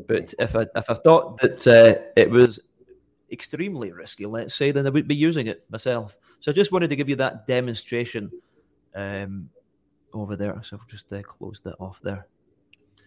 but 0.07 0.35
if 0.39 0.57
I 0.57 0.67
if 0.75 0.91
I 0.91 0.95
thought 0.95 1.41
that 1.41 1.67
uh, 1.67 2.01
it 2.17 2.31
was 2.31 2.61
extremely 3.31 3.93
risky, 3.93 4.27
let's 4.27 4.55
say, 4.55 4.71
then 4.71 4.87
I 4.87 4.91
wouldn't 4.91 5.09
be 5.09 5.15
using 5.15 5.47
it 5.47 5.65
myself. 5.71 6.17
So 6.41 6.51
I 6.51 6.55
just 6.55 6.73
wanted 6.73 6.91
to 6.91 6.97
give 6.97 7.09
you 7.09 7.17
that 7.17 7.47
demonstration 7.47 8.31
um, 8.95 9.51
over 10.13 10.37
there. 10.37 10.61
So 10.63 10.79
I've 10.81 10.89
just 10.89 11.13
uh, 11.13 11.23
closed 11.23 11.65
that 11.65 11.77
off 11.79 12.01
there. 12.03 12.27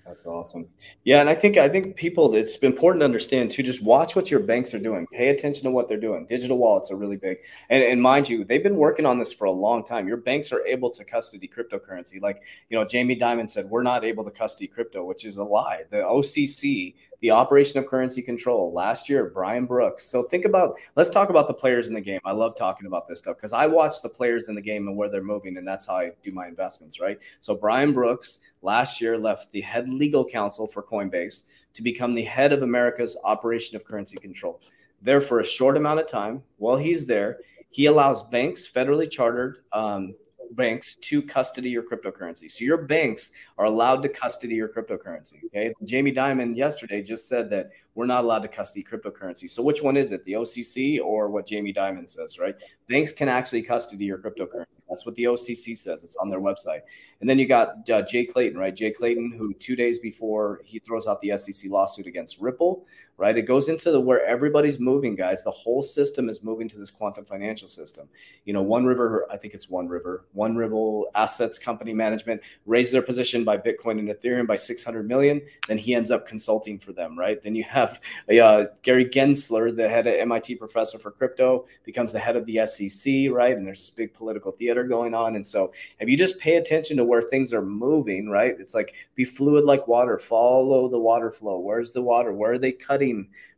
That's 0.06 0.26
awesome. 0.26 0.68
Yeah, 1.04 1.22
and 1.22 1.30
I 1.30 1.36
think 1.36 1.58
I 1.58 1.70
think 1.70 1.96
people 1.96 2.34
it's 2.36 2.58
important 2.58 3.02
to 3.02 3.06
understand 3.06 3.52
too. 3.52 3.62
Just 3.62 3.84
watch 3.84 4.16
what 4.16 4.32
your 4.32 4.40
banks 4.40 4.74
are 4.74 4.80
doing. 4.80 5.06
Pay 5.12 5.30
attention 5.30 5.64
to 5.66 5.72
what 5.72 5.88
they're 5.88 6.00
doing. 6.00 6.26
Digital 6.26 6.58
wallets 6.58 6.92
are 6.92 6.98
really 6.98 7.18
big, 7.18 7.38
and, 7.70 7.84
and 7.84 8.02
mind 8.02 8.28
you, 8.28 8.44
they've 8.44 8.64
been 8.64 8.78
working 8.78 9.06
on 9.06 9.20
this 9.20 9.32
for 9.32 9.46
a 9.46 9.52
long 9.52 9.84
time. 9.84 10.08
Your 10.08 10.18
banks 10.18 10.52
are 10.52 10.66
able 10.66 10.90
to 10.90 11.06
custody 11.06 11.48
cryptocurrency. 11.48 12.20
Like 12.22 12.42
you 12.70 12.78
know, 12.78 12.84
Jamie 12.86 13.16
Dimon 13.16 13.50
said, 13.50 13.70
we're 13.70 13.84
not 13.84 14.04
able 14.04 14.24
to 14.24 14.32
custody 14.32 14.68
crypto, 14.68 15.04
which 15.06 15.24
is 15.24 15.38
a 15.38 15.44
lie. 15.44 15.84
The 15.92 15.98
OCC 15.98 16.96
the 17.22 17.32
operation 17.32 17.80
of 17.80 17.88
currency 17.88 18.22
control 18.22 18.74
last 18.74 19.08
year, 19.08 19.32
Brian 19.34 19.66
Brooks. 19.66 20.04
So 20.04 20.24
think 20.24 20.46
about, 20.46 20.76
let's 20.96 21.10
talk 21.10 21.30
about 21.30 21.48
the 21.48 21.54
players 21.54 21.88
in 21.88 21.94
the 21.94 22.02
game. 22.02 22.20
I 22.26 22.32
love 22.32 22.56
talking 22.56 22.88
about 22.88 23.08
this 23.08 23.20
stuff 23.20 23.38
because 23.38 23.54
I 23.54 23.68
watch 23.68 24.02
the 24.02 24.10
players 24.10 24.50
in 24.50 24.56
the 24.56 24.62
game 24.62 24.88
and 24.88 24.98
where 24.98 25.10
they're 25.10 25.24
moving, 25.24 25.58
and 25.58 25.68
that's 25.68 25.86
how 25.86 25.96
I 25.96 26.12
do 26.24 26.32
my 26.32 26.48
investments, 26.48 27.00
right? 27.00 27.20
So 27.40 27.56
Brian 27.56 27.94
Brooks 27.94 28.40
last 28.64 29.00
year 29.00 29.18
left 29.18 29.52
the 29.52 29.62
head 29.62 29.88
legal 29.88 30.26
counsel 30.26 30.68
for 30.68 30.82
Coinbase 30.82 31.44
to 31.74 31.82
become 31.82 32.14
the 32.14 32.24
head 32.24 32.52
of 32.52 32.64
America's 32.64 33.18
operation 33.24 33.76
of 33.76 33.86
currency 33.86 34.18
control. 34.18 34.60
There 35.02 35.22
for 35.22 35.40
a 35.40 35.46
short 35.46 35.78
amount 35.78 36.00
of 36.00 36.08
time, 36.08 36.44
while 36.58 36.78
he's 36.78 37.06
there, 37.06 37.40
he 37.70 37.86
allows 37.86 38.24
banks, 38.24 38.70
federally 38.70 39.10
chartered 39.10 39.60
um, 39.72 40.16
banks 40.52 40.96
to 40.96 41.22
custody 41.22 41.70
your 41.70 41.84
cryptocurrency. 41.84 42.50
So 42.52 42.64
your 42.64 42.78
banks 42.84 43.32
are 43.58 43.66
allowed 43.66 44.02
to 44.04 44.10
custody 44.10 44.56
your 44.56 44.70
cryptocurrency. 44.70 45.44
Okay. 45.46 45.74
Jamie 45.84 46.14
Dimon 46.14 46.56
yesterday 46.56 47.02
just 47.02 47.28
said 47.28 47.50
that 47.52 47.72
we're 47.96 48.06
not 48.06 48.24
allowed 48.24 48.40
to 48.40 48.48
custody 48.48 48.84
cryptocurrency. 48.84 49.50
So 49.50 49.62
which 49.62 49.82
one 49.82 49.98
is 49.98 50.12
it? 50.12 50.24
The 50.26 50.34
OCC 50.34 51.02
or 51.02 51.30
what 51.30 51.46
Jamie 51.46 51.74
Dimon 51.74 52.10
says, 52.10 52.40
right? 52.40 52.56
Banks 52.88 53.12
can 53.12 53.28
actually 53.28 53.62
custody 53.62 54.06
your 54.06 54.18
cryptocurrency. 54.18 54.66
That's 54.90 55.06
what 55.06 55.16
the 55.16 55.24
OCC 55.24 55.78
says. 55.78 56.04
It's 56.04 56.18
on 56.18 56.30
their 56.30 56.42
website. 56.42 56.82
And 57.22 57.30
then 57.30 57.40
you 57.40 57.48
got 57.48 57.90
uh, 57.90 58.02
Jay 58.02 58.26
Clayton, 58.26 58.58
right? 58.58 58.76
Jay 58.76 58.92
Clayton, 58.92 59.34
who 59.38 59.54
two 59.54 59.76
days 59.76 60.00
before 60.00 60.62
he 60.66 60.80
throws 60.80 61.08
out 61.08 61.22
the 61.22 61.38
SEC 61.38 61.72
lawsuit 61.72 62.08
against 62.08 62.40
Ripple, 62.40 62.86
right? 63.22 63.38
It 63.38 63.44
goes 63.44 63.70
into 63.70 63.92
the 63.92 64.02
where 64.02 64.26
everybody's 64.26 64.80
moving, 64.80 65.14
guys. 65.14 65.44
The 65.44 65.52
whole 65.52 65.84
system 65.84 66.28
is 66.28 66.42
moving 66.42 66.68
to 66.70 66.80
this 66.80 66.90
quantum 66.90 67.24
financial 67.24 67.68
system. 67.68 68.10
You 68.46 68.54
know, 68.54 68.64
One 68.64 68.84
River, 68.84 69.28
I 69.30 69.38
think 69.38 69.54
it's 69.54 69.70
One 69.70 69.88
River, 69.88 70.26
One 70.34 70.56
River 70.56 71.04
Assets 71.14 71.60
Company 71.60 71.94
Management 71.94 72.42
raises 72.66 72.94
their 72.94 73.04
position 73.04 73.44
by 73.44 73.60
Bitcoin 73.60 74.00
and 74.00 74.10
Ethereum 74.10 74.48
by 74.48 74.56
600 74.56 75.08
million. 75.08 75.40
Then 75.68 75.78
he 75.78 75.94
ends 75.94 76.10
up 76.10 76.26
consulting 76.26 76.80
for 76.80 76.94
them, 76.94 77.16
right? 77.18 77.44
Then 77.44 77.54
you 77.54 77.64
have 77.66 78.02
uh, 78.28 78.66
Gary 78.82 79.06
Gensler, 79.06 79.76
the 79.76 79.88
head 79.88 80.08
of 80.08 80.16
MIT 80.16 80.56
professor 80.56 80.98
for 80.98 81.12
crypto, 81.12 81.68
becomes 81.84 82.14
the 82.14 82.20
head 82.20 82.36
of 82.36 82.48
the 82.48 82.66
SEC, 82.66 83.32
right? 83.32 83.56
And 83.56 83.68
there's 83.68 83.82
this 83.82 83.92
big 83.92 84.16
political 84.16 84.52
theater 84.52 84.84
going 84.84 85.14
on. 85.14 85.36
And 85.36 85.46
so 85.46 85.74
if 86.00 86.10
you 86.10 86.18
just 86.18 86.40
pay 86.40 86.56
attention 86.56 86.98
to 86.98 87.06
where 87.06 87.22
things 87.22 87.54
are 87.54 87.62
moving, 87.62 88.30
right? 88.30 88.56
It's 88.58 88.74
like 88.74 88.96
be 89.14 89.26
fluid 89.26 89.66
like 89.66 89.88
water, 89.88 90.18
follow 90.18 90.90
the 90.90 90.98
water 90.98 91.32
flow. 91.32 91.60
Where's 91.60 91.92
the 91.92 92.02
water? 92.02 92.34
Where 92.34 92.54
are 92.54 92.58
they 92.58 92.72
cutting? 92.72 93.11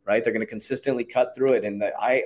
Right? 0.06 0.22
They're 0.22 0.32
going 0.32 0.40
to 0.40 0.46
consistently 0.46 1.04
cut 1.04 1.34
through 1.34 1.54
it. 1.54 1.64
And 1.64 1.80
the 1.80 1.92
I, 2.00 2.22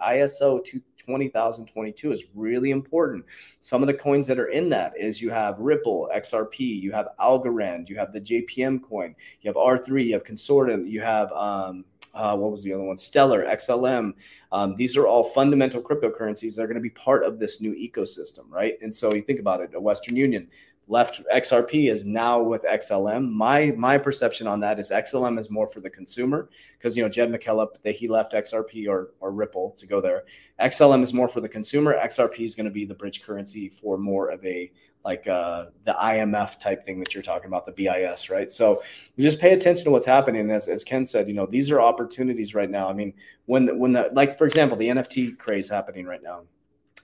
I, 0.00 0.14
ISO 0.16 0.64
20022 0.64 2.12
is 2.12 2.24
really 2.34 2.70
important. 2.70 3.24
Some 3.60 3.82
of 3.82 3.86
the 3.86 3.94
coins 3.94 4.26
that 4.26 4.38
are 4.38 4.48
in 4.48 4.68
that 4.70 4.92
is 4.96 5.20
you 5.20 5.30
have 5.30 5.58
Ripple, 5.58 6.10
XRP, 6.14 6.58
you 6.60 6.92
have 6.92 7.08
Algorand, 7.18 7.88
you 7.88 7.96
have 7.96 8.12
the 8.12 8.20
JPM 8.20 8.82
coin, 8.82 9.14
you 9.40 9.48
have 9.48 9.56
R3, 9.56 10.06
you 10.06 10.12
have 10.14 10.24
Consortium, 10.24 10.88
you 10.88 11.00
have 11.00 11.32
um, 11.32 11.84
uh, 12.14 12.36
what 12.36 12.50
was 12.50 12.62
the 12.62 12.72
other 12.72 12.84
one? 12.84 12.98
Stellar, 12.98 13.44
XLM. 13.46 14.12
Um, 14.50 14.76
these 14.76 14.96
are 14.96 15.06
all 15.06 15.24
fundamental 15.24 15.80
cryptocurrencies 15.80 16.54
that 16.54 16.62
are 16.62 16.66
going 16.66 16.74
to 16.76 16.82
be 16.82 16.90
part 16.90 17.24
of 17.24 17.38
this 17.38 17.60
new 17.60 17.72
ecosystem, 17.74 18.44
right? 18.50 18.74
And 18.82 18.94
so 18.94 19.14
you 19.14 19.22
think 19.22 19.40
about 19.40 19.60
it, 19.60 19.70
a 19.74 19.80
Western 19.80 20.16
Union, 20.16 20.48
left 20.92 21.22
XRP 21.34 21.90
is 21.90 22.04
now 22.04 22.40
with 22.40 22.62
XLM. 22.64 23.30
My 23.32 23.72
my 23.76 23.96
perception 23.96 24.46
on 24.46 24.60
that 24.60 24.78
is 24.78 24.90
XLM 24.90 25.38
is 25.38 25.50
more 25.50 25.66
for 25.66 25.80
the 25.80 25.88
consumer 25.88 26.50
because 26.78 26.96
you 26.96 27.02
know 27.02 27.08
Jed 27.08 27.32
McCaleb 27.32 27.68
that 27.82 27.96
he 27.96 28.06
left 28.06 28.34
XRP 28.34 28.86
or 28.88 29.14
or 29.20 29.32
Ripple 29.32 29.70
to 29.72 29.86
go 29.86 30.00
there. 30.00 30.24
XLM 30.60 31.02
is 31.02 31.14
more 31.14 31.28
for 31.28 31.40
the 31.40 31.48
consumer. 31.48 31.98
XRP 31.98 32.40
is 32.40 32.54
going 32.54 32.66
to 32.66 32.70
be 32.70 32.84
the 32.84 32.94
bridge 32.94 33.22
currency 33.22 33.70
for 33.70 33.96
more 33.96 34.28
of 34.28 34.44
a 34.44 34.70
like 35.04 35.26
uh, 35.26 35.64
the 35.84 35.94
IMF 35.94 36.60
type 36.60 36.84
thing 36.84 37.00
that 37.00 37.12
you're 37.12 37.24
talking 37.24 37.48
about, 37.48 37.66
the 37.66 37.72
BIS, 37.72 38.30
right? 38.30 38.48
So 38.48 38.82
just 39.18 39.40
pay 39.40 39.52
attention 39.52 39.84
to 39.86 39.90
what's 39.90 40.06
happening. 40.06 40.48
As, 40.52 40.68
as 40.68 40.84
Ken 40.84 41.04
said, 41.04 41.26
you 41.26 41.34
know, 41.34 41.44
these 41.44 41.72
are 41.72 41.80
opportunities 41.80 42.54
right 42.54 42.70
now. 42.70 42.88
I 42.88 42.92
mean, 42.92 43.12
when 43.46 43.66
the, 43.66 43.74
when 43.74 43.90
the 43.90 44.10
like 44.12 44.38
for 44.38 44.44
example, 44.44 44.76
the 44.76 44.88
NFT 44.88 45.38
craze 45.38 45.68
happening 45.68 46.06
right 46.06 46.22
now 46.22 46.42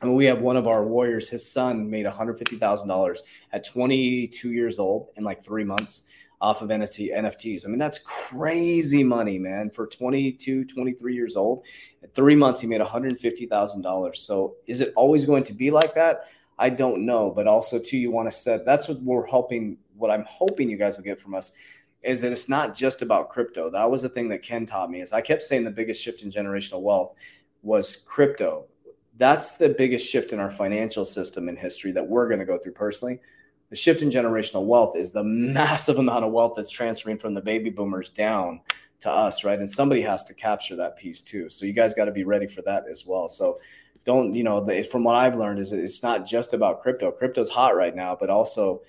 I 0.00 0.06
mean, 0.06 0.14
we 0.14 0.26
have 0.26 0.40
one 0.40 0.56
of 0.56 0.66
our 0.66 0.84
warriors. 0.84 1.28
His 1.28 1.50
son 1.50 1.90
made 1.90 2.04
one 2.06 2.14
hundred 2.14 2.38
fifty 2.38 2.56
thousand 2.56 2.88
dollars 2.88 3.22
at 3.52 3.64
twenty 3.64 4.28
two 4.28 4.52
years 4.52 4.78
old 4.78 5.08
in 5.16 5.24
like 5.24 5.44
three 5.44 5.64
months 5.64 6.04
off 6.40 6.62
of 6.62 6.68
NFT, 6.68 7.14
NFTs. 7.14 7.64
I 7.64 7.68
mean, 7.68 7.78
that's 7.78 7.98
crazy 7.98 9.02
money, 9.02 9.38
man. 9.38 9.70
For 9.70 9.86
22, 9.86 10.64
23 10.66 11.14
years 11.14 11.36
old, 11.36 11.64
at 12.02 12.14
three 12.14 12.36
months, 12.36 12.60
he 12.60 12.66
made 12.66 12.80
$150,000. 12.80 14.16
So 14.16 14.54
is 14.66 14.80
it 14.80 14.92
always 14.94 15.26
going 15.26 15.42
to 15.44 15.52
be 15.52 15.70
like 15.70 15.94
that? 15.96 16.28
I 16.58 16.70
don't 16.70 17.04
know. 17.04 17.30
But 17.30 17.46
also, 17.46 17.78
too, 17.78 17.98
you 17.98 18.10
want 18.10 18.30
to 18.30 18.36
set 18.36 18.64
that's 18.64 18.88
what 18.88 19.02
we're 19.02 19.26
helping, 19.26 19.78
what 19.96 20.10
I'm 20.10 20.24
hoping 20.28 20.70
you 20.70 20.76
guys 20.76 20.96
will 20.96 21.04
get 21.04 21.18
from 21.18 21.34
us 21.34 21.52
is 22.02 22.20
that 22.20 22.30
it's 22.30 22.48
not 22.48 22.74
just 22.74 23.02
about 23.02 23.28
crypto. 23.28 23.68
That 23.70 23.90
was 23.90 24.02
the 24.02 24.08
thing 24.08 24.28
that 24.28 24.42
Ken 24.42 24.64
taught 24.64 24.90
me 24.90 25.00
is 25.00 25.12
I 25.12 25.20
kept 25.20 25.42
saying 25.42 25.64
the 25.64 25.70
biggest 25.70 26.02
shift 26.02 26.22
in 26.22 26.30
generational 26.30 26.80
wealth 26.82 27.14
was 27.62 27.96
crypto 27.96 28.66
that's 29.18 29.56
the 29.56 29.68
biggest 29.68 30.08
shift 30.08 30.32
in 30.32 30.40
our 30.40 30.50
financial 30.50 31.04
system 31.04 31.48
in 31.48 31.56
history 31.56 31.92
that 31.92 32.08
we're 32.08 32.28
going 32.28 32.40
to 32.40 32.46
go 32.46 32.56
through 32.56 32.72
personally. 32.72 33.20
The 33.70 33.76
shift 33.76 34.00
in 34.00 34.08
generational 34.08 34.64
wealth 34.64 34.96
is 34.96 35.10
the 35.10 35.24
massive 35.24 35.98
amount 35.98 36.24
of 36.24 36.32
wealth 36.32 36.54
that's 36.56 36.70
transferring 36.70 37.18
from 37.18 37.34
the 37.34 37.42
baby 37.42 37.68
boomers 37.68 38.08
down 38.08 38.60
to 39.00 39.10
us, 39.10 39.44
right? 39.44 39.58
And 39.58 39.68
somebody 39.68 40.00
has 40.02 40.24
to 40.24 40.34
capture 40.34 40.76
that 40.76 40.96
piece 40.96 41.20
too. 41.20 41.50
So 41.50 41.66
you 41.66 41.72
guys 41.72 41.94
got 41.94 42.06
to 42.06 42.12
be 42.12 42.24
ready 42.24 42.46
for 42.46 42.62
that 42.62 42.84
as 42.90 43.06
well. 43.06 43.28
So 43.28 43.58
don't, 44.04 44.34
you 44.34 44.42
know, 44.42 44.66
from 44.84 45.04
what 45.04 45.16
I've 45.16 45.36
learned 45.36 45.58
is 45.58 45.72
it's 45.72 46.02
not 46.02 46.24
just 46.24 46.54
about 46.54 46.80
crypto. 46.80 47.10
Crypto's 47.10 47.50
hot 47.50 47.76
right 47.76 47.94
now, 47.94 48.16
but 48.18 48.30
also 48.30 48.80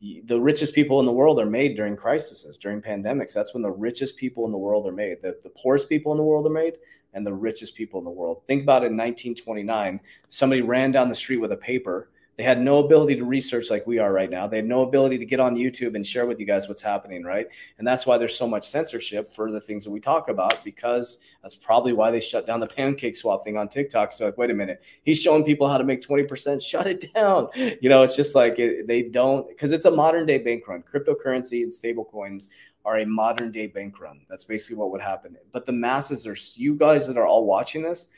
the 0.00 0.40
richest 0.40 0.74
people 0.74 1.00
in 1.00 1.06
the 1.06 1.12
world 1.12 1.40
are 1.40 1.46
made 1.46 1.76
during 1.76 1.96
crises, 1.96 2.56
during 2.58 2.80
pandemics. 2.80 3.32
That's 3.32 3.52
when 3.52 3.62
the 3.62 3.70
richest 3.70 4.16
people 4.16 4.44
in 4.46 4.52
the 4.52 4.58
world 4.58 4.86
are 4.86 4.92
made. 4.92 5.22
The, 5.22 5.38
the 5.42 5.50
poorest 5.50 5.88
people 5.88 6.12
in 6.12 6.18
the 6.18 6.24
world 6.24 6.46
are 6.46 6.50
made 6.50 6.74
and 7.14 7.26
the 7.26 7.34
richest 7.34 7.74
people 7.74 7.98
in 7.98 8.04
the 8.04 8.10
world. 8.10 8.42
Think 8.46 8.62
about 8.62 8.84
in 8.84 8.96
1929, 8.96 10.00
somebody 10.28 10.62
ran 10.62 10.92
down 10.92 11.08
the 11.08 11.14
street 11.14 11.38
with 11.38 11.52
a 11.52 11.56
paper 11.56 12.10
They 12.38 12.44
had 12.44 12.60
no 12.60 12.78
ability 12.78 13.16
to 13.16 13.24
research 13.24 13.68
like 13.68 13.84
we 13.84 13.98
are 13.98 14.12
right 14.12 14.30
now. 14.30 14.46
They 14.46 14.58
had 14.58 14.66
no 14.66 14.82
ability 14.82 15.18
to 15.18 15.26
get 15.26 15.40
on 15.40 15.56
YouTube 15.56 15.96
and 15.96 16.06
share 16.06 16.24
with 16.24 16.38
you 16.38 16.46
guys 16.46 16.68
what's 16.68 16.80
happening, 16.80 17.24
right? 17.24 17.48
And 17.78 17.86
that's 17.86 18.06
why 18.06 18.16
there's 18.16 18.38
so 18.38 18.46
much 18.46 18.68
censorship 18.68 19.34
for 19.34 19.50
the 19.50 19.60
things 19.60 19.82
that 19.82 19.90
we 19.90 19.98
talk 19.98 20.28
about, 20.28 20.62
because 20.62 21.18
that's 21.42 21.56
probably 21.56 21.92
why 21.92 22.12
they 22.12 22.20
shut 22.20 22.46
down 22.46 22.60
the 22.60 22.68
pancake 22.68 23.16
swap 23.16 23.42
thing 23.42 23.56
on 23.56 23.68
TikTok. 23.68 24.12
So, 24.12 24.26
like, 24.26 24.38
wait 24.38 24.52
a 24.52 24.54
minute, 24.54 24.84
he's 25.02 25.20
showing 25.20 25.44
people 25.44 25.68
how 25.68 25.78
to 25.78 25.84
make 25.84 26.00
20%, 26.00 26.62
shut 26.64 26.86
it 26.86 27.12
down. 27.12 27.48
You 27.56 27.88
know, 27.88 28.04
it's 28.04 28.14
just 28.14 28.36
like 28.36 28.60
it, 28.60 28.86
they 28.86 29.02
don't, 29.02 29.48
because 29.48 29.72
it's 29.72 29.86
a 29.86 29.90
modern 29.90 30.24
day 30.24 30.38
bank 30.38 30.68
run. 30.68 30.84
Cryptocurrency 30.84 31.64
and 31.64 31.74
stable 31.74 32.04
coins 32.04 32.50
are 32.84 32.98
a 32.98 33.04
modern 33.04 33.50
day 33.50 33.66
bank 33.66 34.00
run. 34.00 34.20
That's 34.30 34.44
basically 34.44 34.76
what 34.76 34.92
would 34.92 35.02
happen. 35.02 35.36
But 35.50 35.66
the 35.66 35.72
masses 35.72 36.24
are, 36.24 36.36
you 36.54 36.76
guys 36.76 37.08
that 37.08 37.18
are 37.18 37.26
all 37.26 37.46
watching 37.46 37.82
this, 37.82 38.08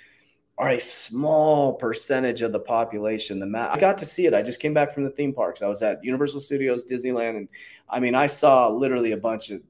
are 0.61 0.68
a 0.68 0.78
small 0.78 1.72
percentage 1.72 2.42
of 2.42 2.52
the 2.52 2.61
population. 2.61 3.40
The 3.40 3.46
ma- 3.46 3.70
I 3.72 3.78
got 3.78 3.96
to 3.96 4.04
see 4.04 4.26
it. 4.26 4.34
I 4.34 4.42
just 4.42 4.61
came 4.61 4.74
back 4.74 4.92
from 4.92 5.04
the 5.04 5.11
theme 5.11 5.32
parks. 5.32 5.62
I 5.62 5.66
was 5.68 5.80
at 5.80 6.04
Universal 6.04 6.40
Studios, 6.40 6.84
Disneyland, 6.84 7.38
and 7.38 7.48
I 7.88 7.98
mean, 7.98 8.14
I 8.14 8.26
saw 8.26 8.68
literally 8.68 9.12
a 9.12 9.16
bunch 9.16 9.48
of, 9.48 9.62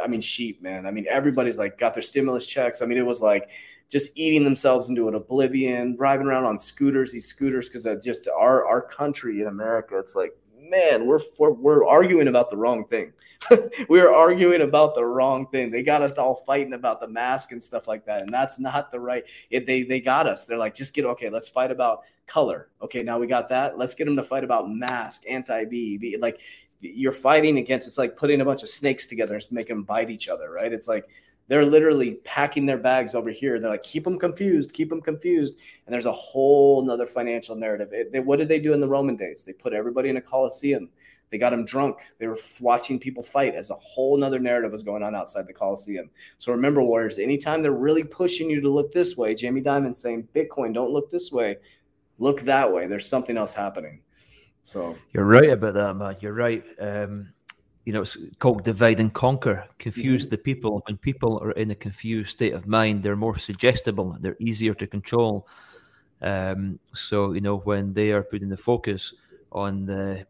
I 0.00 0.06
mean, 0.06 0.20
sheep, 0.20 0.62
man. 0.62 0.86
I 0.86 0.92
mean, 0.92 1.04
everybody's 1.10 1.58
like 1.58 1.78
got 1.78 1.94
their 1.94 2.02
stimulus 2.02 2.46
checks. 2.46 2.80
I 2.80 2.86
mean, 2.86 2.96
it 2.96 3.04
was 3.04 3.20
like 3.20 3.50
just 3.88 4.12
eating 4.14 4.44
themselves 4.44 4.88
into 4.88 5.08
an 5.08 5.16
oblivion, 5.16 5.96
driving 5.96 6.28
around 6.28 6.44
on 6.44 6.60
scooters, 6.60 7.10
these 7.10 7.26
scooters, 7.26 7.68
because 7.68 7.84
just 8.04 8.28
our 8.28 8.64
our 8.68 8.82
country 8.82 9.40
in 9.40 9.48
America, 9.48 9.98
it's 9.98 10.14
like, 10.14 10.32
man, 10.60 11.08
we're 11.08 11.20
we're, 11.40 11.50
we're 11.50 11.84
arguing 11.84 12.28
about 12.28 12.50
the 12.50 12.56
wrong 12.56 12.86
thing. 12.86 13.12
we 13.88 14.00
were 14.00 14.14
arguing 14.14 14.62
about 14.62 14.94
the 14.94 15.04
wrong 15.04 15.46
thing. 15.48 15.70
They 15.70 15.82
got 15.82 16.02
us 16.02 16.14
all 16.14 16.42
fighting 16.46 16.72
about 16.72 17.00
the 17.00 17.08
mask 17.08 17.52
and 17.52 17.62
stuff 17.62 17.86
like 17.86 18.04
that, 18.06 18.22
and 18.22 18.32
that's 18.32 18.58
not 18.58 18.90
the 18.90 19.00
right. 19.00 19.24
It, 19.50 19.66
they 19.66 19.82
they 19.82 20.00
got 20.00 20.26
us. 20.26 20.44
They're 20.44 20.58
like, 20.58 20.74
just 20.74 20.94
get 20.94 21.04
okay. 21.04 21.28
Let's 21.28 21.48
fight 21.48 21.70
about 21.70 22.02
color. 22.26 22.68
Okay, 22.82 23.02
now 23.02 23.18
we 23.18 23.26
got 23.26 23.48
that. 23.48 23.78
Let's 23.78 23.94
get 23.94 24.06
them 24.06 24.16
to 24.16 24.22
fight 24.22 24.44
about 24.44 24.70
mask, 24.70 25.24
anti 25.28 25.64
B. 25.64 26.16
Like 26.18 26.40
you're 26.80 27.12
fighting 27.12 27.58
against. 27.58 27.86
It's 27.86 27.98
like 27.98 28.16
putting 28.16 28.40
a 28.40 28.44
bunch 28.44 28.62
of 28.62 28.68
snakes 28.68 29.06
together 29.06 29.34
and 29.34 29.46
make 29.50 29.68
them 29.68 29.82
bite 29.82 30.10
each 30.10 30.28
other, 30.28 30.50
right? 30.50 30.72
It's 30.72 30.88
like 30.88 31.08
they're 31.48 31.64
literally 31.64 32.14
packing 32.24 32.66
their 32.66 32.78
bags 32.78 33.14
over 33.14 33.30
here. 33.30 33.60
They're 33.60 33.70
like, 33.70 33.82
keep 33.82 34.04
them 34.04 34.18
confused, 34.18 34.72
keep 34.72 34.88
them 34.88 35.00
confused. 35.00 35.56
And 35.86 35.92
there's 35.92 36.06
a 36.06 36.12
whole 36.12 36.82
nother 36.84 37.06
financial 37.06 37.54
narrative. 37.54 37.90
It, 37.92 38.12
they, 38.12 38.20
what 38.20 38.38
did 38.38 38.48
they 38.48 38.58
do 38.58 38.72
in 38.72 38.80
the 38.80 38.88
Roman 38.88 39.16
days? 39.16 39.44
They 39.44 39.52
put 39.52 39.72
everybody 39.72 40.08
in 40.08 40.16
a 40.16 40.20
coliseum 40.20 40.88
they 41.30 41.38
got 41.38 41.52
him 41.52 41.64
drunk. 41.64 41.98
They 42.18 42.26
were 42.26 42.38
watching 42.60 43.00
people 43.00 43.22
fight 43.22 43.54
as 43.54 43.70
a 43.70 43.74
whole 43.74 44.16
nother 44.16 44.38
narrative 44.38 44.72
was 44.72 44.82
going 44.82 45.02
on 45.02 45.14
outside 45.14 45.46
the 45.46 45.52
Coliseum. 45.52 46.08
So 46.38 46.52
remember, 46.52 46.82
Warriors, 46.82 47.18
anytime 47.18 47.62
they're 47.62 47.72
really 47.72 48.04
pushing 48.04 48.48
you 48.48 48.60
to 48.60 48.68
look 48.68 48.92
this 48.92 49.16
way, 49.16 49.34
Jamie 49.34 49.62
Dimon 49.62 49.96
saying, 49.96 50.28
Bitcoin, 50.34 50.72
don't 50.72 50.92
look 50.92 51.10
this 51.10 51.32
way, 51.32 51.56
look 52.18 52.42
that 52.42 52.72
way. 52.72 52.86
There's 52.86 53.08
something 53.08 53.36
else 53.36 53.54
happening. 53.54 54.00
So 54.62 54.96
you're 55.12 55.26
right 55.26 55.50
about 55.50 55.74
that, 55.74 55.94
man. 55.94 56.16
You're 56.20 56.32
right. 56.32 56.64
Um, 56.80 57.32
you 57.84 57.92
know, 57.92 58.02
it's 58.02 58.16
called 58.40 58.64
divide 58.64 58.98
and 58.98 59.12
conquer. 59.12 59.64
Confuse 59.78 60.24
mm-hmm. 60.24 60.30
the 60.30 60.38
people. 60.38 60.82
When 60.86 60.96
people 60.96 61.38
are 61.38 61.52
in 61.52 61.70
a 61.70 61.74
confused 61.74 62.30
state 62.30 62.52
of 62.52 62.66
mind, 62.66 63.02
they're 63.02 63.16
more 63.16 63.38
suggestible. 63.38 64.16
They're 64.20 64.36
easier 64.40 64.74
to 64.74 64.86
control. 64.88 65.46
Um, 66.20 66.80
so 66.94 67.32
you 67.32 67.40
know, 67.40 67.58
when 67.58 67.92
they 67.94 68.10
are 68.10 68.24
putting 68.24 68.48
the 68.48 68.56
focus 68.56 69.14
on 69.52 69.86
the 69.86 70.26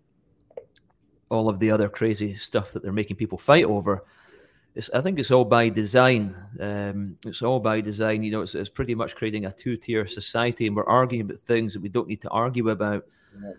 all 1.28 1.48
of 1.48 1.58
the 1.58 1.70
other 1.70 1.88
crazy 1.88 2.36
stuff 2.36 2.72
that 2.72 2.82
they're 2.82 2.92
making 2.92 3.16
people 3.16 3.38
fight 3.38 3.64
over. 3.64 4.04
It's, 4.74 4.90
I 4.90 5.00
think 5.00 5.18
it's 5.18 5.30
all 5.30 5.44
by 5.44 5.70
design. 5.70 6.34
Um, 6.60 7.16
it's 7.24 7.42
all 7.42 7.60
by 7.60 7.80
design. 7.80 8.22
You 8.22 8.32
know, 8.32 8.42
it's, 8.42 8.54
it's 8.54 8.68
pretty 8.68 8.94
much 8.94 9.16
creating 9.16 9.46
a 9.46 9.52
two-tier 9.52 10.06
society, 10.06 10.66
and 10.66 10.76
we're 10.76 10.84
arguing 10.84 11.22
about 11.22 11.40
things 11.46 11.72
that 11.72 11.80
we 11.80 11.88
don't 11.88 12.08
need 12.08 12.20
to 12.22 12.30
argue 12.30 12.68
about. 12.68 13.04
Yeah. 13.40 13.52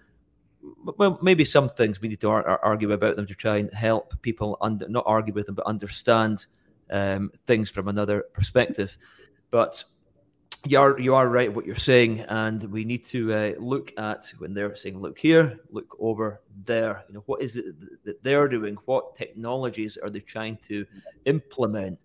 Well, 0.98 1.18
maybe 1.22 1.46
some 1.46 1.70
things 1.70 2.02
we 2.02 2.10
need 2.10 2.22
to 2.22 2.30
ar- 2.30 2.60
argue 2.64 2.92
about 2.92 3.16
them 3.16 3.26
to 3.28 3.36
try 3.36 3.58
and 3.58 3.74
help 3.74 4.22
people 4.22 4.58
under, 4.62 4.88
not 4.90 5.06
argue 5.08 5.34
with 5.34 5.46
them, 5.46 5.56
but 5.56 5.66
understand 5.66 6.46
um, 6.92 7.32
things 7.46 7.70
from 7.70 7.88
another 7.88 8.26
perspective. 8.34 8.98
But 9.50 9.84
you 10.68 10.80
are 10.80 11.00
you 11.00 11.16
are 11.16 11.30
right 11.30 11.54
what 11.54 11.66
you're 11.66 11.76
saying, 11.76 12.20
and 12.22 12.64
we 12.72 12.84
need 12.84 13.04
to 13.06 13.34
uh, 13.34 13.54
look 13.60 13.94
at 13.98 14.32
when 14.40 14.54
they're 14.54 14.76
saying, 14.76 15.00
"Look 15.00 15.18
here, 15.18 15.60
look 15.72 15.96
over 16.00 16.42
there." 16.66 17.04
You 17.08 17.16
know, 17.16 17.24
what 17.26 17.42
is 17.42 17.58
it 17.58 17.66
that 18.04 18.22
they're 18.24 18.48
doing? 18.48 18.78
What 18.86 19.16
technologies 19.16 19.98
are 19.98 20.10
they 20.10 20.20
trying 20.20 20.58
to 20.68 20.86
implement? 21.26 22.00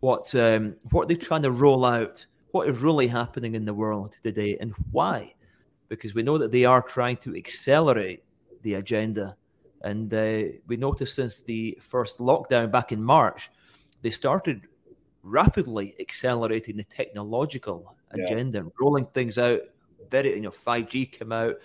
What 0.00 0.34
um, 0.34 0.76
what 0.90 1.02
are 1.04 1.06
they 1.06 1.14
trying 1.16 1.42
to 1.42 1.52
roll 1.52 1.84
out? 1.84 2.24
What 2.50 2.68
is 2.68 2.78
really 2.78 3.06
happening 3.06 3.54
in 3.54 3.64
the 3.64 3.74
world 3.74 4.16
today, 4.22 4.56
and 4.60 4.72
why? 4.90 5.34
Because 5.88 6.14
we 6.14 6.22
know 6.22 6.38
that 6.38 6.50
they 6.50 6.64
are 6.64 6.82
trying 6.82 7.16
to 7.18 7.36
accelerate 7.36 8.24
the 8.62 8.74
agenda, 8.74 9.36
and 9.82 10.12
uh, 10.12 10.42
we 10.66 10.76
noticed 10.76 11.14
since 11.14 11.40
the 11.40 11.78
first 11.80 12.18
lockdown 12.18 12.70
back 12.70 12.90
in 12.92 13.02
March, 13.02 13.50
they 14.02 14.10
started 14.10 14.66
rapidly 15.22 15.94
accelerating 16.00 16.76
the 16.76 16.84
technological 16.84 17.94
agenda, 18.12 18.62
yes. 18.64 18.72
rolling 18.80 19.06
things 19.06 19.38
out. 19.38 19.60
Very, 20.10 20.34
you 20.34 20.40
know, 20.40 20.50
5G 20.50 21.12
came 21.12 21.32
out. 21.32 21.56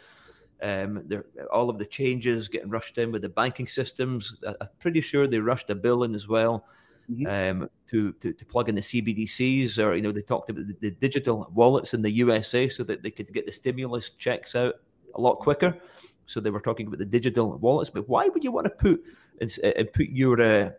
Um, 0.62 1.06
all 1.52 1.70
of 1.70 1.78
the 1.78 1.86
changes 1.86 2.48
getting 2.48 2.70
rushed 2.70 2.98
in 2.98 3.12
with 3.12 3.22
the 3.22 3.30
banking 3.30 3.68
systems. 3.68 4.38
I, 4.48 4.56
am 4.62 4.70
pretty 4.80 5.02
sure 5.02 5.28
they 5.28 5.40
rushed 5.40 5.70
a 5.70 5.76
bill 5.76 6.04
in 6.04 6.16
as 6.16 6.28
well 6.28 6.66
mm-hmm. 7.12 7.62
um, 7.62 7.70
to, 7.88 8.14
to, 8.14 8.34
to 8.34 8.46
plug 8.46 8.70
in 8.70 8.76
the 8.76 8.82
CBDCs, 8.82 9.84
or 9.84 9.96
you 9.96 10.02
know, 10.02 10.12
they 10.12 10.22
talked 10.22 10.50
about 10.50 10.68
the, 10.68 10.76
the, 10.80 10.92
digital 10.92 11.52
wallets 11.54 11.94
in 11.94 12.02
the 12.02 12.12
USA 12.12 12.70
so 12.70 12.84
that 12.84 13.04
they 13.04 13.12
could 13.12 13.32
get 13.34 13.46
the 13.46 13.52
stimulus 13.52 14.12
checks 14.12 14.56
out 14.56 14.76
a 15.16 15.22
lot 15.22 15.36
quicker. 15.36 15.78
So 16.26 16.40
they 16.40 16.50
were 16.50 16.62
talking 16.62 16.88
about 16.88 17.00
the 17.00 17.06
digital 17.06 17.58
wallets. 17.58 17.90
But 17.90 18.08
why 18.08 18.28
would 18.28 18.44
you 18.44 18.52
want 18.52 18.66
to 18.66 18.72
put 18.72 19.04
and, 19.42 19.60
and 19.76 19.92
put 19.92 20.08
your 20.08 20.42
uh, 20.42 20.70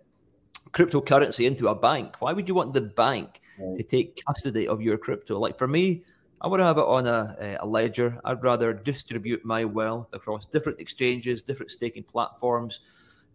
cryptocurrency 0.70 1.46
into 1.46 1.68
a 1.68 1.74
bank? 1.74 2.16
Why 2.20 2.32
would 2.32 2.48
you 2.48 2.54
want 2.54 2.72
the 2.72 2.80
bank 2.80 3.40
to 3.58 3.82
take 3.82 4.22
custody 4.24 4.66
of 4.68 4.82
your 4.82 4.98
crypto. 4.98 5.38
Like 5.38 5.58
for 5.58 5.68
me, 5.68 6.02
I 6.40 6.46
would 6.48 6.60
have 6.60 6.78
it 6.78 6.84
on 6.84 7.06
a, 7.06 7.56
a 7.60 7.66
ledger. 7.66 8.20
I'd 8.24 8.42
rather 8.42 8.74
distribute 8.74 9.44
my 9.44 9.64
wealth 9.64 10.08
across 10.12 10.44
different 10.44 10.80
exchanges, 10.80 11.42
different 11.42 11.70
staking 11.70 12.04
platforms, 12.04 12.80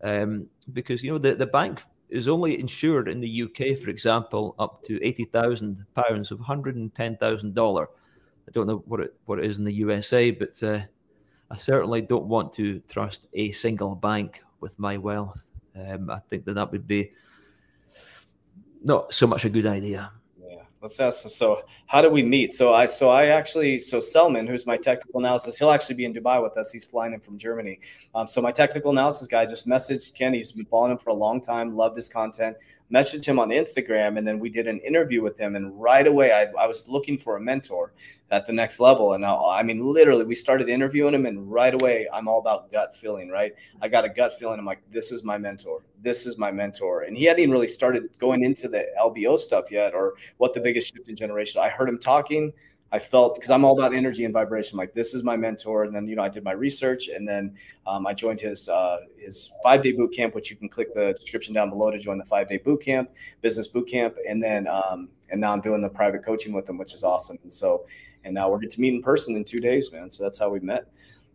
um, 0.03 0.47
because 0.73 1.03
you 1.03 1.11
know 1.11 1.17
the, 1.17 1.35
the 1.35 1.47
bank 1.47 1.81
is 2.09 2.27
only 2.27 2.59
insured 2.59 3.07
in 3.07 3.19
the 3.19 3.43
UK, 3.43 3.77
for 3.77 3.89
example, 3.89 4.55
up 4.59 4.83
to 4.83 5.03
eighty 5.03 5.25
thousand 5.25 5.85
pounds 5.95 6.31
of 6.31 6.39
hundred 6.39 6.75
and 6.75 6.93
ten 6.93 7.17
thousand 7.17 7.55
dollar. 7.55 7.87
I 8.47 8.51
don't 8.51 8.67
know 8.67 8.83
what 8.85 8.99
it 8.99 9.13
what 9.25 9.39
it 9.39 9.45
is 9.45 9.57
in 9.57 9.63
the 9.63 9.73
USA, 9.73 10.31
but 10.31 10.61
uh, 10.61 10.81
I 11.51 11.57
certainly 11.57 12.01
don't 12.01 12.25
want 12.25 12.53
to 12.53 12.79
trust 12.81 13.27
a 13.33 13.51
single 13.51 13.95
bank 13.95 14.43
with 14.59 14.77
my 14.77 14.97
wealth. 14.97 15.43
Um, 15.75 16.09
I 16.09 16.19
think 16.29 16.45
that 16.45 16.53
that 16.55 16.71
would 16.71 16.87
be 16.87 17.11
not 18.83 19.13
so 19.13 19.27
much 19.27 19.45
a 19.45 19.49
good 19.49 19.65
idea. 19.65 20.11
Yeah, 20.41 20.63
let's 20.81 20.99
ask. 20.99 21.29
So, 21.29 21.63
how 21.87 22.01
do 22.01 22.09
we 22.09 22.23
meet? 22.23 22.53
So, 22.53 22.73
I 22.73 22.85
so 22.85 23.09
I 23.09 23.27
actually 23.27 23.79
so 23.79 23.99
Selman, 23.99 24.47
who's 24.47 24.65
my 24.65 24.77
technical 24.77 25.19
analysis, 25.19 25.57
he'll 25.57 25.71
actually 25.71 25.95
be 25.95 26.05
in 26.05 26.13
Dubai 26.13 26.41
with 26.41 26.57
us. 26.57 26.71
He's 26.71 26.85
flying 26.85 27.13
in 27.13 27.19
from 27.19 27.37
Germany. 27.37 27.79
Um, 28.15 28.27
so 28.27 28.41
my 28.41 28.51
technical 28.51 28.91
analysis 28.91 29.27
guy 29.27 29.45
just 29.45 29.67
messaged 29.67 30.15
Ken. 30.15 30.33
He's 30.33 30.51
been 30.51 30.65
following 30.65 30.93
him 30.93 30.97
for 30.97 31.09
a 31.09 31.15
long 31.15 31.41
time. 31.41 31.75
Loved 31.75 31.95
his 31.95 32.09
content. 32.09 32.55
Messaged 32.91 33.25
him 33.25 33.37
on 33.39 33.49
Instagram, 33.49 34.17
and 34.17 34.27
then 34.27 34.39
we 34.39 34.49
did 34.49 34.67
an 34.67 34.79
interview 34.79 35.21
with 35.21 35.37
him. 35.37 35.55
And 35.55 35.79
right 35.79 36.07
away, 36.07 36.31
I, 36.31 36.47
I 36.59 36.65
was 36.65 36.87
looking 36.87 37.17
for 37.17 37.37
a 37.37 37.41
mentor 37.41 37.93
at 38.31 38.47
the 38.47 38.53
next 38.53 38.79
level. 38.79 39.13
And 39.13 39.21
now, 39.21 39.47
I 39.47 39.63
mean, 39.63 39.79
literally, 39.79 40.23
we 40.23 40.35
started 40.35 40.69
interviewing 40.69 41.13
him, 41.13 41.25
and 41.25 41.51
right 41.51 41.73
away, 41.73 42.07
I'm 42.13 42.27
all 42.27 42.39
about 42.39 42.71
gut 42.71 42.95
feeling, 42.95 43.29
right? 43.29 43.53
I 43.81 43.87
got 43.87 44.05
a 44.05 44.09
gut 44.09 44.37
feeling. 44.39 44.59
I'm 44.59 44.65
like, 44.65 44.81
this 44.91 45.11
is 45.11 45.23
my 45.23 45.37
mentor. 45.37 45.83
This 46.01 46.25
is 46.25 46.37
my 46.37 46.51
mentor. 46.51 47.03
And 47.03 47.15
he 47.15 47.25
hadn't 47.25 47.41
even 47.41 47.51
really 47.51 47.67
started 47.67 48.09
going 48.17 48.43
into 48.43 48.67
the 48.67 48.87
LBO 48.99 49.37
stuff 49.39 49.71
yet 49.71 49.93
or 49.93 50.15
what 50.37 50.53
the 50.53 50.59
biggest 50.59 50.93
shift 50.93 51.09
in 51.09 51.15
generation. 51.15 51.61
I 51.61 51.69
heard 51.69 51.89
him 51.89 51.99
talking. 51.99 52.53
I 52.91 52.99
felt 52.99 53.35
because 53.35 53.51
I'm 53.51 53.63
all 53.63 53.77
about 53.77 53.93
energy 53.93 54.25
and 54.25 54.33
vibration. 54.33 54.77
Like 54.77 54.93
this 54.93 55.13
is 55.13 55.23
my 55.23 55.37
mentor, 55.37 55.83
and 55.83 55.95
then 55.95 56.07
you 56.07 56.15
know 56.15 56.23
I 56.23 56.29
did 56.29 56.43
my 56.43 56.53
research, 56.53 57.07
and 57.07 57.27
then 57.27 57.55
um, 57.85 58.07
I 58.07 58.13
joined 58.13 58.41
his 58.41 58.67
uh, 58.67 58.97
his 59.17 59.51
five 59.61 59.83
day 59.83 59.91
boot 59.91 60.13
camp, 60.13 60.33
which 60.33 60.49
you 60.49 60.55
can 60.55 60.69
click 60.69 60.93
the 60.95 61.13
description 61.13 61.53
down 61.53 61.69
below 61.69 61.91
to 61.91 61.99
join 61.99 62.17
the 62.17 62.25
five 62.25 62.49
day 62.49 62.57
boot 62.57 62.81
camp, 62.81 63.11
business 63.41 63.67
boot 63.67 63.87
camp, 63.87 64.15
and 64.27 64.41
then 64.41 64.67
um, 64.67 65.09
and 65.29 65.39
now 65.39 65.53
I'm 65.53 65.61
doing 65.61 65.81
the 65.81 65.89
private 65.89 66.23
coaching 66.25 66.51
with 66.53 66.67
him, 66.67 66.77
which 66.77 66.93
is 66.93 67.03
awesome. 67.03 67.37
And 67.43 67.53
so, 67.53 67.85
and 68.25 68.33
now 68.33 68.49
we're 68.49 68.57
going 68.57 68.69
to 68.69 68.81
meet 68.81 68.93
in 68.95 69.03
person 69.03 69.35
in 69.35 69.43
two 69.43 69.59
days, 69.59 69.91
man. 69.91 70.09
So 70.09 70.23
that's 70.23 70.39
how 70.39 70.49
we 70.49 70.59
met. 70.59 70.87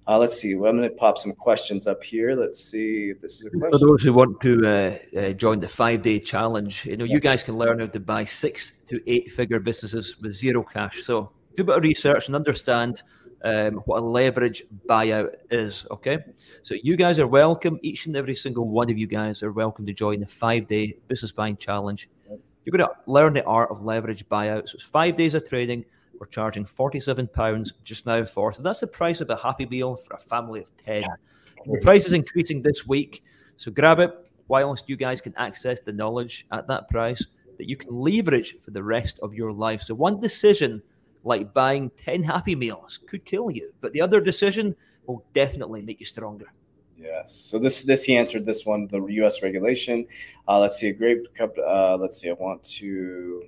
Uh, 0.07 0.18
let's 0.18 0.38
see. 0.38 0.55
Well, 0.55 0.70
I'm 0.70 0.76
going 0.76 0.88
to 0.88 0.94
pop 0.94 1.16
some 1.16 1.32
questions 1.32 1.86
up 1.86 2.02
here. 2.02 2.34
Let's 2.34 2.62
see 2.62 3.11
if 3.11 3.22
this 3.22 3.40
is 3.40 3.46
a 3.46 3.50
question. 3.50 3.78
For 3.78 3.86
those 3.86 4.02
who 4.02 4.12
want 4.12 4.38
to 4.42 4.66
uh, 4.66 5.18
uh, 5.18 5.32
join 5.32 5.61
the 5.61 5.68
five 5.68 6.02
day 6.02 6.18
challenge, 6.18 6.84
you 6.84 6.96
know, 6.98 7.05
you 7.05 7.20
guys 7.20 7.42
can 7.42 7.57
learn 7.57 7.78
how 7.78 7.86
to 7.86 8.00
buy 8.00 8.24
six 8.24 8.72
to 8.86 9.00
eight 9.07 9.32
figure 9.32 9.61
businesses 9.61 10.20
with 10.20 10.34
zero 10.34 10.62
cash. 10.62 11.05
So 11.05 11.30
do 11.57 11.62
a 11.62 11.64
bit 11.64 11.76
of 11.76 11.82
research 11.82 12.26
and 12.26 12.36
understand 12.36 13.02
um, 13.44 13.74
what 13.84 13.98
a 13.98 14.07
leverage 14.07 14.64
buyout 14.86 15.34
is. 15.50 15.86
Okay. 15.90 16.18
So 16.62 16.74
you 16.82 16.96
guys 16.96 17.18
are 17.18 17.26
welcome. 17.26 17.78
Each 17.82 18.07
and 18.07 18.16
every 18.16 18.34
single 18.34 18.66
one 18.68 18.90
of 18.90 18.98
you 18.98 19.07
guys 19.07 19.42
are 19.42 19.52
welcome 19.52 19.86
to 19.86 19.92
join 19.92 20.20
the 20.20 20.26
five 20.26 20.66
day 20.66 20.96
business 21.09 21.32
buying 21.32 21.57
challenge. 21.57 22.09
You're 22.64 22.76
going 22.76 22.88
to 22.88 23.11
learn 23.11 23.34
the 23.34 23.44
art 23.44 23.70
of 23.70 23.84
leverage 23.84 24.26
buyouts. 24.28 24.70
So 24.70 24.76
it's 24.76 24.84
five 24.84 25.16
days 25.16 25.34
of 25.34 25.46
trading. 25.46 25.84
we're 26.18 26.26
charging 26.26 26.64
£47 26.64 27.72
just 27.84 28.07
now 28.07 28.24
for. 28.24 28.55
So 28.55 28.62
that's 28.62 28.80
the 28.80 28.86
price 28.86 29.20
of 29.20 29.28
a 29.28 29.36
Happy 29.36 29.66
Meal 29.66 29.96
for 29.96 30.14
a 30.14 30.20
family 30.20 30.61
of 30.61 30.74
10. 30.78 31.05
The 31.66 31.80
price 31.80 32.07
is 32.07 32.14
increasing 32.14 32.62
this 32.62 32.86
week. 32.86 33.22
So 33.59 33.70
grab 33.70 33.98
it 33.98 34.12
whilst 34.48 34.88
you 34.88 34.96
guys 34.96 35.20
can 35.20 35.34
access 35.36 35.80
the 35.80 35.92
knowledge 35.92 36.46
at 36.52 36.66
that 36.68 36.88
price 36.88 37.24
that 37.59 37.68
you 37.68 37.76
can 37.76 37.94
leverage 37.94 38.57
for 38.61 38.70
the 38.70 38.82
rest 38.82 39.18
of 39.22 39.34
your 39.34 39.52
life. 39.52 39.82
So 39.82 39.94
one 39.94 40.20
decision 40.20 40.82
like 41.25 41.53
buying 41.53 41.91
10 42.05 42.22
Happy 42.22 42.55
Meals 42.55 43.01
could 43.07 43.25
kill 43.25 43.51
you, 43.51 43.72
but 43.81 43.93
the 43.93 44.01
other 44.01 44.20
decision 44.20 44.77
will 45.07 45.25
definitely 45.33 45.83
make 45.83 46.01
you 46.01 46.07
stronger. 46.07 46.53
Yes. 46.97 47.35
So 47.35 47.59
this 47.59 47.83
this 47.83 48.05
he 48.05 48.16
answered 48.16 48.45
this 48.45 48.64
one 48.64 48.87
the 48.87 49.05
U.S. 49.05 49.43
regulation. 49.43 50.07
Uh, 50.47 50.61
let's 50.61 50.77
see 50.77 50.89
a 50.89 50.93
great 50.93 51.35
cup. 51.35 51.57
Uh, 51.59 51.97
let's 51.97 52.18
see. 52.20 52.31
I 52.31 52.35
want 52.35 52.62
to. 52.64 53.45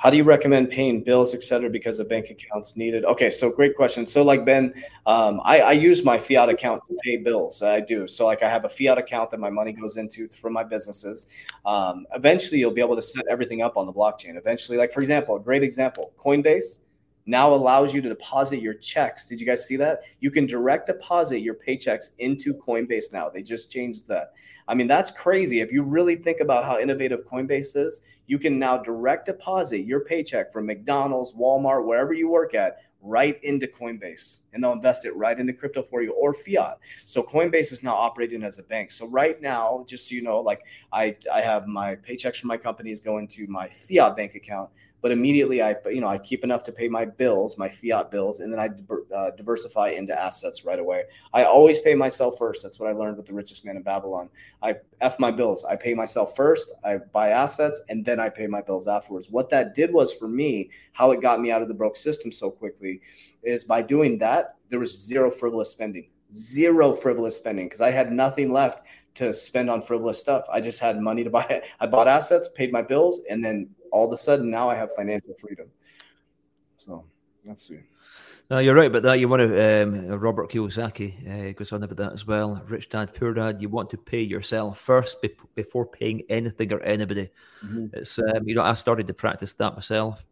How 0.00 0.08
do 0.08 0.16
you 0.16 0.24
recommend 0.24 0.70
paying 0.70 1.02
bills, 1.04 1.34
et 1.34 1.42
cetera, 1.42 1.68
because 1.68 2.00
of 2.00 2.08
bank 2.08 2.30
accounts 2.30 2.74
needed? 2.74 3.04
Okay, 3.04 3.30
so 3.30 3.50
great 3.50 3.76
question. 3.76 4.06
So 4.06 4.22
like 4.22 4.46
Ben, 4.46 4.72
um, 5.04 5.42
I, 5.44 5.60
I 5.60 5.72
use 5.72 6.02
my 6.02 6.18
fiat 6.18 6.48
account 6.48 6.82
to 6.88 6.96
pay 7.04 7.18
bills. 7.18 7.60
I 7.60 7.80
do. 7.80 8.08
So 8.08 8.24
like 8.24 8.42
I 8.42 8.48
have 8.48 8.64
a 8.64 8.68
fiat 8.70 8.96
account 8.96 9.30
that 9.30 9.40
my 9.40 9.50
money 9.50 9.72
goes 9.72 9.98
into 9.98 10.26
from 10.30 10.54
my 10.54 10.64
businesses. 10.64 11.26
Um, 11.66 12.06
eventually, 12.14 12.60
you'll 12.60 12.70
be 12.70 12.80
able 12.80 12.96
to 12.96 13.02
set 13.02 13.26
everything 13.28 13.60
up 13.60 13.76
on 13.76 13.84
the 13.84 13.92
blockchain. 13.92 14.38
Eventually, 14.38 14.78
like 14.78 14.90
for 14.90 15.00
example, 15.02 15.36
a 15.36 15.40
great 15.40 15.62
example, 15.62 16.14
Coinbase 16.18 16.78
now 17.26 17.52
allows 17.52 17.92
you 17.92 18.00
to 18.00 18.08
deposit 18.08 18.62
your 18.62 18.74
checks. 18.74 19.26
Did 19.26 19.38
you 19.38 19.44
guys 19.44 19.66
see 19.66 19.76
that? 19.76 20.04
You 20.20 20.30
can 20.30 20.46
direct 20.46 20.86
deposit 20.86 21.40
your 21.40 21.54
paychecks 21.54 22.12
into 22.18 22.54
Coinbase 22.54 23.12
now. 23.12 23.28
They 23.28 23.42
just 23.42 23.70
changed 23.70 24.08
that. 24.08 24.32
I 24.70 24.74
mean, 24.74 24.86
that's 24.86 25.10
crazy. 25.10 25.60
If 25.60 25.72
you 25.72 25.82
really 25.82 26.14
think 26.14 26.38
about 26.38 26.64
how 26.64 26.78
innovative 26.78 27.26
Coinbase 27.26 27.76
is, 27.76 28.02
you 28.28 28.38
can 28.38 28.56
now 28.56 28.76
direct 28.76 29.26
deposit 29.26 29.80
your 29.80 30.04
paycheck 30.04 30.52
from 30.52 30.64
McDonald's, 30.64 31.32
Walmart, 31.32 31.84
wherever 31.84 32.12
you 32.12 32.28
work 32.28 32.54
at, 32.54 32.76
right 33.02 33.42
into 33.42 33.66
Coinbase 33.66 34.42
and 34.52 34.62
they'll 34.62 34.72
invest 34.72 35.06
it 35.06 35.16
right 35.16 35.40
into 35.40 35.52
crypto 35.52 35.82
for 35.82 36.02
you 36.02 36.12
or 36.12 36.32
fiat. 36.32 36.78
So 37.04 37.20
Coinbase 37.20 37.72
is 37.72 37.82
now 37.82 37.96
operating 37.96 38.44
as 38.44 38.60
a 38.60 38.62
bank. 38.62 38.92
So 38.92 39.08
right 39.08 39.42
now, 39.42 39.84
just 39.88 40.08
so 40.08 40.14
you 40.14 40.22
know, 40.22 40.38
like 40.38 40.62
I, 40.92 41.16
I 41.32 41.40
have 41.40 41.66
my 41.66 41.96
paychecks 41.96 42.36
from 42.36 42.46
my 42.46 42.56
companies 42.56 43.00
going 43.00 43.26
to 43.28 43.48
my 43.48 43.68
fiat 43.68 44.16
bank 44.16 44.36
account 44.36 44.70
but 45.02 45.12
immediately 45.12 45.62
I, 45.62 45.76
you 45.86 46.00
know, 46.00 46.08
I 46.08 46.18
keep 46.18 46.44
enough 46.44 46.62
to 46.64 46.72
pay 46.72 46.88
my 46.88 47.04
bills, 47.04 47.56
my 47.56 47.68
fiat 47.68 48.10
bills, 48.10 48.40
and 48.40 48.52
then 48.52 48.60
I 48.60 48.68
uh, 49.14 49.30
diversify 49.30 49.90
into 49.90 50.18
assets 50.20 50.64
right 50.64 50.78
away. 50.78 51.04
I 51.32 51.44
always 51.44 51.78
pay 51.78 51.94
myself 51.94 52.36
first. 52.38 52.62
That's 52.62 52.78
what 52.78 52.88
I 52.88 52.92
learned 52.92 53.16
with 53.16 53.26
the 53.26 53.32
richest 53.32 53.64
man 53.64 53.76
in 53.76 53.82
Babylon. 53.82 54.28
I 54.62 54.76
f 55.00 55.18
my 55.18 55.30
bills. 55.30 55.64
I 55.64 55.76
pay 55.76 55.94
myself 55.94 56.36
first. 56.36 56.72
I 56.84 56.98
buy 56.98 57.30
assets, 57.30 57.80
and 57.88 58.04
then 58.04 58.20
I 58.20 58.28
pay 58.28 58.46
my 58.46 58.62
bills 58.62 58.86
afterwards. 58.86 59.30
What 59.30 59.50
that 59.50 59.74
did 59.74 59.92
was 59.92 60.12
for 60.12 60.28
me, 60.28 60.70
how 60.92 61.12
it 61.12 61.20
got 61.20 61.40
me 61.40 61.50
out 61.50 61.62
of 61.62 61.68
the 61.68 61.74
broke 61.74 61.96
system 61.96 62.30
so 62.30 62.50
quickly, 62.50 63.00
is 63.42 63.64
by 63.64 63.82
doing 63.82 64.18
that, 64.18 64.56
there 64.68 64.78
was 64.78 64.98
zero 64.98 65.30
frivolous 65.30 65.70
spending, 65.70 66.08
zero 66.32 66.92
frivolous 66.92 67.36
spending, 67.36 67.66
because 67.66 67.80
I 67.80 67.90
had 67.90 68.12
nothing 68.12 68.52
left 68.52 68.86
to 69.20 69.32
spend 69.32 69.70
on 69.70 69.80
frivolous 69.80 70.18
stuff. 70.18 70.44
I 70.50 70.60
just 70.60 70.80
had 70.80 71.00
money 71.00 71.22
to 71.24 71.30
buy 71.30 71.46
it. 71.56 71.64
I 71.78 71.86
bought 71.86 72.08
assets, 72.08 72.48
paid 72.48 72.72
my 72.72 72.82
bills, 72.82 73.22
and 73.30 73.44
then 73.44 73.68
all 73.92 74.06
of 74.06 74.12
a 74.12 74.18
sudden 74.18 74.50
now 74.50 74.68
I 74.68 74.74
have 74.74 74.90
financial 74.94 75.34
freedom. 75.40 75.68
So 76.78 77.04
let's 77.44 77.62
see. 77.68 77.80
No, 78.50 78.58
you're 78.58 78.74
right 78.74 78.90
about 78.90 79.04
that. 79.04 79.20
You 79.20 79.28
want 79.28 79.42
to, 79.42 79.82
um, 79.82 80.08
Robert 80.18 80.50
Kiyosaki 80.50 81.10
uh, 81.30 81.52
goes 81.52 81.70
on 81.72 81.84
about 81.84 81.98
that 81.98 82.12
as 82.12 82.26
well. 82.26 82.60
Rich 82.66 82.88
dad, 82.88 83.14
poor 83.14 83.32
dad. 83.32 83.62
You 83.62 83.68
want 83.68 83.90
to 83.90 83.96
pay 83.96 84.22
yourself 84.22 84.76
first 84.80 85.22
be- 85.22 85.36
before 85.54 85.86
paying 85.86 86.22
anything 86.28 86.72
or 86.72 86.80
anybody. 86.80 87.30
Mm-hmm. 87.64 87.86
It's, 87.92 88.18
um, 88.18 88.48
you 88.48 88.56
know, 88.56 88.62
I 88.62 88.74
started 88.74 89.06
to 89.06 89.14
practice 89.14 89.52
that 89.52 89.74
myself 89.74 90.26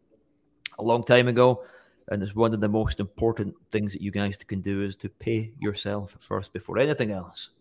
a 0.79 0.83
long 0.83 1.05
time 1.05 1.29
ago, 1.29 1.63
and 2.09 2.21
it's 2.21 2.35
one 2.35 2.53
of 2.53 2.59
the 2.59 2.67
most 2.67 2.99
important 2.99 3.55
things 3.71 3.93
that 3.93 4.01
you 4.01 4.11
guys 4.11 4.35
can 4.35 4.59
do 4.59 4.81
is 4.81 4.97
to 4.97 5.07
pay 5.07 5.53
yourself 5.57 6.17
first 6.19 6.51
before 6.51 6.77
anything 6.77 7.11
else. 7.11 7.51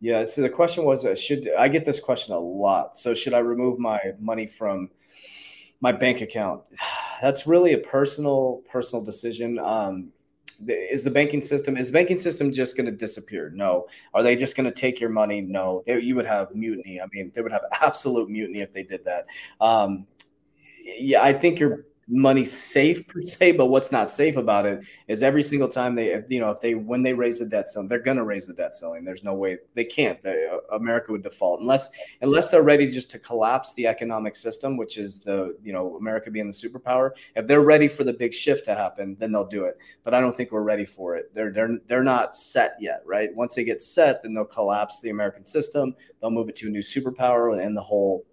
Yeah. 0.00 0.26
So 0.26 0.42
the 0.42 0.50
question 0.50 0.84
was, 0.84 1.04
uh, 1.04 1.14
should 1.14 1.50
I 1.58 1.68
get 1.68 1.84
this 1.84 2.00
question 2.00 2.34
a 2.34 2.38
lot? 2.38 2.98
So 2.98 3.14
should 3.14 3.34
I 3.34 3.38
remove 3.38 3.78
my 3.78 4.00
money 4.20 4.46
from 4.46 4.90
my 5.80 5.92
bank 5.92 6.20
account. 6.20 6.62
That's 7.22 7.46
really 7.46 7.72
a 7.72 7.78
personal 7.78 8.62
personal 8.70 9.04
decision. 9.04 9.58
Um, 9.58 10.12
is 10.68 11.04
the 11.04 11.10
banking 11.10 11.42
system 11.42 11.76
is 11.76 11.88
the 11.88 11.92
banking 11.92 12.18
system 12.18 12.50
just 12.52 12.76
going 12.76 12.86
to 12.86 12.92
disappear? 12.92 13.50
No. 13.54 13.86
Are 14.14 14.22
they 14.22 14.36
just 14.36 14.56
going 14.56 14.64
to 14.64 14.72
take 14.72 15.00
your 15.00 15.10
money? 15.10 15.40
No. 15.40 15.82
They, 15.86 16.00
you 16.00 16.14
would 16.16 16.26
have 16.26 16.54
mutiny. 16.54 17.00
I 17.00 17.06
mean, 17.12 17.32
they 17.34 17.42
would 17.42 17.52
have 17.52 17.64
absolute 17.80 18.28
mutiny 18.30 18.60
if 18.60 18.72
they 18.72 18.82
did 18.82 19.04
that. 19.04 19.26
Um, 19.60 20.06
yeah, 20.98 21.22
I 21.22 21.32
think 21.32 21.58
you're 21.58 21.86
money 22.08 22.44
safe 22.44 23.06
per 23.08 23.20
se, 23.22 23.52
but 23.52 23.66
what's 23.66 23.90
not 23.90 24.08
safe 24.08 24.36
about 24.36 24.64
it 24.64 24.84
is 25.08 25.22
every 25.22 25.42
single 25.42 25.68
time 25.68 25.94
they, 25.94 26.22
you 26.28 26.38
know, 26.38 26.50
if 26.50 26.60
they 26.60 26.74
when 26.74 27.02
they 27.02 27.12
raise 27.12 27.40
the 27.40 27.46
debt 27.46 27.68
ceiling, 27.68 27.88
they're 27.88 27.98
going 27.98 28.16
to 28.16 28.24
raise 28.24 28.46
the 28.46 28.54
debt 28.54 28.74
ceiling. 28.74 29.04
There's 29.04 29.24
no 29.24 29.34
way 29.34 29.58
they 29.74 29.84
can't. 29.84 30.22
They, 30.22 30.48
uh, 30.48 30.58
America 30.74 31.12
would 31.12 31.22
default 31.22 31.60
unless 31.60 31.90
unless 32.20 32.50
they're 32.50 32.62
ready 32.62 32.88
just 32.88 33.10
to 33.10 33.18
collapse 33.18 33.74
the 33.74 33.86
economic 33.86 34.36
system, 34.36 34.76
which 34.76 34.98
is 34.98 35.18
the 35.18 35.56
you 35.62 35.72
know 35.72 35.96
America 35.96 36.30
being 36.30 36.46
the 36.46 36.52
superpower. 36.52 37.10
If 37.34 37.46
they're 37.46 37.62
ready 37.62 37.88
for 37.88 38.04
the 38.04 38.12
big 38.12 38.32
shift 38.32 38.64
to 38.66 38.74
happen, 38.74 39.16
then 39.18 39.32
they'll 39.32 39.46
do 39.46 39.64
it. 39.64 39.76
But 40.04 40.14
I 40.14 40.20
don't 40.20 40.36
think 40.36 40.52
we're 40.52 40.62
ready 40.62 40.84
for 40.84 41.16
it. 41.16 41.34
They're 41.34 41.52
they're 41.52 41.78
they're 41.88 42.04
not 42.04 42.36
set 42.36 42.76
yet, 42.78 43.02
right? 43.04 43.34
Once 43.34 43.56
they 43.56 43.64
get 43.64 43.82
set, 43.82 44.22
then 44.22 44.34
they'll 44.34 44.44
collapse 44.44 45.00
the 45.00 45.10
American 45.10 45.44
system. 45.44 45.94
They'll 46.20 46.30
move 46.30 46.48
it 46.48 46.56
to 46.56 46.68
a 46.68 46.70
new 46.70 46.80
superpower, 46.80 47.60
and 47.64 47.76
the 47.76 47.82
whole 47.82 48.24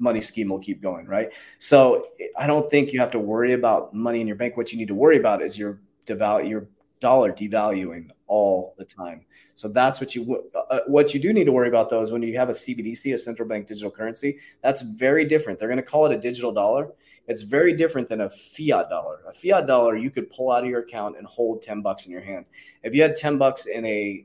money 0.00 0.20
scheme 0.20 0.48
will 0.48 0.58
keep 0.58 0.80
going, 0.80 1.06
right? 1.06 1.30
So 1.58 2.08
I 2.36 2.46
don't 2.46 2.68
think 2.70 2.92
you 2.92 2.98
have 2.98 3.12
to 3.12 3.18
worry 3.18 3.52
about 3.52 3.94
money 3.94 4.20
in 4.20 4.26
your 4.26 4.36
bank. 4.36 4.56
What 4.56 4.72
you 4.72 4.78
need 4.78 4.88
to 4.88 4.94
worry 4.94 5.18
about 5.18 5.42
is 5.42 5.56
your 5.58 5.80
devalue, 6.06 6.48
your 6.48 6.68
dollar 7.00 7.32
devaluing 7.32 8.08
all 8.26 8.74
the 8.78 8.84
time. 8.84 9.24
So 9.54 9.68
that's 9.68 10.00
what 10.00 10.14
you 10.14 10.48
uh, 10.54 10.58
uh, 10.58 10.80
what 10.86 11.12
you 11.12 11.20
do 11.20 11.32
need 11.32 11.44
to 11.44 11.52
worry 11.52 11.68
about 11.68 11.90
though 11.90 12.02
is 12.02 12.10
when 12.10 12.22
you 12.22 12.36
have 12.38 12.48
a 12.48 12.54
CBDC, 12.54 13.14
a 13.14 13.18
central 13.18 13.46
bank 13.46 13.66
digital 13.66 13.90
currency. 13.90 14.38
That's 14.62 14.80
very 14.80 15.24
different. 15.26 15.58
They're 15.58 15.68
going 15.68 15.76
to 15.76 15.82
call 15.82 16.06
it 16.06 16.12
a 16.12 16.18
digital 16.18 16.50
dollar. 16.50 16.90
It's 17.26 17.42
very 17.42 17.74
different 17.74 18.08
than 18.08 18.22
a 18.22 18.30
fiat 18.30 18.88
dollar. 18.88 19.20
A 19.28 19.32
fiat 19.32 19.66
dollar 19.66 19.96
you 19.96 20.10
could 20.10 20.30
pull 20.30 20.50
out 20.50 20.64
of 20.64 20.70
your 20.70 20.80
account 20.80 21.18
and 21.18 21.26
hold 21.26 21.62
10 21.62 21.82
bucks 21.82 22.06
in 22.06 22.12
your 22.12 22.22
hand. 22.22 22.46
If 22.82 22.94
you 22.94 23.02
had 23.02 23.14
10 23.14 23.38
bucks 23.38 23.66
in 23.66 23.84
a 23.84 24.24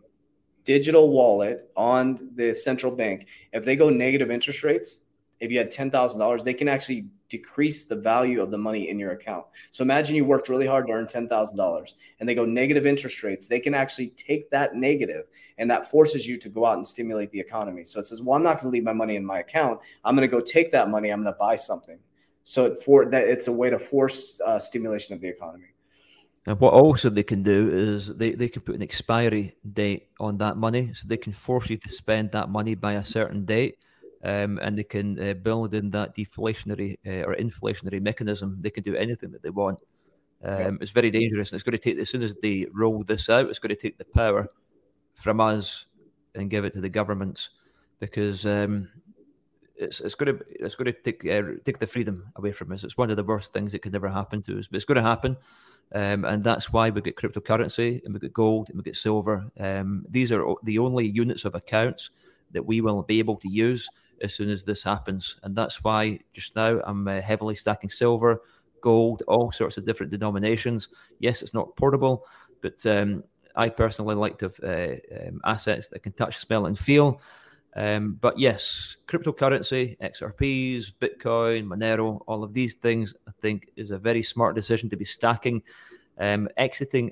digital 0.64 1.10
wallet 1.10 1.70
on 1.76 2.32
the 2.36 2.56
central 2.56 2.96
bank, 2.96 3.28
if 3.52 3.66
they 3.66 3.76
go 3.76 3.90
negative 3.90 4.32
interest 4.32 4.64
rates, 4.64 5.02
if 5.40 5.52
you 5.52 5.58
had 5.58 5.72
$10,000, 5.72 6.44
they 6.44 6.54
can 6.54 6.68
actually 6.68 7.08
decrease 7.30 7.86
the 7.86 7.96
value 7.96 8.42
of 8.42 8.52
the 8.52 8.58
money 8.58 8.90
in 8.90 9.00
your 9.00 9.12
account. 9.12 9.46
So 9.72 9.84
imagine 9.84 10.16
you 10.16 10.26
worked 10.26 10.48
really 10.48 10.68
hard 10.68 10.88
to 10.88 10.94
earn 10.94 11.08
$10,000 11.08 11.94
and 12.20 12.30
they 12.30 12.36
go 12.36 12.46
negative 12.46 12.86
interest 12.86 13.24
rates. 13.24 13.48
They 13.48 13.60
can 13.60 13.74
actually 13.74 14.10
take 14.10 14.50
that 14.52 14.76
negative 14.76 15.26
and 15.58 15.70
that 15.70 15.90
forces 15.90 16.28
you 16.28 16.38
to 16.38 16.50
go 16.50 16.66
out 16.66 16.76
and 16.76 16.86
stimulate 16.86 17.32
the 17.32 17.40
economy. 17.40 17.84
So 17.84 18.00
it 18.00 18.04
says, 18.04 18.22
well, 18.22 18.36
I'm 18.38 18.44
not 18.44 18.62
going 18.62 18.72
to 18.72 18.74
leave 18.74 18.84
my 18.84 18.94
money 18.94 19.16
in 19.16 19.26
my 19.26 19.40
account. 19.40 19.80
I'm 20.04 20.16
going 20.16 20.28
to 20.30 20.32
go 20.32 20.42
take 20.42 20.72
that 20.72 20.90
money. 20.90 21.10
I'm 21.10 21.24
going 21.24 21.34
to 21.34 21.38
buy 21.38 21.56
something. 21.56 22.00
So 22.44 22.76
for 22.76 23.06
that, 23.06 23.28
it's 23.28 23.48
a 23.48 23.52
way 23.52 23.70
to 23.70 23.80
force 23.80 24.40
uh, 24.46 24.60
stimulation 24.60 25.16
of 25.16 25.22
the 25.22 25.28
economy. 25.28 25.68
And 26.46 26.60
what 26.60 26.74
also 26.74 27.10
they 27.10 27.24
can 27.24 27.42
do 27.42 27.70
is 27.72 28.16
they, 28.16 28.34
they 28.34 28.50
can 28.50 28.62
put 28.62 28.76
an 28.76 28.84
expiry 28.84 29.54
date 29.74 30.10
on 30.20 30.38
that 30.38 30.58
money. 30.58 30.94
So 30.94 31.08
they 31.08 31.18
can 31.18 31.34
force 31.34 31.72
you 31.72 31.78
to 31.78 31.90
spend 31.90 32.32
that 32.34 32.50
money 32.50 32.76
by 32.76 32.94
a 32.94 33.06
certain 33.06 33.46
date 33.46 33.78
um, 34.26 34.60
and 34.62 34.78
they 34.78 34.84
can 34.84 35.20
uh, 35.20 35.36
build 35.36 35.76
in 35.76 35.92
that 35.92 36.16
deflationary 36.16 36.98
uh, 37.06 37.26
or 37.28 37.36
inflationary 37.36 38.02
mechanism. 38.02 38.58
They 38.60 38.72
can 38.72 38.84
do 38.84 38.96
anything 38.96 39.32
that 39.32 39.44
they 39.44 39.52
want. 39.52 39.80
Um, 40.44 40.60
yeah. 40.60 40.72
It's 40.82 40.92
very 40.92 41.12
dangerous, 41.12 41.52
and 41.52 41.58
it's 41.58 41.64
going 41.64 41.78
to 41.78 41.84
take 41.84 42.00
as 42.00 42.10
soon 42.10 42.24
as 42.24 42.34
they 42.42 42.66
roll 42.74 43.04
this 43.04 43.30
out, 43.30 43.50
it's 43.50 43.60
going 43.60 43.76
to 43.76 43.82
take 43.82 44.00
the 44.00 44.06
power 44.06 44.48
from 45.14 45.40
us 45.40 45.86
and 46.34 46.50
give 46.50 46.66
it 46.66 46.74
to 46.74 46.82
the 46.82 46.90
governments 46.90 47.52
because 48.00 48.46
um, 48.48 48.90
it's 49.76 50.02
it's 50.02 50.16
going 50.16 50.38
to 50.38 50.46
it's 50.50 50.76
going 50.76 50.92
to 50.92 50.94
take 50.94 51.24
uh, 51.26 51.60
take 51.64 51.78
the 51.78 51.88
freedom 51.88 52.32
away 52.36 52.52
from 52.52 52.72
us. 52.72 52.84
It's 52.84 52.98
one 52.98 53.12
of 53.12 53.18
the 53.18 53.24
worst 53.24 53.54
things 53.54 53.74
that 53.74 53.80
could 53.80 53.96
ever 53.96 54.10
happen 54.10 54.42
to 54.44 54.58
us, 54.58 54.68
but 54.68 54.78
it's 54.78 54.86
going 54.86 54.98
to 54.98 55.02
happen. 55.02 55.38
Um, 55.94 56.26
and 56.26 56.44
that's 56.44 56.74
why 56.74 56.90
we 56.90 57.02
get 57.02 57.16
cryptocurrency 57.16 58.04
and 58.04 58.14
we 58.14 58.20
get 58.20 58.34
gold 58.34 58.70
and 58.70 58.78
we 58.78 58.84
get 58.84 58.96
silver. 58.96 59.52
Um, 59.60 60.04
these 60.10 60.32
are 60.32 60.44
the 60.64 60.80
only 60.80 61.08
units 61.08 61.46
of 61.46 61.54
accounts 61.54 62.10
that 62.52 62.66
we 62.66 62.82
will 62.82 63.04
be 63.04 63.20
able 63.20 63.36
to 63.38 63.50
use 63.50 63.88
as 64.22 64.34
soon 64.34 64.50
as 64.50 64.64
this 64.64 64.84
happens. 64.84 65.38
And 65.44 65.56
that's 65.56 65.84
why 65.84 66.20
just 66.34 66.56
now 66.56 66.82
I'm 66.86 67.08
uh, 67.08 67.22
heavily 67.22 67.56
stacking 67.56 67.90
silver, 67.90 68.42
gold, 68.82 69.24
all 69.28 69.52
sorts 69.52 69.78
of 69.78 69.86
different 69.86 70.12
denominations. 70.12 70.90
Yes, 71.20 71.42
it's 71.42 71.54
not 71.54 71.76
portable, 71.76 72.26
but 72.62 72.86
um, 72.86 73.24
I 73.56 73.70
personally 73.70 74.16
like 74.16 74.38
to 74.40 74.46
have 74.46 74.60
uh, 74.64 75.28
um, 75.28 75.42
assets 75.46 75.88
that 75.88 76.04
can 76.04 76.14
touch, 76.14 76.38
smell, 76.38 76.66
and 76.66 76.78
feel. 76.78 77.22
Um, 77.76 78.18
but 78.22 78.40
yes, 78.40 78.98
cryptocurrency, 79.08 79.98
XRPs, 80.00 80.92
Bitcoin, 81.00 81.68
Monero, 81.68 82.22
all 82.26 82.44
of 82.44 82.54
these 82.54 82.76
things, 82.76 83.14
I 83.28 83.32
think 83.42 83.70
is 83.76 83.92
a 83.92 83.98
very 83.98 84.24
smart 84.24 84.56
decision 84.56 84.90
to 84.90 84.98
be 84.98 85.06
stacking. 85.06 85.62
Um, 86.18 86.48
exiting 86.56 87.12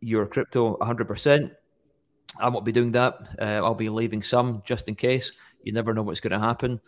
your 0.00 0.26
crypto 0.26 0.76
100%. 0.76 1.50
I 2.38 2.48
won't 2.48 2.64
be 2.64 2.72
doing 2.72 2.92
that. 2.92 3.14
Uh, 3.40 3.60
I'll 3.64 3.74
be 3.74 3.88
leaving 3.88 4.22
some 4.22 4.62
just 4.64 4.88
in 4.88 4.94
case. 4.94 5.32
You 5.66 5.72
never 5.72 5.92
know 5.92 6.02
what's 6.02 6.20
going 6.20 6.30
to 6.30 6.38
happen. 6.38 6.80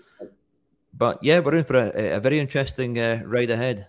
But 0.95 1.19
yeah, 1.21 1.41
we're 1.41 1.57
in 1.57 1.65
for 1.65 1.75
a, 1.75 2.17
a 2.19 2.21
very 2.21 2.39
interesting 2.39 2.97
uh, 2.97 3.23
ride 3.27 3.51
ahead. 3.51 3.89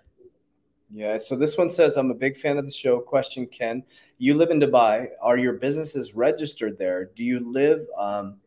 Yeah. 0.91 1.19
So 1.19 1.35
this 1.35 1.59
one 1.59 1.69
says, 1.69 1.95
I'm 1.95 2.09
a 2.09 2.15
big 2.15 2.35
fan 2.35 2.57
of 2.57 2.65
the 2.65 2.71
show. 2.71 2.99
Question, 2.99 3.45
Ken, 3.45 3.83
you 4.17 4.33
live 4.33 4.49
in 4.49 4.59
Dubai. 4.59 5.09
Are 5.21 5.37
your 5.37 5.53
businesses 5.53 6.15
registered 6.15 6.79
there? 6.79 7.11
Do 7.15 7.23
you 7.23 7.39
live, 7.39 7.81
um, 7.99 8.37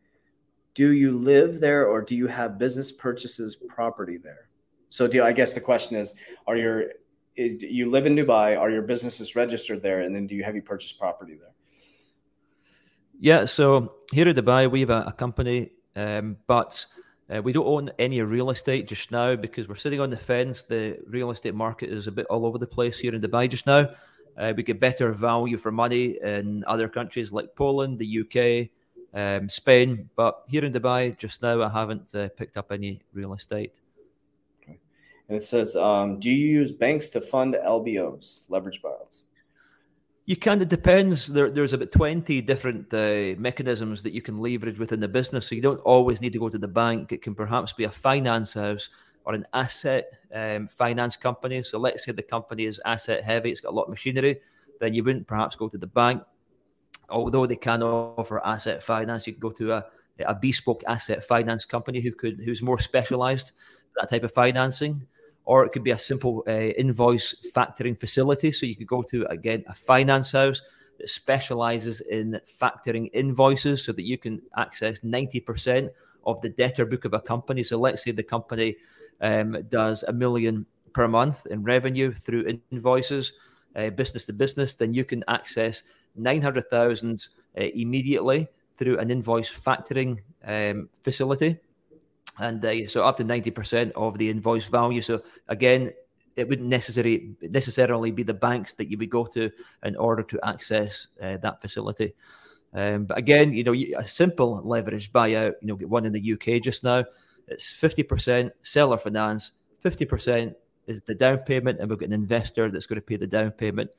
do 0.73 0.91
you 0.91 1.11
live 1.13 1.61
there 1.61 1.87
or 1.87 2.01
do 2.01 2.13
you 2.13 2.27
have 2.27 2.59
business 2.59 2.91
purchases 2.91 3.55
property 3.69 4.17
there? 4.17 4.49
So 4.89 5.07
do 5.07 5.23
I 5.23 5.31
guess 5.31 5.53
the 5.53 5.61
question 5.61 5.95
is, 5.95 6.13
are 6.45 6.57
your, 6.57 6.91
is, 7.37 7.63
you 7.63 7.89
live 7.89 8.05
in 8.05 8.17
Dubai, 8.17 8.59
are 8.59 8.69
your 8.69 8.81
businesses 8.81 9.33
registered 9.37 9.81
there? 9.81 10.01
And 10.01 10.13
then 10.13 10.27
do 10.27 10.35
you 10.35 10.43
have 10.43 10.55
you 10.55 10.61
purchased 10.61 10.99
property 10.99 11.35
there? 11.39 11.55
Yeah. 13.17 13.45
So 13.45 13.93
here 14.11 14.27
in 14.27 14.35
Dubai, 14.35 14.69
we 14.69 14.81
have 14.81 14.89
a, 14.89 15.05
a 15.07 15.13
company, 15.13 15.71
um, 15.95 16.37
but 16.47 16.85
uh, 17.33 17.41
we 17.41 17.53
don't 17.53 17.65
own 17.65 17.91
any 17.99 18.21
real 18.21 18.49
estate 18.49 18.87
just 18.87 19.11
now 19.11 19.35
because 19.35 19.67
we're 19.67 19.75
sitting 19.75 19.99
on 19.99 20.09
the 20.09 20.17
fence. 20.17 20.61
The 20.63 20.99
real 21.07 21.31
estate 21.31 21.55
market 21.55 21.89
is 21.89 22.07
a 22.07 22.11
bit 22.11 22.25
all 22.27 22.45
over 22.45 22.57
the 22.57 22.67
place 22.67 22.99
here 22.99 23.13
in 23.15 23.21
Dubai 23.21 23.49
just 23.49 23.65
now. 23.65 23.89
Uh, 24.37 24.53
we 24.55 24.63
get 24.63 24.79
better 24.79 25.11
value 25.11 25.57
for 25.57 25.71
money 25.71 26.17
in 26.21 26.63
other 26.67 26.89
countries 26.89 27.31
like 27.31 27.55
Poland, 27.55 27.99
the 27.99 28.21
UK, 28.21 28.69
um, 29.13 29.47
Spain. 29.47 30.09
But 30.15 30.43
here 30.47 30.65
in 30.65 30.73
Dubai 30.73 31.17
just 31.17 31.41
now, 31.41 31.61
I 31.61 31.69
haven't 31.69 32.13
uh, 32.15 32.29
picked 32.35 32.57
up 32.57 32.71
any 32.71 33.01
real 33.13 33.33
estate. 33.33 33.79
Okay. 34.61 34.79
And 35.29 35.37
it 35.37 35.43
says, 35.43 35.75
um, 35.75 36.19
do 36.19 36.29
you 36.29 36.47
use 36.47 36.71
banks 36.71 37.09
to 37.09 37.21
fund 37.21 37.55
LBOs, 37.63 38.43
leverage 38.49 38.81
buyouts? 38.81 39.21
You 40.25 40.37
kind 40.37 40.61
of 40.61 40.69
depends. 40.69 41.27
There, 41.27 41.49
there's 41.49 41.73
about 41.73 41.91
twenty 41.91 42.41
different 42.41 42.93
uh, 42.93 43.37
mechanisms 43.37 44.01
that 44.03 44.13
you 44.13 44.21
can 44.21 44.39
leverage 44.39 44.79
within 44.79 45.01
the 45.01 45.07
business. 45.09 45.47
So 45.47 45.55
you 45.55 45.61
don't 45.61 45.81
always 45.81 46.21
need 46.21 46.31
to 46.33 46.39
go 46.39 46.47
to 46.47 46.57
the 46.57 46.67
bank. 46.67 47.11
It 47.11 47.21
can 47.21 47.35
perhaps 47.35 47.73
be 47.73 47.83
a 47.83 47.91
finance 47.91 48.53
house 48.53 48.89
or 49.25 49.33
an 49.33 49.45
asset 49.53 50.09
um, 50.33 50.67
finance 50.69 51.17
company. 51.17 51.63
So 51.63 51.77
let's 51.77 52.05
say 52.05 52.13
the 52.13 52.23
company 52.23 52.65
is 52.65 52.79
asset 52.85 53.23
heavy. 53.23 53.51
It's 53.51 53.59
got 53.59 53.73
a 53.73 53.75
lot 53.75 53.83
of 53.83 53.89
machinery. 53.89 54.39
Then 54.79 54.93
you 54.93 55.03
wouldn't 55.03 55.27
perhaps 55.27 55.57
go 55.57 55.67
to 55.67 55.77
the 55.77 55.87
bank. 55.87 56.23
Although 57.09 57.45
they 57.45 57.57
can 57.57 57.83
offer 57.83 58.45
asset 58.45 58.81
finance, 58.81 59.27
you 59.27 59.33
can 59.33 59.41
go 59.41 59.51
to 59.51 59.73
a, 59.73 59.85
a 60.25 60.35
bespoke 60.35 60.83
asset 60.87 61.25
finance 61.25 61.65
company 61.65 61.99
who 61.99 62.13
could 62.13 62.39
who's 62.45 62.61
more 62.61 62.79
specialized 62.79 63.51
that 63.97 64.09
type 64.09 64.23
of 64.23 64.31
financing 64.31 65.05
or 65.45 65.65
it 65.65 65.71
could 65.71 65.83
be 65.83 65.91
a 65.91 65.97
simple 65.97 66.43
uh, 66.47 66.51
invoice 66.51 67.35
factoring 67.53 67.99
facility. 67.99 68.51
So 68.51 68.65
you 68.65 68.75
could 68.75 68.87
go 68.87 69.01
to, 69.03 69.25
again, 69.29 69.63
a 69.67 69.73
finance 69.73 70.31
house 70.31 70.61
that 70.99 71.09
specializes 71.09 72.01
in 72.01 72.39
factoring 72.61 73.09
invoices 73.13 73.83
so 73.83 73.91
that 73.91 74.03
you 74.03 74.17
can 74.17 74.41
access 74.55 75.01
90% 75.01 75.89
of 76.25 76.41
the 76.41 76.49
debtor 76.49 76.85
book 76.85 77.05
of 77.05 77.13
a 77.13 77.19
company. 77.19 77.63
So 77.63 77.77
let's 77.77 78.03
say 78.03 78.11
the 78.11 78.23
company 78.23 78.77
um, 79.21 79.57
does 79.69 80.03
a 80.03 80.13
million 80.13 80.65
per 80.93 81.07
month 81.07 81.45
in 81.47 81.63
revenue 81.63 82.13
through 82.13 82.59
invoices, 82.71 83.33
uh, 83.75 83.89
business 83.89 84.25
to 84.25 84.33
business, 84.33 84.75
then 84.75 84.93
you 84.93 85.03
can 85.03 85.23
access 85.27 85.83
900,000 86.15 87.27
uh, 87.57 87.61
immediately 87.61 88.47
through 88.77 88.99
an 88.99 89.09
invoice 89.09 89.51
factoring 89.51 90.19
um, 90.45 90.89
facility 91.01 91.57
and 92.39 92.63
uh, 92.65 92.87
so 92.87 93.03
up 93.03 93.17
to 93.17 93.23
90% 93.23 93.91
of 93.95 94.17
the 94.17 94.29
invoice 94.29 94.65
value. 94.65 95.01
So 95.01 95.21
again, 95.47 95.91
it 96.35 96.47
wouldn't 96.47 96.67
necessarily 96.67 97.35
necessarily 97.41 98.11
be 98.11 98.23
the 98.23 98.33
banks 98.33 98.71
that 98.73 98.89
you 98.89 98.97
would 98.97 99.09
go 99.09 99.25
to 99.25 99.51
in 99.83 99.95
order 99.95 100.23
to 100.23 100.39
access 100.43 101.07
uh, 101.21 101.37
that 101.37 101.61
facility. 101.61 102.13
Um, 102.73 103.05
but 103.05 103.17
again, 103.17 103.53
you 103.53 103.63
know, 103.63 103.73
a 103.73 104.07
simple 104.07 104.61
leverage 104.63 105.11
buyout, 105.11 105.53
you 105.61 105.67
know, 105.67 105.75
get 105.75 105.89
one 105.89 106.05
in 106.05 106.13
the 106.13 106.33
UK 106.33 106.61
just 106.61 106.83
now. 106.83 107.03
It's 107.47 107.71
50% 107.71 108.51
seller 108.63 108.97
finance, 108.97 109.51
50% 109.83 110.55
is 110.87 111.01
the 111.01 111.13
down 111.13 111.39
payment, 111.39 111.79
and 111.79 111.89
we've 111.89 111.99
got 111.99 112.07
an 112.07 112.13
investor 112.13 112.71
that's 112.71 112.85
going 112.85 112.99
to 112.99 113.05
pay 113.05 113.17
the 113.17 113.27
down 113.27 113.51
payment. 113.51 113.91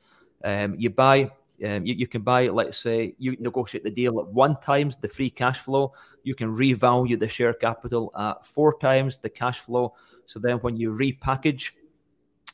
Um, 0.43 0.75
you 0.77 0.89
buy 0.89 1.31
um, 1.63 1.85
you, 1.85 1.93
you, 1.95 2.07
can 2.07 2.21
buy, 2.21 2.49
let's 2.49 2.77
say, 2.77 3.15
you 3.17 3.37
negotiate 3.39 3.83
the 3.83 3.91
deal 3.91 4.19
at 4.19 4.27
one 4.27 4.59
times 4.59 4.97
the 4.97 5.07
free 5.07 5.29
cash 5.29 5.59
flow. 5.59 5.93
You 6.23 6.35
can 6.35 6.53
revalue 6.53 7.17
the 7.17 7.29
share 7.29 7.53
capital 7.53 8.11
at 8.17 8.45
four 8.45 8.77
times 8.77 9.17
the 9.17 9.29
cash 9.29 9.59
flow. 9.59 9.93
So 10.25 10.39
then, 10.39 10.57
when 10.57 10.75
you 10.75 10.91
repackage, 10.91 11.71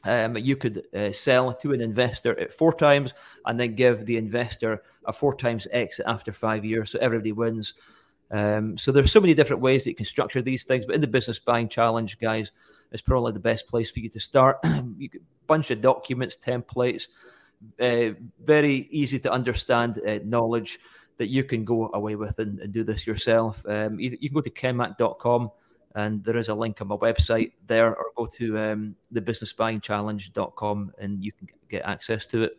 um, 0.03 0.37
you 0.37 0.55
could 0.55 0.83
uh, 0.95 1.11
sell 1.11 1.53
to 1.53 1.73
an 1.73 1.81
investor 1.81 2.39
at 2.39 2.51
four 2.51 2.73
times 2.73 3.13
and 3.45 3.59
then 3.59 3.75
give 3.75 4.05
the 4.05 4.17
investor 4.17 4.83
a 5.05 5.13
four 5.13 5.35
times 5.35 5.67
exit 5.71 6.05
after 6.07 6.31
five 6.31 6.65
years. 6.65 6.91
So 6.91 6.99
everybody 6.99 7.31
wins. 7.31 7.73
Um, 8.29 8.77
so 8.77 8.91
there's 8.91 9.11
so 9.11 9.19
many 9.19 9.33
different 9.33 9.61
ways 9.61 9.83
that 9.83 9.91
you 9.91 9.95
can 9.95 10.05
structure 10.05 10.41
these 10.41 10.63
things. 10.63 10.85
But 10.85 10.95
in 10.95 11.01
the 11.01 11.07
business 11.07 11.39
buying 11.39 11.69
challenge, 11.69 12.19
guys, 12.19 12.51
it's 12.91 13.01
probably 13.01 13.31
the 13.31 13.39
best 13.39 13.67
place 13.67 13.91
for 13.91 13.99
you 13.99 14.09
to 14.09 14.19
start. 14.19 14.57
you 14.97 15.09
bunch 15.47 15.71
of 15.71 15.81
documents, 15.81 16.37
templates 16.37 17.07
uh, 17.79 18.09
very 18.43 18.87
easy 18.89 19.19
to 19.19 19.31
understand 19.31 19.99
uh, 20.05 20.19
knowledge 20.23 20.79
that 21.17 21.27
you 21.27 21.43
can 21.43 21.63
go 21.63 21.89
away 21.93 22.15
with 22.15 22.39
and, 22.39 22.59
and 22.59 22.73
do 22.73 22.83
this 22.83 23.05
yourself. 23.05 23.63
Um, 23.67 23.99
you, 23.99 24.17
you, 24.19 24.29
can 24.29 24.35
go 24.35 24.41
to 24.41 24.49
kenmack.com 24.49 25.51
and 25.95 26.23
there 26.23 26.37
is 26.37 26.49
a 26.49 26.55
link 26.55 26.81
on 26.81 26.87
my 26.87 26.95
website 26.95 27.51
there, 27.67 27.95
or 27.95 28.05
go 28.15 28.25
to 28.25 28.57
um, 28.57 28.95
thebusinessbuyingchallenge.com 29.13 30.91
and 30.97 31.23
you 31.23 31.31
can 31.31 31.47
get 31.69 31.83
access 31.83 32.25
to 32.27 32.43
it. 32.43 32.57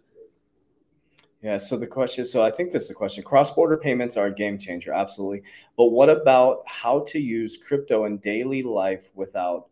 Yeah. 1.42 1.57
So 1.59 1.76
the 1.76 1.88
question, 1.88 2.24
so 2.24 2.42
I 2.42 2.53
think 2.53 2.72
this 2.72 2.84
is 2.84 2.90
a 2.90 2.94
question. 2.94 3.24
Cross 3.24 3.55
border 3.55 3.76
payments 3.76 4.16
are 4.16 4.26
a 4.26 4.34
game 4.34 4.59
changer, 4.59 4.92
absolutely. 4.92 5.42
But 5.76 5.86
what 5.86 6.09
about 6.09 6.62
how 6.66 7.00
to 7.09 7.18
use 7.18 7.59
crypto 7.59 8.05
in 8.05 8.18
daily 8.18 8.62
life 8.62 9.11
without 9.14 9.68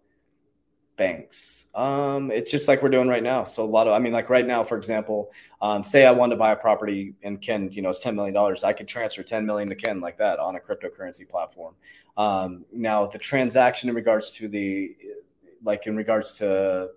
banks? 1.01 1.71
Um, 1.75 2.31
it's 2.31 2.51
just 2.51 2.69
like 2.69 2.83
we're 2.83 2.91
doing 2.91 3.09
right 3.09 3.23
now. 3.23 3.45
So 3.45 3.65
a 3.65 3.67
lot 3.67 3.87
of, 3.87 3.95
I 3.95 3.99
mean, 3.99 4.13
like 4.13 4.29
right 4.29 4.47
now, 4.47 4.63
for 4.63 4.77
example, 4.77 5.33
um, 5.63 5.83
say 5.83 6.05
I 6.05 6.11
want 6.11 6.31
to 6.33 6.37
buy 6.37 6.53
a 6.53 6.57
property 6.57 7.15
and 7.23 7.41
Ken, 7.41 7.71
you 7.73 7.81
know, 7.81 7.89
it's 7.89 8.05
$10 8.05 8.15
million. 8.15 8.37
I 8.63 8.75
could 8.75 8.87
transfer 8.87 9.23
10 9.23 9.47
million 9.47 9.67
to 9.71 9.75
Ken 9.75 9.99
like 9.99 10.19
that 10.19 10.39
on 10.39 10.57
a 10.57 10.61
cryptocurrency 10.61 11.27
platform. 11.27 11.75
Um, 12.19 12.67
now 12.71 13.07
the 13.07 13.17
transaction 13.17 13.89
in 13.89 13.95
regards 13.95 14.31
to 14.33 14.47
the, 14.47 14.95
like 15.65 15.87
in 15.87 15.97
regards 15.97 16.33
to 16.39 16.91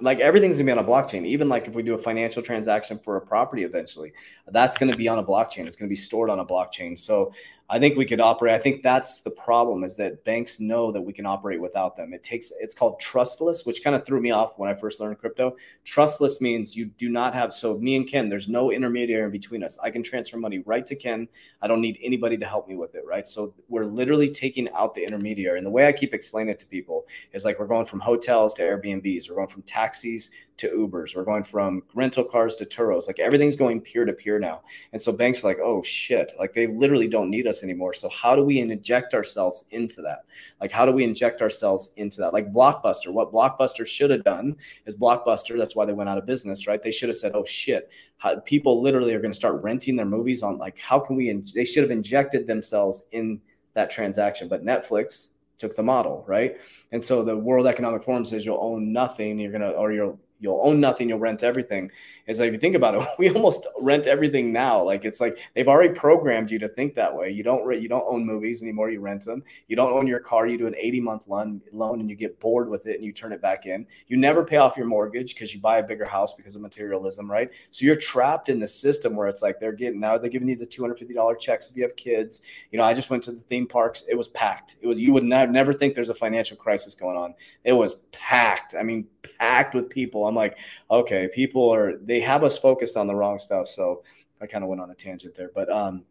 like 0.00 0.18
everything's 0.20 0.56
gonna 0.56 0.66
be 0.66 0.72
on 0.72 0.84
a 0.84 0.84
blockchain. 0.84 1.24
Even 1.24 1.48
like 1.48 1.68
if 1.68 1.74
we 1.74 1.82
do 1.82 1.94
a 1.94 1.98
financial 1.98 2.42
transaction 2.42 2.98
for 2.98 3.16
a 3.16 3.20
property 3.20 3.62
eventually, 3.62 4.12
that's 4.48 4.76
gonna 4.76 4.96
be 4.96 5.08
on 5.08 5.18
a 5.18 5.24
blockchain. 5.24 5.66
It's 5.66 5.76
gonna 5.76 5.88
be 5.88 5.96
stored 5.96 6.30
on 6.30 6.40
a 6.40 6.44
blockchain. 6.44 6.98
So 6.98 7.32
I 7.68 7.80
think 7.80 7.96
we 7.96 8.06
could 8.06 8.20
operate. 8.20 8.54
I 8.54 8.58
think 8.58 8.82
that's 8.82 9.18
the 9.22 9.30
problem 9.30 9.82
is 9.82 9.96
that 9.96 10.24
banks 10.24 10.60
know 10.60 10.92
that 10.92 11.02
we 11.02 11.12
can 11.12 11.26
operate 11.26 11.60
without 11.60 11.96
them. 11.96 12.12
It 12.12 12.22
takes 12.22 12.52
it's 12.60 12.74
called 12.74 13.00
trustless, 13.00 13.66
which 13.66 13.82
kind 13.82 13.96
of 13.96 14.06
threw 14.06 14.20
me 14.20 14.30
off 14.30 14.56
when 14.56 14.70
I 14.70 14.74
first 14.74 15.00
learned 15.00 15.18
crypto. 15.18 15.56
Trustless 15.84 16.40
means 16.40 16.76
you 16.76 16.86
do 16.86 17.08
not 17.08 17.34
have 17.34 17.52
so 17.52 17.76
me 17.78 17.96
and 17.96 18.06
Ken, 18.06 18.28
there's 18.28 18.48
no 18.48 18.70
intermediary 18.70 19.24
in 19.24 19.32
between 19.32 19.64
us. 19.64 19.78
I 19.82 19.90
can 19.90 20.04
transfer 20.04 20.36
money 20.36 20.60
right 20.60 20.86
to 20.86 20.94
Ken. 20.94 21.26
I 21.60 21.66
don't 21.66 21.80
need 21.80 21.98
anybody 22.02 22.36
to 22.38 22.46
help 22.46 22.68
me 22.68 22.76
with 22.76 22.94
it, 22.94 23.02
right? 23.04 23.26
So 23.26 23.52
we're 23.68 23.84
literally 23.84 24.28
taking 24.28 24.70
out 24.70 24.94
the 24.94 25.02
intermediary. 25.02 25.58
And 25.58 25.66
the 25.66 25.70
way 25.70 25.88
I 25.88 25.92
keep 25.92 26.14
explaining 26.14 26.50
it 26.50 26.60
to 26.60 26.66
people 26.66 27.06
is 27.32 27.44
like 27.44 27.58
we're 27.58 27.66
going 27.66 27.86
from 27.86 27.98
hotels 27.98 28.54
to 28.54 28.62
Airbnbs, 28.62 29.28
we're 29.28 29.36
going 29.36 29.48
from 29.48 29.62
taxis 29.62 30.30
to 30.58 30.68
Ubers, 30.68 31.16
we're 31.16 31.24
going 31.24 31.44
from 31.44 31.82
rental 31.94 32.24
cars 32.24 32.54
to 32.56 32.64
Turos. 32.64 33.08
Like 33.08 33.18
everything's 33.18 33.56
going 33.56 33.80
peer 33.80 34.04
to 34.04 34.12
peer 34.12 34.38
now. 34.38 34.62
And 34.92 35.02
so 35.02 35.12
banks 35.12 35.42
are 35.42 35.48
like, 35.48 35.58
oh 35.60 35.82
shit, 35.82 36.32
like 36.38 36.54
they 36.54 36.68
literally 36.68 37.08
don't 37.08 37.28
need 37.28 37.46
us 37.46 37.55
us 37.56 37.64
anymore. 37.64 37.92
So 37.94 38.08
how 38.08 38.36
do 38.36 38.42
we 38.42 38.60
inject 38.60 39.14
ourselves 39.14 39.64
into 39.70 40.02
that? 40.02 40.24
Like 40.60 40.70
how 40.70 40.86
do 40.86 40.92
we 40.92 41.04
inject 41.04 41.42
ourselves 41.42 41.92
into 41.96 42.18
that? 42.18 42.32
Like 42.32 42.52
Blockbuster, 42.52 43.12
what 43.12 43.32
Blockbuster 43.32 43.86
should 43.86 44.10
have 44.10 44.24
done 44.24 44.56
is 44.86 44.96
Blockbuster. 44.96 45.58
That's 45.58 45.74
why 45.74 45.84
they 45.84 45.92
went 45.92 46.08
out 46.08 46.18
of 46.18 46.26
business, 46.26 46.66
right? 46.66 46.82
They 46.82 46.92
should 46.92 47.08
have 47.08 47.16
said, 47.16 47.32
"Oh 47.34 47.44
shit, 47.44 47.90
how, 48.18 48.38
people 48.40 48.80
literally 48.80 49.14
are 49.14 49.20
going 49.20 49.32
to 49.32 49.36
start 49.36 49.62
renting 49.62 49.96
their 49.96 50.06
movies 50.06 50.42
on 50.42 50.58
like 50.58 50.78
how 50.78 50.98
can 50.98 51.16
we?" 51.16 51.30
In-? 51.30 51.46
They 51.54 51.64
should 51.64 51.82
have 51.82 51.90
injected 51.90 52.46
themselves 52.46 53.04
in 53.12 53.40
that 53.74 53.90
transaction. 53.90 54.48
But 54.48 54.64
Netflix 54.64 55.28
took 55.58 55.74
the 55.74 55.82
model, 55.82 56.24
right? 56.26 56.56
And 56.92 57.02
so 57.02 57.22
the 57.22 57.36
World 57.36 57.66
Economic 57.66 58.02
Forum 58.02 58.24
says 58.24 58.44
you'll 58.44 58.58
own 58.60 58.92
nothing. 58.92 59.38
You're 59.38 59.52
gonna 59.52 59.70
or 59.70 59.92
you'll 59.92 60.18
you'll 60.40 60.60
own 60.62 60.80
nothing, 60.80 61.08
you'll 61.08 61.18
rent 61.18 61.42
everything. 61.42 61.90
Is 62.26 62.40
like 62.40 62.48
if 62.48 62.54
you 62.54 62.58
think 62.58 62.74
about 62.74 62.94
it, 62.94 63.08
we 63.18 63.30
almost 63.30 63.66
rent 63.80 64.06
everything 64.06 64.52
now. 64.52 64.82
Like 64.82 65.04
it's 65.04 65.20
like 65.20 65.38
they've 65.54 65.68
already 65.68 65.94
programmed 65.94 66.50
you 66.50 66.58
to 66.58 66.68
think 66.68 66.94
that 66.94 67.14
way. 67.14 67.30
You 67.30 67.42
don't 67.42 67.80
you 67.80 67.88
don't 67.88 68.04
own 68.06 68.26
movies 68.26 68.62
anymore. 68.62 68.90
You 68.90 69.00
rent 69.00 69.24
them. 69.24 69.44
You 69.68 69.76
don't 69.76 69.92
own 69.92 70.06
your 70.06 70.18
car. 70.18 70.46
You 70.46 70.58
do 70.58 70.66
an 70.66 70.74
80 70.76 71.00
month 71.00 71.28
loan 71.28 71.60
loan 71.72 72.00
and 72.00 72.10
you 72.10 72.16
get 72.16 72.40
bored 72.40 72.68
with 72.68 72.86
it 72.86 72.96
and 72.96 73.04
you 73.04 73.12
turn 73.12 73.32
it 73.32 73.40
back 73.40 73.66
in. 73.66 73.86
You 74.08 74.16
never 74.16 74.44
pay 74.44 74.56
off 74.56 74.76
your 74.76 74.86
mortgage 74.86 75.34
because 75.34 75.54
you 75.54 75.60
buy 75.60 75.78
a 75.78 75.82
bigger 75.82 76.04
house 76.04 76.34
because 76.34 76.56
of 76.56 76.62
materialism, 76.62 77.30
right? 77.30 77.50
So 77.70 77.84
you're 77.84 77.96
trapped 77.96 78.48
in 78.48 78.58
the 78.58 78.68
system 78.68 79.14
where 79.14 79.28
it's 79.28 79.42
like 79.42 79.60
they're 79.60 79.72
getting 79.72 80.00
now 80.00 80.18
they're 80.18 80.30
giving 80.30 80.48
you 80.48 80.56
the 80.56 80.66
$250 80.66 81.38
checks 81.38 81.70
if 81.70 81.76
you 81.76 81.84
have 81.84 81.94
kids. 81.96 82.42
You 82.72 82.78
know, 82.78 82.84
I 82.84 82.94
just 82.94 83.10
went 83.10 83.22
to 83.24 83.32
the 83.32 83.40
theme 83.40 83.66
parks. 83.66 84.04
It 84.08 84.16
was 84.16 84.28
packed. 84.28 84.76
It 84.80 84.88
was 84.88 84.98
you 84.98 85.12
would 85.12 85.24
never 85.24 85.52
never 85.52 85.72
think 85.72 85.94
there's 85.94 86.10
a 86.10 86.14
financial 86.14 86.56
crisis 86.56 86.94
going 86.94 87.16
on. 87.16 87.34
It 87.64 87.72
was 87.72 87.94
packed. 88.12 88.74
I 88.74 88.82
mean, 88.82 89.06
packed 89.38 89.74
with 89.74 89.90
people. 89.90 90.25
I'm 90.26 90.34
like, 90.34 90.58
okay, 90.90 91.28
people 91.34 91.68
are 91.72 91.98
they 91.98 92.20
have 92.20 92.44
us 92.44 92.58
focused 92.58 92.96
on 92.96 93.06
the 93.06 93.14
wrong 93.14 93.38
stuff. 93.38 93.68
So 93.68 94.02
I 94.40 94.46
kind 94.46 94.64
of 94.64 94.68
went 94.68 94.80
on 94.80 94.90
a 94.90 94.94
tangent 94.94 95.34
there, 95.34 95.50
but 95.54 95.70
um, 95.70 96.04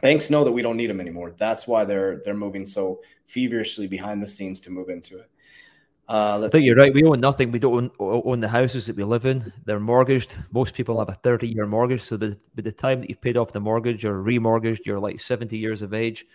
banks 0.00 0.30
know 0.30 0.44
that 0.44 0.52
we 0.52 0.62
don't 0.62 0.76
need 0.76 0.90
them 0.90 1.00
anymore. 1.00 1.34
That's 1.38 1.66
why 1.66 1.84
they're 1.84 2.20
they're 2.24 2.34
moving 2.34 2.64
so 2.64 3.00
feverishly 3.26 3.86
behind 3.86 4.22
the 4.22 4.28
scenes 4.28 4.60
to 4.60 4.70
move 4.70 4.88
into 4.88 5.18
it. 5.18 5.30
Uh, 6.08 6.42
I 6.44 6.48
think 6.48 6.66
you're 6.66 6.76
right. 6.76 6.92
We 6.92 7.04
own 7.04 7.20
nothing. 7.20 7.52
We 7.52 7.58
don't 7.58 7.92
own, 7.98 8.22
own, 8.24 8.40
the 8.40 8.48
houses 8.48 8.86
that 8.86 8.96
we 8.96 9.04
live 9.04 9.24
in. 9.24 9.52
They're 9.64 9.80
mortgaged. 9.80 10.36
Most 10.50 10.74
people 10.74 10.98
have 10.98 11.08
a 11.08 11.14
30 11.14 11.48
year 11.48 11.66
mortgage. 11.66 12.02
So 12.02 12.18
by 12.18 12.34
the 12.56 12.72
time 12.72 13.00
that 13.00 13.08
you've 13.08 13.20
paid 13.20 13.36
off 13.36 13.52
the 13.52 13.60
mortgage 13.60 14.04
or 14.04 14.22
remortgaged, 14.22 14.80
you're 14.84 14.98
like 14.98 15.20
70 15.20 15.56
years 15.56 15.80
of 15.80 15.94
age. 15.94 16.26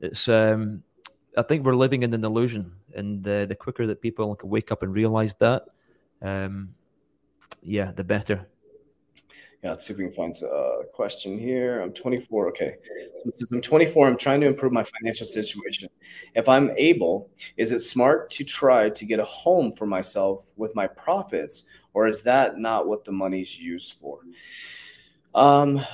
It's, 0.00 0.28
um, 0.28 0.82
I 1.36 1.42
think 1.42 1.64
we're 1.64 1.74
living 1.74 2.02
in 2.02 2.12
an 2.12 2.24
illusion. 2.24 2.72
And 2.94 3.24
the, 3.24 3.46
the 3.48 3.56
quicker 3.56 3.86
that 3.86 4.02
people 4.02 4.34
can 4.36 4.50
wake 4.50 4.70
up 4.70 4.82
and 4.82 4.92
realize 4.92 5.34
that, 5.40 5.64
um, 6.22 6.74
yeah, 7.62 7.92
the 7.92 8.04
better. 8.04 8.46
Yeah, 9.62 9.70
let's 9.70 9.86
see 9.86 9.94
if 9.94 9.98
we 9.98 10.04
can 10.04 10.12
find 10.12 10.34
a 10.42 10.84
question 10.92 11.38
here. 11.38 11.80
I'm 11.80 11.92
24. 11.92 12.48
Okay. 12.50 12.76
So 13.24 13.30
says, 13.32 13.50
I'm 13.50 13.60
24. 13.60 14.06
I'm 14.06 14.16
trying 14.16 14.40
to 14.42 14.46
improve 14.46 14.72
my 14.72 14.84
financial 14.84 15.26
situation. 15.26 15.88
If 16.34 16.48
I'm 16.48 16.70
able, 16.76 17.30
is 17.56 17.72
it 17.72 17.80
smart 17.80 18.30
to 18.30 18.44
try 18.44 18.90
to 18.90 19.04
get 19.04 19.18
a 19.18 19.24
home 19.24 19.72
for 19.72 19.86
myself 19.86 20.46
with 20.56 20.74
my 20.74 20.86
profits, 20.86 21.64
or 21.94 22.06
is 22.06 22.22
that 22.22 22.58
not 22.58 22.86
what 22.86 23.04
the 23.04 23.12
money's 23.12 23.58
used 23.58 23.94
for? 23.94 24.20
Um, 25.34 25.84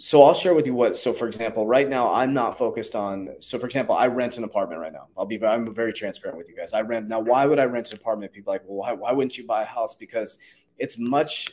so 0.00 0.22
I'll 0.22 0.32
share 0.32 0.54
with 0.54 0.64
you 0.64 0.72
what. 0.72 0.96
So 0.96 1.12
for 1.12 1.28
example, 1.28 1.66
right 1.66 1.86
now 1.86 2.10
I'm 2.10 2.32
not 2.32 2.56
focused 2.56 2.96
on. 2.96 3.28
So 3.40 3.58
for 3.58 3.66
example, 3.66 3.94
I 3.94 4.06
rent 4.06 4.38
an 4.38 4.44
apartment 4.44 4.80
right 4.80 4.92
now. 4.92 5.08
I'll 5.16 5.26
be. 5.26 5.44
I'm 5.44 5.74
very 5.74 5.92
transparent 5.92 6.38
with 6.38 6.48
you 6.48 6.56
guys. 6.56 6.72
I 6.72 6.80
rent 6.80 7.06
now. 7.06 7.20
Why 7.20 7.44
would 7.44 7.58
I 7.58 7.64
rent 7.64 7.90
an 7.90 7.98
apartment? 7.98 8.32
People 8.32 8.50
like, 8.50 8.62
well, 8.66 8.78
why, 8.78 8.92
why 8.94 9.12
wouldn't 9.12 9.36
you 9.36 9.46
buy 9.46 9.62
a 9.62 9.66
house? 9.66 9.94
Because 9.94 10.38
it's 10.78 10.98
much 10.98 11.50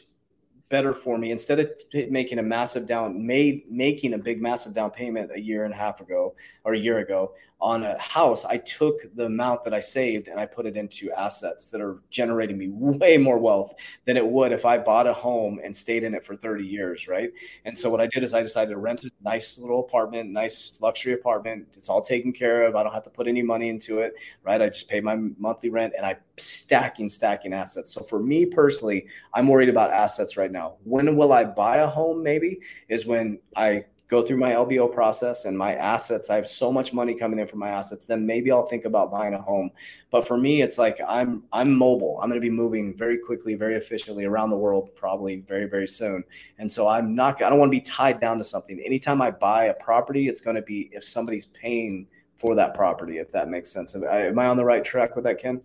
better 0.69 0.93
for 0.93 1.17
me 1.17 1.31
instead 1.31 1.59
of 1.59 1.69
making 2.09 2.39
a 2.39 2.43
massive 2.43 2.85
down 2.85 3.25
made 3.25 3.63
making 3.69 4.13
a 4.13 4.17
big 4.17 4.41
massive 4.41 4.73
down 4.73 4.91
payment 4.91 5.31
a 5.33 5.39
year 5.39 5.65
and 5.65 5.73
a 5.73 5.77
half 5.77 6.01
ago 6.01 6.35
or 6.63 6.73
a 6.73 6.79
year 6.79 6.99
ago 6.99 7.33
on 7.59 7.83
a 7.83 7.97
house 7.99 8.45
i 8.45 8.57
took 8.57 9.13
the 9.15 9.25
amount 9.25 9.63
that 9.63 9.73
i 9.73 9.79
saved 9.79 10.27
and 10.27 10.39
i 10.39 10.45
put 10.45 10.67
it 10.67 10.77
into 10.77 11.11
assets 11.13 11.69
that 11.69 11.81
are 11.81 12.03
generating 12.11 12.57
me 12.57 12.69
way 12.69 13.17
more 13.17 13.39
wealth 13.39 13.73
than 14.05 14.15
it 14.15 14.25
would 14.25 14.51
if 14.51 14.63
i 14.63 14.77
bought 14.77 15.07
a 15.07 15.13
home 15.13 15.59
and 15.63 15.75
stayed 15.75 16.03
in 16.03 16.13
it 16.13 16.23
for 16.23 16.35
30 16.35 16.63
years 16.63 17.07
right? 17.07 17.31
And 17.65 17.75
so 17.75 17.89
what 17.89 17.99
i 17.99 18.07
did 18.07 18.23
is 18.23 18.33
i 18.33 18.43
decided 18.43 18.71
to 18.71 18.77
rent 18.77 19.05
a 19.05 19.11
nice 19.23 19.57
little 19.57 19.79
apartment 19.79 20.29
nice 20.29 20.79
luxury 20.81 21.13
apartment. 21.13 21.67
It's 21.73 21.89
all 21.89 22.01
taken 22.01 22.31
care 22.31 22.63
of. 22.63 22.75
I 22.75 22.83
don't 22.83 22.93
have 22.93 23.03
to 23.03 23.09
put 23.09 23.27
any 23.27 23.41
money 23.41 23.69
into 23.69 23.99
it 23.99 24.13
right? 24.43 24.61
I 24.61 24.69
just 24.69 24.87
pay 24.87 25.01
my 25.01 25.15
monthly 25.15 25.69
rent 25.69 25.93
and 25.97 26.05
i 26.05 26.15
stacking 26.37 27.09
stacking 27.09 27.53
assets. 27.53 27.91
So 27.91 28.01
for 28.01 28.21
me 28.21 28.45
personally 28.45 29.07
i'm 29.33 29.47
worried 29.47 29.69
about 29.69 29.91
assets 29.91 30.37
right 30.37 30.51
now. 30.51 30.75
When 30.83 31.15
will 31.15 31.33
i 31.33 31.43
buy 31.43 31.77
a 31.77 31.87
home 31.87 32.21
maybe 32.21 32.59
is 32.87 33.05
when 33.07 33.39
i 33.55 33.85
go 34.07 34.21
through 34.21 34.37
my 34.37 34.53
LBO 34.53 34.91
process 34.91 35.45
and 35.45 35.57
my 35.57 35.75
assets. 35.75 36.29
I 36.29 36.35
have 36.35 36.47
so 36.47 36.71
much 36.71 36.93
money 36.93 37.13
coming 37.13 37.39
in 37.39 37.47
from 37.47 37.59
my 37.59 37.69
assets. 37.69 38.05
Then 38.05 38.25
maybe 38.25 38.51
I'll 38.51 38.65
think 38.65 38.85
about 38.85 39.11
buying 39.11 39.33
a 39.33 39.41
home. 39.41 39.71
But 40.11 40.25
for 40.25 40.37
me, 40.37 40.61
it's 40.61 40.77
like 40.77 40.99
I'm 41.05 41.43
I'm 41.51 41.75
mobile. 41.75 42.19
I'm 42.21 42.29
going 42.29 42.41
to 42.41 42.45
be 42.45 42.53
moving 42.53 42.95
very 42.95 43.17
quickly, 43.17 43.55
very 43.55 43.75
efficiently 43.75 44.25
around 44.25 44.49
the 44.49 44.57
world, 44.57 44.89
probably 44.95 45.37
very 45.37 45.65
very 45.65 45.87
soon. 45.87 46.23
And 46.57 46.71
so 46.71 46.87
I'm 46.87 47.15
not. 47.15 47.41
I 47.41 47.49
don't 47.49 47.59
want 47.59 47.71
to 47.71 47.77
be 47.77 47.83
tied 47.83 48.19
down 48.19 48.37
to 48.37 48.43
something. 48.43 48.79
Anytime 48.79 49.21
I 49.21 49.31
buy 49.31 49.65
a 49.65 49.73
property, 49.73 50.29
it's 50.29 50.41
going 50.41 50.55
to 50.55 50.61
be 50.61 50.89
if 50.91 51.03
somebody's 51.03 51.45
paying 51.45 52.07
for 52.35 52.55
that 52.55 52.73
property. 52.73 53.17
If 53.17 53.31
that 53.31 53.49
makes 53.49 53.69
sense. 53.71 53.95
Am 53.95 54.39
I 54.39 54.47
on 54.47 54.57
the 54.57 54.65
right 54.65 54.83
track 54.83 55.15
with 55.15 55.25
that, 55.25 55.39
Ken? 55.39 55.61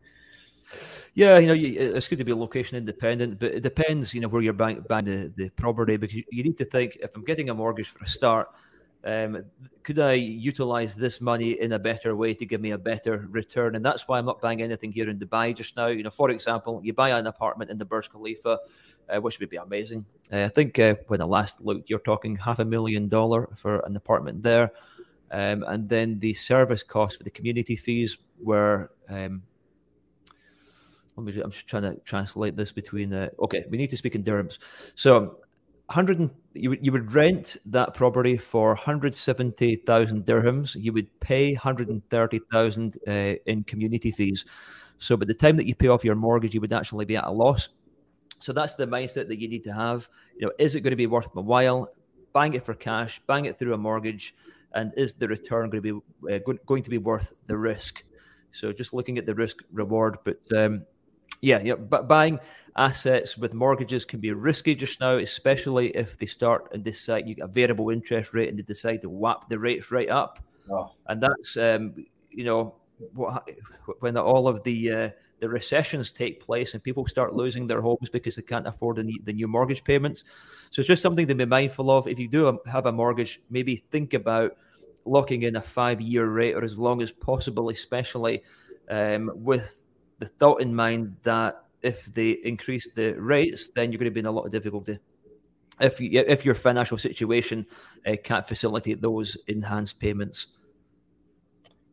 Yeah, 1.15 1.39
you 1.39 1.49
know, 1.49 1.55
it's 1.55 2.09
good 2.09 2.19
to 2.19 2.25
be 2.25 2.33
location 2.33 2.77
independent, 2.77 3.39
but 3.39 3.53
it 3.53 3.61
depends, 3.61 4.15
you 4.15 4.21
know, 4.21 4.29
where 4.29 4.41
you're 4.41 4.55
buying, 4.55 4.85
buying 4.89 5.05
the, 5.05 5.33
the 5.37 5.51
property 5.51 5.97
because 5.97 6.17
you 6.17 6.43
need 6.43 6.57
to 6.59 6.65
think 6.65 6.97
if 7.01 7.15
I'm 7.15 7.25
getting 7.25 7.51
a 7.51 7.55
mortgage 7.55 7.89
for 7.89 8.03
a 8.03 8.09
start, 8.09 8.49
um, 9.05 9.45
could 9.83 9.99
I 9.99 10.13
utilize 10.13 10.95
this 10.95 11.21
money 11.21 11.61
in 11.61 11.73
a 11.73 11.79
better 11.79 12.15
way 12.15 12.35
to 12.35 12.47
give 12.47 12.61
me 12.61 12.71
a 12.71 12.79
better 12.79 13.27
return? 13.31 13.75
And 13.75 13.85
that's 13.85 14.07
why 14.07 14.19
I'm 14.19 14.25
not 14.25 14.41
buying 14.41 14.63
anything 14.63 14.93
here 14.93 15.09
in 15.09 15.19
Dubai 15.19 15.55
just 15.55 15.77
now. 15.77 15.89
You 15.89 16.05
know, 16.05 16.11
for 16.11 16.31
example, 16.31 16.81
you 16.85 16.93
buy 16.93 17.11
an 17.11 17.27
apartment 17.27 17.71
in 17.71 17.79
the 17.79 17.85
Burj 17.85 18.09
Khalifa, 18.11 18.59
uh, 19.09 19.21
which 19.21 19.41
would 19.41 19.51
be 19.51 19.57
amazing. 19.57 20.07
Uh, 20.33 20.45
I 20.45 20.49
think 20.49 20.79
uh, 20.79 20.95
when 21.09 21.21
I 21.21 21.25
last 21.25 21.61
looked, 21.61 21.91
you're 21.91 21.99
talking 21.99 22.37
half 22.37 22.59
a 22.59 22.65
million 22.65 23.09
dollar 23.09 23.49
for 23.57 23.81
an 23.81 23.97
apartment 23.97 24.43
there. 24.43 24.73
Um, 25.31 25.65
and 25.67 25.89
then 25.89 26.19
the 26.21 26.35
service 26.35 26.83
cost 26.83 27.17
for 27.17 27.25
the 27.25 27.31
community 27.31 27.75
fees 27.75 28.19
were 28.41 28.93
um, 29.09 29.43
let 31.17 31.25
me. 31.27 31.41
I'm 31.43 31.51
just 31.51 31.67
trying 31.67 31.83
to 31.83 31.97
translate 32.05 32.57
this 32.57 32.73
between. 32.73 33.13
Uh, 33.13 33.29
okay, 33.41 33.65
we 33.71 33.79
need 33.79 33.91
to 33.91 33.97
speak 33.97 34.15
in 34.15 34.25
dirhams. 34.25 34.59
So, 34.95 35.39
hundred 35.91 36.31
you 36.55 36.71
would 36.71 36.85
you 36.85 36.93
would 36.93 37.13
rent 37.13 37.57
that 37.67 37.95
property 37.95 38.37
for 38.37 38.75
hundred 38.75 39.15
seventy 39.15 39.77
thousand 39.77 40.25
dirhams. 40.25 40.75
You 40.75 40.93
would 40.93 41.21
pay 41.21 41.55
hundred 41.55 41.89
and 41.89 42.09
thirty 42.09 42.41
thousand 42.51 42.97
uh, 43.07 43.35
in 43.47 43.65
community 43.65 44.11
fees. 44.11 44.45
So, 44.99 45.17
by 45.17 45.27
the 45.27 45.35
time 45.35 45.57
that 45.57 45.67
you 45.67 45.75
pay 45.75 45.89
off 45.89 46.05
your 46.05 46.15
mortgage, 46.15 46.55
you 46.55 46.61
would 46.61 46.73
actually 46.73 47.05
be 47.05 47.17
at 47.17 47.25
a 47.25 47.31
loss. 47.31 47.69
So 48.43 48.53
that's 48.53 48.75
the 48.75 48.89
mindset 48.89 49.29
that 49.29 49.39
you 49.39 49.47
need 49.47 49.63
to 49.65 49.73
have. 49.73 50.09
You 50.37 50.47
know, 50.47 50.53
is 50.59 50.75
it 50.75 50.81
going 50.81 50.91
to 50.91 50.97
be 50.97 51.07
worth 51.07 51.33
my 51.33 51.43
while? 51.43 51.89
Bang 52.33 52.55
it 52.55 52.67
for 52.67 52.75
cash, 52.75 53.21
Bang 53.29 53.45
it 53.45 53.57
through 53.57 53.73
a 53.73 53.79
mortgage, 53.79 54.35
and 54.75 54.93
is 54.97 55.15
the 55.15 55.29
return 55.29 55.71
going 55.71 55.83
to 55.83 56.01
be 56.01 56.35
uh, 56.35 56.39
going 56.67 56.83
to 56.83 56.91
be 56.91 56.99
worth 56.99 57.35
the 57.47 57.57
risk? 57.57 58.03
So 58.51 58.73
just 58.73 58.93
looking 58.93 59.17
at 59.17 59.27
the 59.27 59.35
risk 59.35 59.59
reward, 59.73 60.19
but 60.25 60.39
um, 60.57 60.85
yeah, 61.43 61.61
yeah, 61.63 61.75
but 61.75 62.07
buying 62.07 62.39
assets 62.77 63.37
with 63.37 63.53
mortgages 63.53 64.05
can 64.05 64.21
be 64.21 64.33
risky 64.33 64.77
just 64.77 65.01
now, 65.01 65.19
especially 65.19 65.89
if 65.89 66.17
they 66.17 66.27
start 66.27 66.69
and 66.73 66.85
decide 66.85 67.29
you 67.29 67.35
get 67.35 67.45
a 67.45 67.49
variable 67.49 67.91
interest 67.91 68.33
rate 68.33 68.49
and 68.49 68.57
they 68.57 68.63
decide 68.63 69.03
to 69.03 69.11
whap 69.11 69.49
the 69.49 69.59
rates 69.59 69.91
right 69.91 70.09
up. 70.09 70.39
Oh. 70.71 70.93
And 71.09 71.21
that's 71.21 71.57
um, 71.57 71.95
you 72.31 72.45
know 72.45 72.77
what, 73.15 73.47
when 73.99 74.17
all 74.17 74.47
of 74.47 74.63
the 74.63 74.93
uh, 74.93 75.11
the 75.41 75.49
recessions 75.49 76.13
take 76.13 76.41
place 76.41 76.75
and 76.75 76.83
people 76.83 77.05
start 77.09 77.35
losing 77.35 77.67
their 77.67 77.81
homes 77.81 78.09
because 78.09 78.37
they 78.37 78.43
can't 78.43 78.69
afford 78.69 78.99
the, 78.99 79.21
the 79.25 79.33
new 79.33 79.49
mortgage 79.49 79.83
payments. 79.83 80.23
So 80.71 80.81
it's 80.81 80.87
just 80.87 81.03
something 81.03 81.27
to 81.27 81.35
be 81.35 81.45
mindful 81.45 81.91
of. 81.91 82.07
If 82.07 82.21
you 82.21 82.29
do 82.29 82.61
have 82.67 82.87
a 82.87 82.93
mortgage, 82.93 83.41
maybe 83.51 83.85
think 83.91 84.15
about 84.15 84.57
locking 85.05 85.43
in 85.43 85.57
a 85.57 85.61
five 85.61 86.01
year 86.01 86.29
rate 86.29 86.55
or 86.55 86.63
as 86.63 86.79
long 86.79 87.03
as 87.03 87.11
possible, 87.11 87.71
especially 87.71 88.45
um, 88.89 89.33
with 89.35 89.82
the 90.23 90.29
thought 90.29 90.61
in 90.63 90.73
mind 90.73 91.17
that 91.25 91.65
if 91.83 92.05
they 92.15 92.31
increase 92.31 92.89
the 92.95 93.13
rates, 93.15 93.69
then 93.75 93.91
you're 93.91 93.99
going 93.99 94.09
to 94.11 94.15
be 94.15 94.21
in 94.21 94.27
a 94.27 94.31
lot 94.31 94.47
of 94.47 94.53
difficulty. 94.53 95.01
If 95.81 96.01
you, 96.01 96.21
if 96.21 96.45
your 96.45 96.55
financial 96.55 96.97
situation 96.97 97.67
uh, 98.07 98.15
can't 98.23 98.47
facilitate 98.47 99.03
those 99.03 99.37
enhanced 99.49 99.99
payments. 99.99 100.47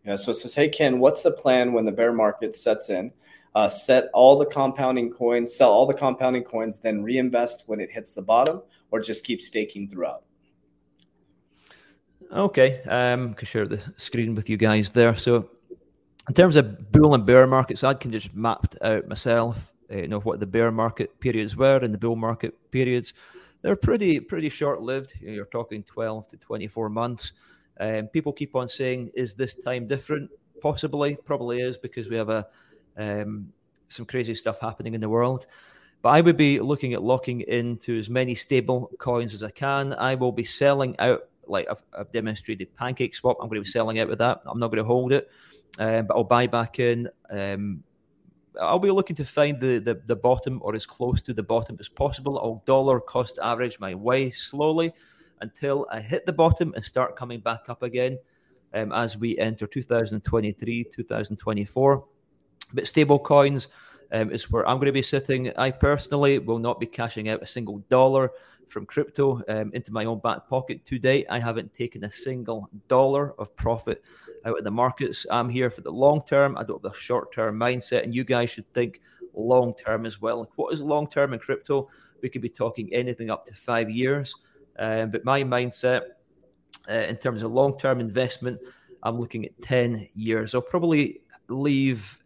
Yeah. 0.05 0.15
So 0.15 0.29
it 0.29 0.35
says, 0.35 0.53
"Hey 0.53 0.69
Ken, 0.69 0.99
what's 0.99 1.23
the 1.23 1.31
plan 1.31 1.73
when 1.73 1.85
the 1.85 1.91
bear 1.91 2.13
market 2.13 2.55
sets 2.55 2.91
in? 2.91 3.11
Uh, 3.55 3.67
set 3.67 4.09
all 4.13 4.37
the 4.37 4.45
compounding 4.45 5.09
coins, 5.09 5.55
sell 5.55 5.71
all 5.71 5.87
the 5.87 5.93
compounding 5.95 6.43
coins, 6.43 6.77
then 6.77 7.01
reinvest 7.01 7.63
when 7.65 7.79
it 7.79 7.89
hits 7.89 8.13
the 8.13 8.21
bottom, 8.21 8.61
or 8.91 8.99
just 8.99 9.23
keep 9.23 9.41
staking 9.41 9.89
throughout." 9.89 10.23
Okay, 12.31 12.83
um, 12.83 13.33
can 13.33 13.47
share 13.47 13.65
the 13.65 13.79
screen 13.97 14.35
with 14.35 14.49
you 14.51 14.57
guys 14.57 14.91
there. 14.91 15.15
So 15.15 15.49
in 16.29 16.35
terms 16.35 16.55
of 16.55 16.91
bull 16.91 17.15
and 17.15 17.25
bear 17.25 17.47
markets, 17.47 17.83
I 17.83 17.95
can 17.95 18.11
just 18.11 18.35
mapped 18.35 18.77
out 18.83 19.07
myself. 19.07 19.73
Uh, 19.91 19.97
you 19.97 20.07
know 20.07 20.19
what 20.19 20.39
the 20.39 20.45
bear 20.45 20.71
market 20.71 21.19
periods 21.19 21.57
were 21.57 21.77
and 21.77 21.91
the 21.91 21.97
bull 21.97 22.15
market 22.15 22.53
periods. 22.69 23.13
They're 23.63 23.75
pretty 23.75 24.19
pretty 24.19 24.49
short 24.49 24.79
lived. 24.79 25.13
You're 25.19 25.45
talking 25.45 25.83
12 25.83 26.29
to 26.29 26.37
24 26.37 26.89
months. 26.89 27.31
Um, 27.79 28.07
people 28.07 28.31
keep 28.31 28.55
on 28.55 28.67
saying, 28.67 29.09
"Is 29.15 29.33
this 29.33 29.55
time 29.55 29.87
different?" 29.87 30.29
Possibly, 30.61 31.15
probably 31.15 31.61
is 31.61 31.79
because 31.79 32.09
we 32.09 32.15
have 32.17 32.29
a 32.29 32.45
um, 32.95 33.51
some 33.87 34.05
crazy 34.05 34.35
stuff 34.35 34.59
happening 34.59 34.93
in 34.93 35.01
the 35.01 35.09
world. 35.09 35.47
But 36.03 36.09
I 36.09 36.21
would 36.21 36.37
be 36.37 36.59
looking 36.59 36.93
at 36.93 37.01
locking 37.01 37.41
into 37.41 37.97
as 37.97 38.07
many 38.07 38.35
stable 38.35 38.91
coins 38.99 39.33
as 39.33 39.41
I 39.41 39.49
can. 39.49 39.93
I 39.93 40.13
will 40.13 40.31
be 40.31 40.43
selling 40.43 40.95
out, 40.99 41.27
like 41.47 41.67
I've, 41.69 41.81
I've 41.97 42.11
demonstrated 42.11 42.73
Pancake 42.75 43.15
Swap. 43.15 43.37
I'm 43.41 43.49
going 43.49 43.59
to 43.59 43.65
be 43.65 43.69
selling 43.69 43.99
out 43.99 44.07
with 44.07 44.19
that. 44.19 44.41
I'm 44.45 44.59
not 44.59 44.67
going 44.67 44.83
to 44.83 44.87
hold 44.87 45.11
it 45.11 45.29
um, 45.79 46.05
but 46.05 46.15
I'll 46.15 46.23
buy 46.23 46.45
back 46.45 46.79
in. 46.79 47.09
Um, 47.29 47.83
I'll 48.61 48.79
be 48.79 48.91
looking 48.91 49.15
to 49.15 49.25
find 49.25 49.59
the, 49.59 49.79
the, 49.79 50.01
the 50.05 50.15
bottom 50.15 50.59
or 50.61 50.75
as 50.75 50.85
close 50.85 51.21
to 51.23 51.33
the 51.33 51.43
bottom 51.43 51.77
as 51.79 51.87
possible. 51.87 52.37
I'll 52.37 52.61
dollar 52.65 52.99
cost 52.99 53.39
average 53.41 53.79
my 53.79 53.95
way 53.95 54.31
slowly 54.31 54.93
until 55.41 55.87
I 55.89 56.01
hit 56.01 56.25
the 56.25 56.33
bottom 56.33 56.73
and 56.75 56.83
start 56.83 57.15
coming 57.15 57.39
back 57.39 57.69
up 57.69 57.81
again 57.81 58.19
um, 58.73 58.91
as 58.91 59.17
we 59.17 59.37
enter 59.37 59.65
2023, 59.65 60.83
2024. 60.83 62.05
But 62.73 62.87
stable 62.87 63.19
coins 63.19 63.69
um, 64.11 64.31
is 64.31 64.51
where 64.51 64.67
I'm 64.67 64.77
going 64.77 64.87
to 64.87 64.91
be 64.91 65.01
sitting. 65.01 65.55
I 65.57 65.71
personally 65.71 66.39
will 66.39 66.59
not 66.59 66.79
be 66.79 66.87
cashing 66.87 67.29
out 67.29 67.41
a 67.41 67.47
single 67.47 67.77
dollar 67.89 68.31
from 68.67 68.85
crypto 68.85 69.41
um, 69.47 69.71
into 69.73 69.93
my 69.93 70.05
own 70.05 70.19
back 70.19 70.47
pocket 70.47 70.85
today. 70.85 71.25
I 71.29 71.39
haven't 71.39 71.73
taken 71.73 72.03
a 72.03 72.09
single 72.09 72.69
dollar 72.87 73.33
of 73.39 73.55
profit 73.55 74.03
out 74.45 74.57
of 74.57 74.63
the 74.63 74.71
markets. 74.71 75.25
I'm 75.29 75.49
here 75.49 75.69
for 75.69 75.81
the 75.81 75.91
long 75.91 76.21
term. 76.25 76.57
I 76.57 76.63
don't 76.63 76.83
have 76.83 76.93
the 76.93 76.99
short 76.99 77.33
term 77.33 77.59
mindset, 77.59 78.03
and 78.03 78.13
you 78.13 78.23
guys 78.23 78.49
should 78.49 78.71
think 78.73 79.01
long 79.33 79.73
term 79.73 80.05
as 80.05 80.21
well. 80.21 80.39
Like, 80.39 80.49
what 80.55 80.73
is 80.73 80.81
long 80.81 81.07
term 81.07 81.33
in 81.33 81.39
crypto? 81.39 81.89
We 82.21 82.29
could 82.29 82.41
be 82.41 82.49
talking 82.49 82.89
anything 82.93 83.29
up 83.29 83.45
to 83.47 83.53
five 83.53 83.89
years. 83.89 84.35
Um, 84.77 85.11
but 85.11 85.25
my 85.25 85.43
mindset 85.43 86.01
uh, 86.89 86.93
in 86.93 87.17
terms 87.17 87.43
of 87.43 87.51
long 87.51 87.77
term 87.77 87.99
investment, 87.99 88.59
I'm 89.03 89.19
looking 89.19 89.45
at 89.45 89.61
10 89.61 90.07
years. 90.15 90.55
I'll 90.55 90.61
probably 90.61 91.21
leave 91.47 92.19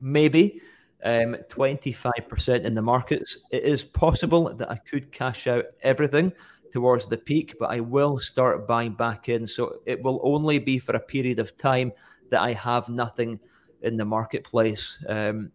maybe 0.00 0.60
um, 1.04 1.36
25% 1.50 2.64
in 2.64 2.74
the 2.74 2.82
markets. 2.82 3.38
It 3.50 3.64
is 3.64 3.84
possible 3.84 4.54
that 4.54 4.70
I 4.70 4.76
could 4.76 5.12
cash 5.12 5.46
out 5.46 5.66
everything 5.82 6.32
towards 6.74 7.06
the 7.06 7.16
peak, 7.16 7.54
but 7.60 7.70
I 7.70 7.78
will 7.78 8.18
start 8.18 8.66
buying 8.66 8.94
back 8.94 9.28
in. 9.28 9.46
So 9.46 9.76
it 9.86 10.02
will 10.02 10.20
only 10.24 10.58
be 10.58 10.80
for 10.80 10.96
a 10.96 11.00
period 11.00 11.38
of 11.38 11.56
time 11.56 11.92
that 12.30 12.42
I 12.42 12.52
have 12.52 12.88
nothing 12.88 13.38
in 13.82 13.96
the 13.96 14.04
marketplace. 14.04 14.98
Um, 15.08 15.52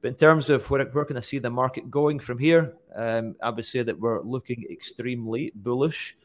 but 0.00 0.08
in 0.08 0.14
terms 0.14 0.50
of 0.50 0.70
where, 0.70 0.84
where 0.84 1.06
can 1.06 1.16
I 1.16 1.22
see 1.22 1.38
the 1.38 1.50
market 1.50 1.90
going 1.90 2.20
from 2.20 2.38
here, 2.38 2.76
um, 2.94 3.34
I 3.42 3.50
would 3.50 3.66
say 3.66 3.82
that 3.82 3.98
we're 3.98 4.22
looking 4.22 4.64
extremely 4.70 5.50
bullish. 5.56 6.16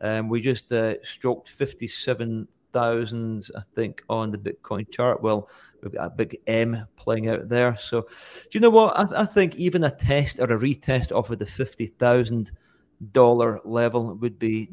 Um, 0.00 0.28
we 0.28 0.40
just 0.40 0.70
uh, 0.70 1.02
stroked 1.02 1.48
57,000, 1.48 3.48
I 3.56 3.62
think, 3.74 4.04
on 4.08 4.30
the 4.30 4.38
Bitcoin 4.38 4.88
chart. 4.92 5.24
Well, 5.24 5.48
we've 5.82 5.92
got 5.92 6.06
a 6.06 6.10
big 6.10 6.36
M 6.46 6.86
playing 6.94 7.28
out 7.28 7.48
there. 7.48 7.76
So, 7.80 8.02
do 8.02 8.48
you 8.52 8.60
know 8.60 8.70
what? 8.70 8.96
I, 8.96 9.22
I 9.22 9.24
think 9.24 9.56
even 9.56 9.82
a 9.82 9.90
test 9.90 10.38
or 10.38 10.44
a 10.44 10.60
retest 10.60 11.10
off 11.10 11.30
of 11.30 11.40
the 11.40 11.46
$50,000 11.46 12.52
level 13.14 14.14
would 14.16 14.38
be 14.38 14.70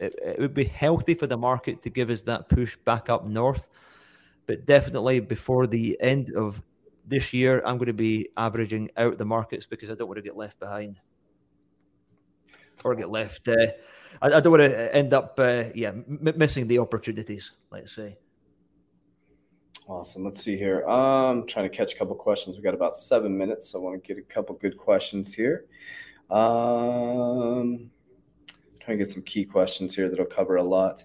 it, 0.00 0.14
it 0.24 0.38
would 0.38 0.54
be 0.54 0.64
healthy 0.64 1.14
for 1.14 1.26
the 1.26 1.36
market 1.36 1.82
to 1.82 1.90
give 1.90 2.10
us 2.10 2.22
that 2.22 2.48
push 2.48 2.76
back 2.76 3.08
up 3.08 3.26
north. 3.26 3.68
But 4.46 4.66
definitely 4.66 5.20
before 5.20 5.66
the 5.66 5.96
end 6.00 6.34
of 6.34 6.62
this 7.06 7.32
year, 7.32 7.62
I'm 7.64 7.76
going 7.76 7.86
to 7.86 7.92
be 7.92 8.30
averaging 8.36 8.90
out 8.96 9.18
the 9.18 9.24
markets 9.24 9.66
because 9.66 9.90
I 9.90 9.94
don't 9.94 10.08
want 10.08 10.16
to 10.16 10.22
get 10.22 10.36
left 10.36 10.58
behind 10.58 10.98
or 12.84 12.94
get 12.94 13.10
left. 13.10 13.46
Uh, 13.46 13.66
I, 14.22 14.26
I, 14.26 14.40
don't 14.40 14.52
want 14.52 14.62
to 14.62 14.96
end 14.96 15.12
up, 15.12 15.34
uh, 15.38 15.64
yeah, 15.74 15.88
m- 15.88 16.32
missing 16.36 16.66
the 16.66 16.78
opportunities. 16.78 17.52
Let's 17.70 17.94
say. 17.94 18.16
Awesome. 19.86 20.24
Let's 20.24 20.42
see 20.42 20.56
here. 20.56 20.82
I'm 20.86 21.46
trying 21.46 21.68
to 21.68 21.76
catch 21.76 21.94
a 21.94 21.98
couple 21.98 22.14
questions. 22.14 22.56
We 22.56 22.62
got 22.62 22.74
about 22.74 22.96
seven 22.96 23.36
minutes, 23.36 23.68
so 23.68 23.80
I 23.80 23.82
want 23.82 24.02
to 24.02 24.06
get 24.06 24.18
a 24.18 24.26
couple 24.26 24.54
good 24.54 24.78
questions 24.78 25.34
here. 25.34 25.66
Um, 26.30 27.90
trying 28.80 28.98
to 28.98 29.04
get 29.04 29.10
some 29.10 29.22
key 29.22 29.44
questions 29.44 29.94
here 29.94 30.08
that'll 30.08 30.26
cover 30.26 30.56
a 30.56 30.62
lot. 30.62 31.04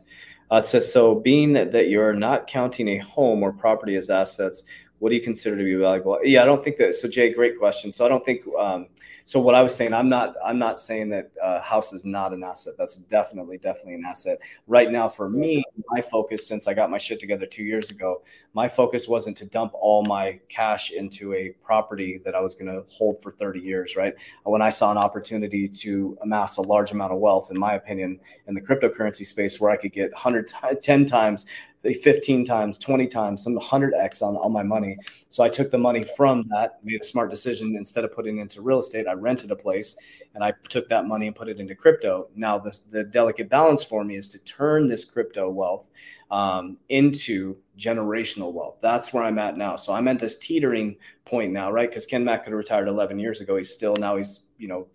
Uh, 0.52 0.62
it 0.64 0.68
says 0.68 0.92
so. 0.92 1.16
Being 1.16 1.54
that 1.54 1.90
you're 1.90 2.14
not 2.14 2.48
counting 2.48 2.88
a 2.90 2.98
home 2.98 3.42
or 3.44 3.52
property 3.52 3.96
as 3.96 4.10
assets, 4.10 4.64
what 5.00 5.10
do 5.10 5.16
you 5.16 5.22
consider 5.22 5.58
to 5.58 5.64
be 5.64 5.76
valuable? 5.76 6.20
Yeah, 6.24 6.44
I 6.44 6.46
don't 6.46 6.64
think 6.64 6.78
that. 6.78 6.96
So 6.96 7.08
Jay, 7.08 7.34
great 7.34 7.58
question. 7.58 7.92
So 7.92 8.06
I 8.06 8.10
don't 8.10 8.26
think. 8.26 8.42
Um, 8.58 8.88
so 9.28 9.40
what 9.40 9.56
I 9.56 9.64
was 9.64 9.74
saying, 9.74 9.92
I'm 9.92 10.08
not. 10.08 10.36
I'm 10.46 10.60
not 10.60 10.80
saying 10.80 11.10
that 11.10 11.32
uh, 11.42 11.60
house 11.60 11.94
is 11.94 12.06
not 12.06 12.32
an 12.32 12.44
asset. 12.44 12.76
That's 12.78 12.96
definitely, 12.96 13.58
definitely 13.58 13.96
an 13.96 14.04
asset. 14.06 14.38
Right 14.68 14.92
now, 14.92 15.10
for 15.10 15.32
me, 15.32 15.64
my 15.90 16.00
focus 16.00 16.48
since 16.48 16.68
I 16.68 16.76
got 16.76 16.92
my 16.92 17.00
shit 17.00 17.20
together 17.20 17.48
two 17.48 17.64
years 17.64 17.90
ago, 17.90 18.22
my 18.54 18.70
focus 18.70 19.08
wasn't 19.08 19.36
to 19.38 19.46
dump 19.46 19.72
all 19.74 20.06
my 20.06 20.40
cash 20.48 20.92
into 20.92 21.34
a 21.34 21.50
property 21.64 22.22
that 22.24 22.36
I 22.36 22.42
was 22.42 22.54
going 22.54 22.68
to 22.68 22.84
hold 22.88 23.20
for 23.24 23.32
30 23.32 23.60
years. 23.62 23.96
Right. 23.96 24.14
When 24.44 24.62
I 24.62 24.70
saw 24.70 24.92
an 24.92 24.98
opportunity 25.00 25.68
to 25.70 26.16
amass 26.22 26.58
a 26.58 26.62
large 26.62 26.92
amount 26.92 27.12
of 27.12 27.18
wealth, 27.18 27.50
in 27.50 27.60
my 27.60 27.74
opinion, 27.74 28.20
in 28.48 28.54
the 28.54 28.62
cryptocurrency 28.62 29.26
space, 29.26 29.60
where 29.60 29.72
I 29.72 29.76
could 29.76 29.92
get 29.92 30.12
110 30.12 31.06
times 31.08 31.48
15 31.94 32.46
times, 32.46 32.78
20 32.78 33.08
times, 33.08 33.44
some 33.44 33.58
100x 33.58 34.22
on, 34.22 34.38
on 34.38 34.52
my 34.52 34.64
money. 34.64 34.98
So 35.30 35.44
I 35.44 35.50
took 35.50 35.72
the 35.72 35.78
money 35.78 36.04
from 36.04 36.46
that, 36.50 36.80
made 36.84 37.02
a 37.02 37.04
smart 37.04 37.30
decision. 37.30 37.76
Instead 37.76 38.04
of 38.04 38.14
putting 38.14 38.40
it 38.40 38.42
into 38.42 38.62
real 38.62 38.80
estate, 38.80 39.08
I 39.08 39.14
rented 39.14 39.52
a 39.52 39.56
place 39.56 39.96
and 40.34 40.44
I 40.44 40.54
took 40.70 40.90
that 40.90 41.06
money 41.06 41.28
and 41.28 41.36
put 41.36 41.50
it 41.50 41.60
into 41.60 41.76
crypto. 41.76 42.28
Now, 42.36 42.58
the, 42.58 42.78
the 42.92 43.04
delicate 43.04 43.50
balance 43.50 43.84
for 43.84 44.04
me 44.04 44.16
is 44.16 44.28
to 44.30 44.40
turn 44.44 44.88
this 44.88 45.06
crypto 45.06 45.50
wealth 45.50 45.90
um, 46.32 46.78
into 46.90 47.58
generational 47.78 48.52
wealth. 48.54 48.78
That's 48.82 49.14
where 49.14 49.24
I'm 49.24 49.40
at 49.40 49.58
now. 49.58 49.76
So 49.76 49.94
I'm 49.94 50.08
at 50.08 50.20
this 50.20 50.38
teetering 50.38 50.98
point 51.26 51.52
now, 51.52 51.72
right? 51.72 51.90
Because 51.90 52.06
Ken 52.06 52.24
Mack 52.24 52.44
could 52.44 52.52
have 52.52 52.58
retired 52.58 52.88
11 52.88 53.20
years 53.20 53.42
ago. 53.42 53.56
He's 53.56 53.72
still 53.72 53.96
now 53.96 54.16
he's, 54.16 54.44
you 54.58 54.68
know, 54.68 54.88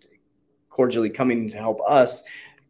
cordially 0.69 1.09
coming 1.09 1.49
to 1.49 1.57
help 1.57 1.79
us 1.87 2.23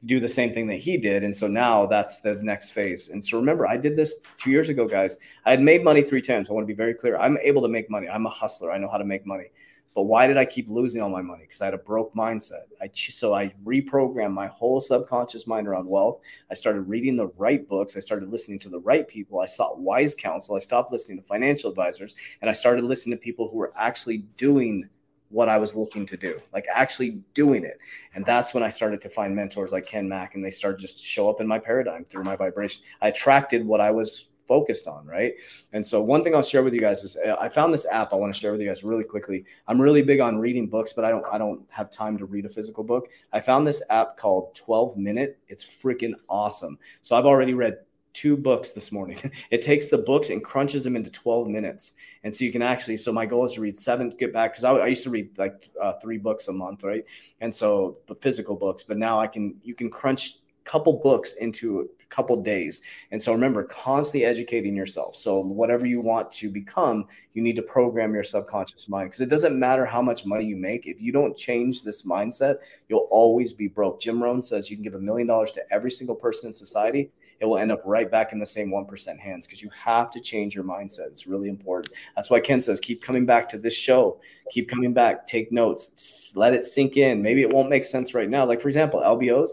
do 0.05 0.19
the 0.19 0.29
same 0.29 0.53
thing 0.53 0.67
that 0.67 0.77
he 0.77 0.97
did. 0.97 1.23
And 1.23 1.35
so 1.35 1.47
now 1.47 1.85
that's 1.85 2.19
the 2.21 2.35
next 2.35 2.71
phase. 2.71 3.09
And 3.09 3.23
so 3.23 3.37
remember, 3.37 3.67
I 3.67 3.77
did 3.77 3.95
this 3.95 4.19
two 4.37 4.49
years 4.49 4.69
ago, 4.69 4.87
guys. 4.87 5.17
I 5.45 5.51
had 5.51 5.61
made 5.61 5.83
money 5.83 6.01
three 6.01 6.21
times. 6.21 6.49
I 6.49 6.53
want 6.53 6.63
to 6.63 6.67
be 6.67 6.77
very 6.77 6.93
clear. 6.93 7.17
I'm 7.17 7.37
able 7.43 7.61
to 7.61 7.67
make 7.67 7.89
money. 7.89 8.09
I'm 8.09 8.25
a 8.25 8.29
hustler. 8.29 8.71
I 8.71 8.77
know 8.77 8.89
how 8.89 8.97
to 8.97 9.05
make 9.05 9.25
money. 9.25 9.51
But 9.93 10.03
why 10.03 10.25
did 10.25 10.37
I 10.37 10.45
keep 10.45 10.69
losing 10.69 11.01
all 11.01 11.09
my 11.09 11.21
money? 11.21 11.43
Because 11.43 11.61
I 11.61 11.65
had 11.65 11.73
a 11.73 11.79
broke 11.79 12.15
mindset. 12.15 12.63
I 12.81 12.89
so 12.93 13.33
I 13.33 13.53
reprogrammed 13.65 14.33
my 14.33 14.47
whole 14.47 14.79
subconscious 14.79 15.47
mind 15.47 15.67
around 15.67 15.85
wealth. 15.85 16.21
I 16.49 16.53
started 16.53 16.81
reading 16.83 17.17
the 17.17 17.27
right 17.37 17.67
books. 17.67 17.97
I 17.97 17.99
started 17.99 18.29
listening 18.29 18.59
to 18.59 18.69
the 18.69 18.79
right 18.79 19.05
people. 19.05 19.41
I 19.41 19.47
sought 19.47 19.79
wise 19.79 20.15
counsel. 20.15 20.55
I 20.55 20.59
stopped 20.59 20.93
listening 20.93 21.17
to 21.17 21.27
financial 21.27 21.69
advisors, 21.69 22.15
and 22.41 22.49
I 22.49 22.53
started 22.53 22.85
listening 22.85 23.17
to 23.17 23.21
people 23.21 23.49
who 23.49 23.57
were 23.57 23.73
actually 23.75 24.19
doing 24.37 24.87
what 25.32 25.49
I 25.49 25.57
was 25.57 25.75
looking 25.75 26.05
to 26.07 26.17
do, 26.17 26.39
like 26.53 26.65
actually 26.71 27.21
doing 27.34 27.63
it. 27.63 27.79
And 28.13 28.25
that's 28.25 28.53
when 28.53 28.63
I 28.63 28.69
started 28.69 29.01
to 29.01 29.09
find 29.09 29.36
mentors 29.36 29.71
like 29.71 29.86
Ken 29.86 30.07
Mack, 30.07 30.36
and 30.36 30.43
they 30.43 30.51
started 30.51 30.79
just 30.79 30.97
to 30.97 31.03
show 31.03 31.29
up 31.29 31.41
in 31.41 31.47
my 31.47 31.59
paradigm 31.59 32.05
through 32.05 32.23
my 32.23 32.36
vibration. 32.36 32.84
I 33.01 33.07
attracted 33.07 33.65
what 33.65 33.82
I 33.82 33.91
was 33.91 34.29
focused 34.47 34.88
on, 34.88 35.05
right? 35.05 35.34
And 35.71 35.86
so 35.86 36.01
one 36.01 36.23
thing 36.23 36.36
I'll 36.36 36.43
share 36.43 36.61
with 36.61 36.73
you 36.73 36.82
guys 36.82 37.03
is 37.03 37.15
uh, 37.15 37.38
I 37.39 37.47
found 37.47 37.73
this 37.73 37.88
app 37.89 38.11
I 38.11 38.17
want 38.17 38.34
to 38.34 38.39
share 38.39 38.51
with 38.51 38.59
you 38.59 38.67
guys 38.67 38.84
really 38.84 39.05
quickly. 39.05 39.45
I'm 39.67 39.82
really 39.82 40.01
big 40.01 40.19
on 40.19 40.38
reading 40.39 40.67
books, 40.67 40.91
but 40.91 41.05
I 41.05 41.09
don't 41.09 41.25
I 41.32 41.38
don't 41.38 41.61
have 41.69 41.89
time 41.89 42.17
to 42.17 42.25
read 42.25 42.45
a 42.45 42.49
physical 42.49 42.84
book. 42.84 43.07
I 43.32 43.39
found 43.39 43.65
this 43.65 43.82
app 43.89 44.17
called 44.17 44.53
12 44.55 44.97
Minute. 44.97 45.39
It's 45.47 45.65
freaking 45.65 46.13
awesome. 46.27 46.77
So 46.99 47.15
I've 47.15 47.25
already 47.25 47.53
read 47.53 47.77
two 48.14 48.36
books 48.36 48.72
this 48.72 48.91
morning. 48.91 49.20
it 49.51 49.62
takes 49.62 49.88
the 49.88 49.97
books 49.97 50.30
and 50.30 50.43
crunches 50.43 50.84
them 50.84 50.95
into 50.95 51.09
12 51.12 51.47
minutes. 51.47 51.93
And 52.24 52.36
so 52.36 52.45
you 52.45 52.51
can 52.51 52.62
actually, 52.62 52.97
so 52.97 53.12
my 53.12 53.26
goal 53.26 53.45
is 53.45 53.53
to 53.53 53.62
read 53.62 53.80
seven, 53.80 54.09
get 54.09 54.34
back, 54.34 54.53
because 54.53 54.64
I, 54.64 54.72
I, 54.72 54.88
used 54.88 55.03
to 55.03 55.09
read 55.09 55.38
like 55.38 55.70
uh, 55.80 55.93
three 56.01 56.18
books 56.18 56.47
a 56.47 56.53
month, 56.53 56.84
right? 56.84 57.05
And 57.39 57.53
so 57.53 57.97
the 58.07 58.16
physical 58.16 58.55
books, 58.55 58.84
but 58.84 58.97
now 58.97 59.20
I 59.20 59.28
can, 59.28 59.55
you 59.64 59.76
can 59.76 59.89
crunch 59.89 60.36
a 60.36 60.70
couple 60.70 60.93
books 60.93 61.34
into 61.34 61.82
a 61.82 62.05
couple 62.09 62.41
days. 62.41 62.82
And 63.12 63.22
so 63.22 63.32
remember, 63.32 63.64
constantly 63.64 64.26
educating 64.26 64.76
yourself. 64.76 65.16
So 65.16 65.39
whatever 65.39 65.86
you 65.86 66.01
want 66.01 66.32
to 66.34 66.49
become, 66.49 67.07
you 67.34 67.41
need 67.41 67.55
to 67.55 67.62
program 67.62 68.14
your 68.14 68.24
subconscious 68.24 68.88
mind 68.89 69.07
because 69.07 69.22
it 69.22 69.30
doesn't 69.30 69.57
matter 69.57 69.86
how 69.86 70.01
much 70.01 70.26
money 70.26 70.45
you 70.45 70.57
make. 70.57 70.86
If 70.86 71.01
you 71.01 71.12
don't 71.12 71.36
change 71.36 71.84
this 71.84 72.03
mindset, 72.03 72.57
you'll 72.89 73.07
always 73.09 73.53
be 73.53 73.68
broke. 73.68 73.99
Jim 74.01 74.22
Rohn 74.22 74.43
says 74.43 74.70
you 74.70 74.76
can 74.76 74.84
give 74.84 74.95
a 74.95 74.99
million 74.99 75.28
dollars 75.28 75.51
to 75.53 75.74
every 75.74 75.91
single 75.91 76.16
person 76.16 76.47
in 76.47 76.53
society. 76.53 77.09
It 77.41 77.45
will 77.45 77.57
end 77.57 77.71
up 77.71 77.81
right 77.83 78.09
back 78.09 78.31
in 78.31 78.39
the 78.39 78.45
same 78.45 78.71
1% 78.71 79.19
hands 79.19 79.45
because 79.45 79.61
you 79.61 79.69
have 79.71 80.11
to 80.11 80.21
change 80.21 80.55
your 80.55 80.63
mindset. 80.63 81.07
It's 81.07 81.27
really 81.27 81.49
important. 81.49 81.93
That's 82.15 82.29
why 82.29 82.39
Ken 82.39 82.61
says, 82.61 82.79
keep 82.79 83.01
coming 83.01 83.25
back 83.25 83.49
to 83.49 83.57
this 83.57 83.73
show. 83.73 84.21
Keep 84.51 84.69
coming 84.69 84.93
back. 84.93 85.27
Take 85.27 85.51
notes. 85.51 86.31
Let 86.35 86.53
it 86.53 86.63
sink 86.63 86.97
in. 86.97 87.21
Maybe 87.21 87.41
it 87.41 87.49
won't 87.49 87.69
make 87.69 87.83
sense 87.83 88.13
right 88.13 88.29
now. 88.29 88.45
Like, 88.45 88.61
for 88.61 88.69
example, 88.69 89.01
LBOs 89.01 89.49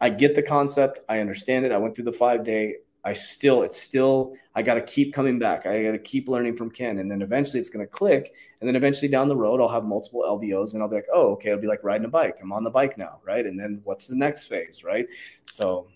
I 0.00 0.10
get 0.10 0.34
the 0.34 0.42
concept. 0.42 1.00
I 1.08 1.20
understand 1.20 1.64
it. 1.64 1.72
I 1.72 1.78
went 1.78 1.94
through 1.94 2.04
the 2.04 2.12
five 2.12 2.44
day. 2.44 2.76
I 3.04 3.12
still, 3.12 3.62
it's 3.62 3.80
still, 3.80 4.34
I 4.56 4.62
got 4.62 4.74
to 4.74 4.82
keep 4.82 5.14
coming 5.14 5.38
back. 5.38 5.64
I 5.64 5.84
got 5.84 5.92
to 5.92 5.98
keep 5.98 6.28
learning 6.28 6.56
from 6.56 6.70
Ken. 6.70 6.98
And 6.98 7.08
then 7.10 7.22
eventually 7.22 7.60
it's 7.60 7.70
going 7.70 7.86
to 7.86 7.90
click. 7.90 8.34
And 8.60 8.66
then 8.66 8.74
eventually 8.74 9.08
down 9.08 9.28
the 9.28 9.36
road, 9.36 9.60
I'll 9.60 9.68
have 9.68 9.84
multiple 9.84 10.22
LBOs 10.22 10.74
and 10.74 10.82
I'll 10.82 10.88
be 10.88 10.96
like, 10.96 11.06
oh, 11.12 11.30
okay. 11.32 11.50
It'll 11.50 11.60
be 11.60 11.68
like 11.68 11.84
riding 11.84 12.04
a 12.04 12.08
bike. 12.08 12.38
I'm 12.42 12.52
on 12.52 12.64
the 12.64 12.70
bike 12.70 12.98
now. 12.98 13.20
Right. 13.24 13.46
And 13.46 13.58
then 13.58 13.80
what's 13.84 14.08
the 14.08 14.16
next 14.16 14.46
phase? 14.46 14.82
Right. 14.82 15.06
So 15.46 15.86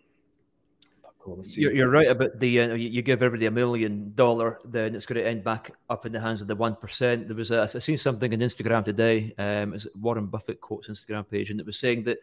You're, 1.27 1.75
you're, 1.75 1.91
right 1.91 2.09
about 2.09 2.39
the 2.39 2.61
uh, 2.61 2.75
you 2.75 3.03
give 3.03 3.23
everybody 3.23 3.47
a 3.47 3.51
million 3.51 4.13
dollar, 4.15 4.59
then 4.65 4.95
it's 4.95 5.05
going 5.05 5.21
to 5.21 5.27
end 5.27 5.45
back 5.45 5.73
up 5.91 6.07
in 6.07 6.13
the 6.13 6.21
hands 6.21 6.41
of 6.41 6.49
the 6.49 6.57
one 6.57 6.75
percent. 6.75 7.29
There 7.29 7.37
was 7.37 7.51
a, 7.51 7.63
I 7.63 7.67
seen 7.67 7.99
something 7.99 8.33
on 8.33 8.41
Instagram 8.41 8.85
today. 8.85 9.35
Um, 9.37 9.77
Warren 10.01 10.27
Buffett 10.27 10.61
quotes 10.61 10.89
Instagram 10.89 11.29
page, 11.29 11.51
and 11.51 11.61
it 11.61 11.67
was 11.67 11.79
saying 11.79 12.05
that 12.05 12.19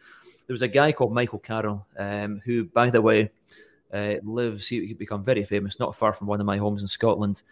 there 0.46 0.54
was 0.54 0.62
a 0.62 0.68
guy 0.68 0.90
called 0.90 1.12
Michael 1.12 1.38
Carroll, 1.38 1.86
um, 1.96 2.40
who, 2.44 2.64
by 2.64 2.90
the 2.90 3.00
way, 3.00 3.30
uh, 3.92 4.14
lives 4.24 4.66
he 4.66 4.92
become 4.94 5.22
very 5.22 5.44
famous, 5.44 5.78
not 5.78 5.94
far 5.94 6.12
from 6.12 6.26
one 6.26 6.40
of 6.40 6.46
my 6.46 6.56
homes 6.56 6.82
in 6.82 6.88
Scotland, 6.88 7.42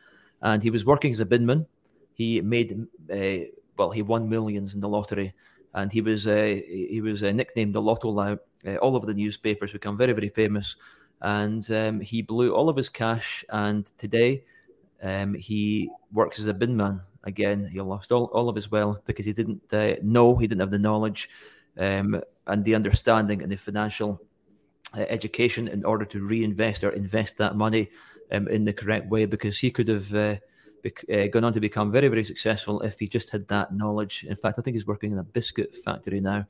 and 0.42 0.62
he 0.62 0.70
was 0.70 0.84
working 0.84 1.12
as 1.12 1.20
a 1.20 1.26
binman. 1.26 1.66
He 2.14 2.40
made 2.40 2.86
uh, 3.12 3.46
well, 3.78 3.90
he 3.90 4.02
won 4.02 4.28
millions 4.28 4.74
in 4.74 4.80
the 4.80 4.88
lottery, 4.88 5.32
and 5.74 5.92
he 5.92 6.00
was 6.00 6.26
uh, 6.26 6.60
he 6.66 7.00
was 7.00 7.22
uh, 7.22 7.30
nicknamed 7.30 7.74
the 7.74 7.82
Lotto 7.82 8.08
Lout. 8.08 8.40
Uh, 8.66 8.76
all 8.76 8.96
over 8.96 9.06
the 9.06 9.14
newspapers, 9.14 9.70
become 9.70 9.96
very 9.96 10.12
very 10.12 10.28
famous 10.28 10.74
and 11.22 11.70
um, 11.70 12.00
he 12.00 12.22
blew 12.22 12.54
all 12.54 12.68
of 12.68 12.76
his 12.76 12.88
cash. 12.88 13.44
And 13.50 13.90
today, 13.98 14.44
um, 15.02 15.34
he 15.34 15.90
works 16.12 16.38
as 16.38 16.46
a 16.46 16.54
bin 16.54 16.76
man 16.76 17.00
again. 17.24 17.68
He 17.70 17.80
lost 17.80 18.12
all, 18.12 18.24
all 18.26 18.48
of 18.48 18.54
his 18.54 18.70
wealth 18.70 19.00
because 19.06 19.26
he 19.26 19.32
didn't 19.32 19.62
uh, 19.72 19.96
know, 20.02 20.36
he 20.36 20.46
didn't 20.46 20.60
have 20.60 20.70
the 20.70 20.78
knowledge 20.78 21.30
um, 21.78 22.20
and 22.46 22.64
the 22.64 22.74
understanding 22.74 23.42
and 23.42 23.50
the 23.50 23.56
financial 23.56 24.20
uh, 24.96 25.00
education 25.08 25.68
in 25.68 25.84
order 25.84 26.04
to 26.04 26.24
reinvest 26.24 26.84
or 26.84 26.90
invest 26.90 27.38
that 27.38 27.56
money 27.56 27.90
um, 28.32 28.48
in 28.48 28.64
the 28.64 28.72
correct 28.72 29.08
way. 29.08 29.24
Because 29.26 29.58
he 29.58 29.70
could 29.70 29.88
have. 29.88 30.14
Uh, 30.14 30.36
uh, 31.12 31.26
gone 31.26 31.42
on 31.42 31.52
to 31.52 31.58
become 31.58 31.90
very, 31.90 32.06
very 32.06 32.22
successful 32.22 32.80
if 32.82 32.96
he 32.96 33.08
just 33.08 33.30
had 33.30 33.48
that 33.48 33.74
knowledge. 33.74 34.24
In 34.28 34.36
fact, 34.36 34.56
I 34.56 34.62
think 34.62 34.76
he's 34.76 34.86
working 34.86 35.10
in 35.10 35.18
a 35.18 35.24
biscuit 35.24 35.74
factory 35.74 36.20
now. 36.20 36.46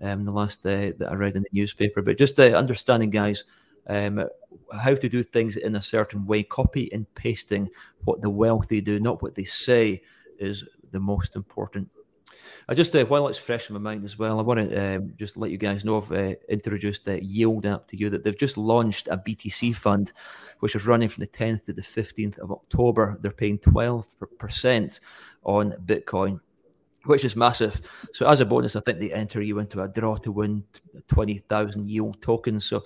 Um, 0.00 0.24
the 0.24 0.30
last 0.30 0.64
uh, 0.66 0.92
that 0.98 1.08
I 1.10 1.14
read 1.14 1.34
in 1.34 1.42
the 1.42 1.48
newspaper, 1.52 2.00
but 2.00 2.16
just 2.16 2.38
uh, 2.38 2.44
understanding, 2.44 3.10
guys, 3.10 3.42
um, 3.86 4.24
how 4.72 4.94
to 4.94 5.08
do 5.08 5.22
things 5.22 5.56
in 5.56 5.76
a 5.76 5.80
certain 5.80 6.26
way. 6.26 6.42
Copy 6.42 6.92
and 6.92 7.12
pasting 7.14 7.68
what 8.04 8.20
the 8.22 8.30
wealthy 8.30 8.80
do, 8.80 9.00
not 9.00 9.22
what 9.22 9.34
they 9.34 9.44
say, 9.44 10.02
is 10.38 10.68
the 10.90 11.00
most 11.00 11.36
important. 11.36 11.90
I 12.68 12.74
just 12.74 12.94
uh, 12.94 13.04
while 13.06 13.26
it's 13.28 13.38
fresh 13.38 13.68
in 13.68 13.74
my 13.74 13.80
mind 13.80 14.04
as 14.04 14.18
well, 14.18 14.38
I 14.38 14.42
want 14.42 14.70
to 14.70 14.96
um, 14.96 15.14
just 15.18 15.36
let 15.36 15.50
you 15.50 15.58
guys 15.58 15.84
know 15.84 15.96
I've 15.96 16.12
uh, 16.12 16.34
introduced 16.48 17.04
the 17.04 17.22
Yield 17.22 17.66
app 17.66 17.88
to 17.88 17.96
you 17.96 18.08
that 18.10 18.24
they've 18.24 18.38
just 18.38 18.56
launched 18.56 19.08
a 19.08 19.18
BTC 19.18 19.74
fund, 19.74 20.12
which 20.60 20.76
is 20.76 20.86
running 20.86 21.08
from 21.08 21.22
the 21.22 21.28
10th 21.28 21.64
to 21.64 21.72
the 21.72 21.82
15th 21.82 22.38
of 22.38 22.52
October. 22.52 23.18
They're 23.20 23.32
paying 23.32 23.58
12% 23.58 25.00
on 25.44 25.72
Bitcoin 25.84 26.40
which 27.04 27.24
is 27.24 27.36
massive. 27.36 27.80
So 28.12 28.28
as 28.28 28.40
a 28.40 28.46
bonus, 28.46 28.76
I 28.76 28.80
think 28.80 28.98
they 28.98 29.12
enter 29.12 29.40
you 29.40 29.58
into 29.58 29.82
a 29.82 29.88
draw 29.88 30.16
to 30.18 30.32
win 30.32 30.64
twenty 31.08 31.38
thousand 31.38 31.90
yield 31.90 32.22
tokens. 32.22 32.64
So 32.64 32.84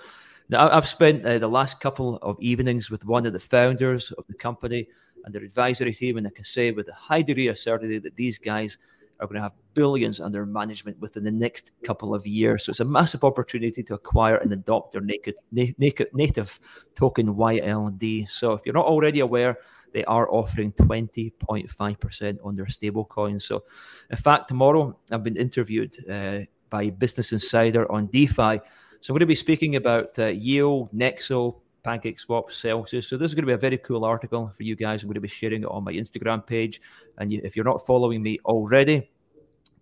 now 0.49 0.71
I've 0.71 0.89
spent 0.89 1.25
uh, 1.25 1.39
the 1.39 1.49
last 1.49 1.81
couple 1.81 2.17
of 2.17 2.37
evenings 2.41 2.91
with 2.91 3.05
one 3.05 3.27
of 3.27 3.33
the 3.33 3.41
founders 3.41 4.13
of 4.13 4.27
the 4.27 4.35
company 4.35 4.89
and 5.25 5.35
their 5.35 5.43
advisory 5.43 5.95
team, 5.95 6.19
and 6.19 6.27
I 6.27 6.31
can 6.31 6.45
say 6.45 6.71
with 6.71 6.89
a 6.89 6.95
high 6.95 7.23
degree 7.23 7.49
of 7.49 7.59
certainty 7.59 7.99
that 7.99 8.17
these 8.17 8.39
guys 8.39 8.79
are 9.19 9.27
going 9.27 9.37
to 9.37 9.43
have 9.43 9.53
billions 9.75 10.21
under 10.21 10.45
management 10.45 10.99
within 11.01 11.25
the 11.25 11.31
next 11.31 11.73
couple 11.85 12.15
of 12.15 12.27
years. 12.27 12.65
So 12.65 12.71
it's 12.71 12.81
a 12.81 12.85
massive 12.85 13.25
opportunity 13.25 13.83
to 13.83 13.95
acquire 13.95 14.37
and 14.37 14.53
adopt 14.53 14.93
their 14.93 15.01
naked, 15.01 15.35
naked, 15.53 16.09
native 16.13 16.61
token 16.95 17.35
YLD. 17.35 18.31
So 18.31 18.53
if 18.53 18.61
you're 18.65 18.75
not 18.75 18.87
already 18.87 19.21
aware, 19.21 19.59
they 19.93 20.05
are 20.05 20.31
offering 20.31 20.73
20.5% 20.73 22.39
on 22.45 22.57
their 22.57 22.67
stablecoin. 22.67 23.41
So, 23.41 23.65
in 24.11 24.17
fact, 24.17 24.49
tomorrow 24.49 24.99
I've 25.11 25.25
been 25.25 25.37
interviewed 25.37 25.97
uh, 26.09 26.41
by 26.69 26.91
Business 26.91 27.33
Insider 27.33 27.91
on 27.91 28.09
DeFi. 28.09 28.61
So, 29.07 29.13
I'm 29.13 29.19
going 29.19 29.21
to 29.21 29.27
be 29.27 29.37
speaking 29.37 29.77
about 29.77 30.19
uh, 30.19 30.25
Yield, 30.25 30.93
Nexo, 30.93 31.61
PancakeSwap, 31.85 32.51
Celsius. 32.51 33.07
So, 33.09 33.17
this 33.17 33.31
is 33.31 33.37
going 33.37 33.45
to 33.45 33.47
be 33.47 33.53
a 33.53 33.57
very 33.57 33.79
cool 33.79 34.05
article 34.05 34.53
for 34.57 34.65
you 34.65 34.75
guys. 34.75 35.01
I'm 35.01 35.07
going 35.07 35.15
to 35.15 35.21
be 35.21 35.29
sharing 35.29 35.63
it 35.63 35.69
on 35.69 35.85
my 35.85 35.93
Instagram 35.93 36.45
page. 36.45 36.81
And 37.17 37.31
you, 37.31 37.41
if 37.45 37.55
you're 37.55 37.65
not 37.65 37.87
following 37.87 38.21
me 38.21 38.41
already, 38.45 39.09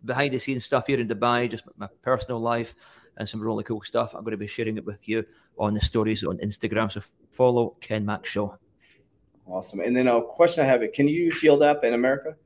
behind 0.05 0.35
the 0.35 0.39
scenes 0.39 0.67
stuff 0.67 0.89
here 0.89 1.01
in 1.01 1.09
Dubai, 1.09 1.51
just 1.51 1.65
my 1.79 1.89
personal 2.03 2.39
life 2.39 2.75
and 3.17 3.27
some 3.27 3.41
really 3.41 3.65
cool 3.65 3.81
stuff. 3.81 4.13
I'm 4.15 4.25
going 4.25 4.33
to 4.33 4.37
be 4.37 4.47
sharing 4.47 4.77
it 4.77 4.85
with 4.85 5.09
you 5.09 5.25
on 5.59 5.73
the 5.73 5.81
stories 5.81 6.23
on 6.23 6.37
Instagram. 6.37 6.93
So 6.93 7.01
follow 7.31 7.77
Ken 7.81 8.05
Mack 8.05 8.27
Show. 8.27 8.59
Awesome. 9.47 9.81
And 9.81 9.97
then 9.97 10.07
a 10.07 10.21
question 10.21 10.65
I 10.65 10.67
have: 10.67 10.83
it 10.83 10.93
Can 10.93 11.09
you 11.09 11.25
use 11.25 11.43
Yield 11.43 11.63
app 11.63 11.83
in 11.83 11.95
America? 11.95 12.37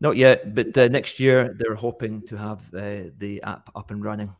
Not 0.00 0.18
yet, 0.18 0.54
but 0.54 0.76
uh, 0.76 0.88
next 0.88 1.18
year 1.18 1.56
they're 1.58 1.76
hoping 1.76 2.20
to 2.26 2.36
have 2.36 2.60
uh, 2.74 3.08
the 3.16 3.40
app 3.42 3.70
up 3.74 3.90
and 3.90 4.04
running. 4.04 4.36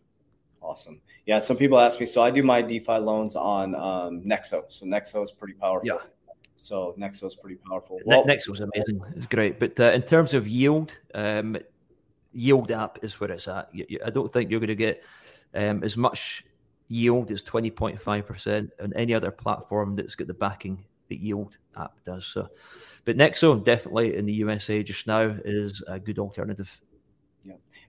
Awesome. 0.67 1.01
Yeah, 1.27 1.39
some 1.39 1.57
people 1.57 1.79
ask 1.79 1.99
me. 2.01 2.07
So 2.07 2.23
I 2.23 2.31
do 2.31 2.43
my 2.43 2.63
DeFi 2.63 2.99
loans 2.99 3.37
on 3.37 3.75
um, 3.75 4.23
Nexo. 4.23 4.65
So 4.69 4.87
Nexo 4.87 5.23
is 5.23 5.33
pretty 5.33 5.55
powerful. 5.55 5.87
Yeah. 5.87 5.99
So 6.57 6.95
Nexo 6.99 7.25
is 7.25 7.35
pretty 7.35 7.57
powerful. 7.69 7.99
Well, 8.07 8.25
Nexo 8.25 8.55
is 8.55 8.61
amazing. 8.61 9.01
It's 9.17 9.27
great. 9.27 9.59
But 9.59 9.79
uh, 9.79 9.91
in 9.93 10.03
terms 10.03 10.35
of 10.35 10.49
yield, 10.49 10.97
um, 11.15 11.57
yield 12.33 12.71
app 12.71 12.99
is 13.03 13.21
where 13.21 13.31
it's 13.31 13.49
at. 13.49 13.71
I 14.05 14.11
don't 14.11 14.33
think 14.33 14.51
you're 14.51 14.61
going 14.61 14.69
to 14.69 14.77
get 14.77 15.03
um, 15.55 15.83
as 15.83 15.97
much 15.97 16.45
yield 16.89 17.31
as 17.31 17.43
20.5% 17.43 18.71
on 18.81 18.93
any 18.95 19.15
other 19.15 19.31
platform 19.31 19.97
that's 19.97 20.15
got 20.15 20.29
the 20.29 20.35
backing 20.35 20.85
that 21.09 21.21
Yield 21.21 21.59
app 21.77 21.93
does. 22.05 22.27
So, 22.27 22.49
but 23.05 23.17
Nexo 23.17 23.63
definitely 23.63 24.17
in 24.17 24.27
the 24.27 24.33
USA 24.35 24.83
just 24.83 25.07
now 25.07 25.35
is 25.45 25.83
a 25.87 25.99
good 25.99 26.19
alternative. 26.19 26.81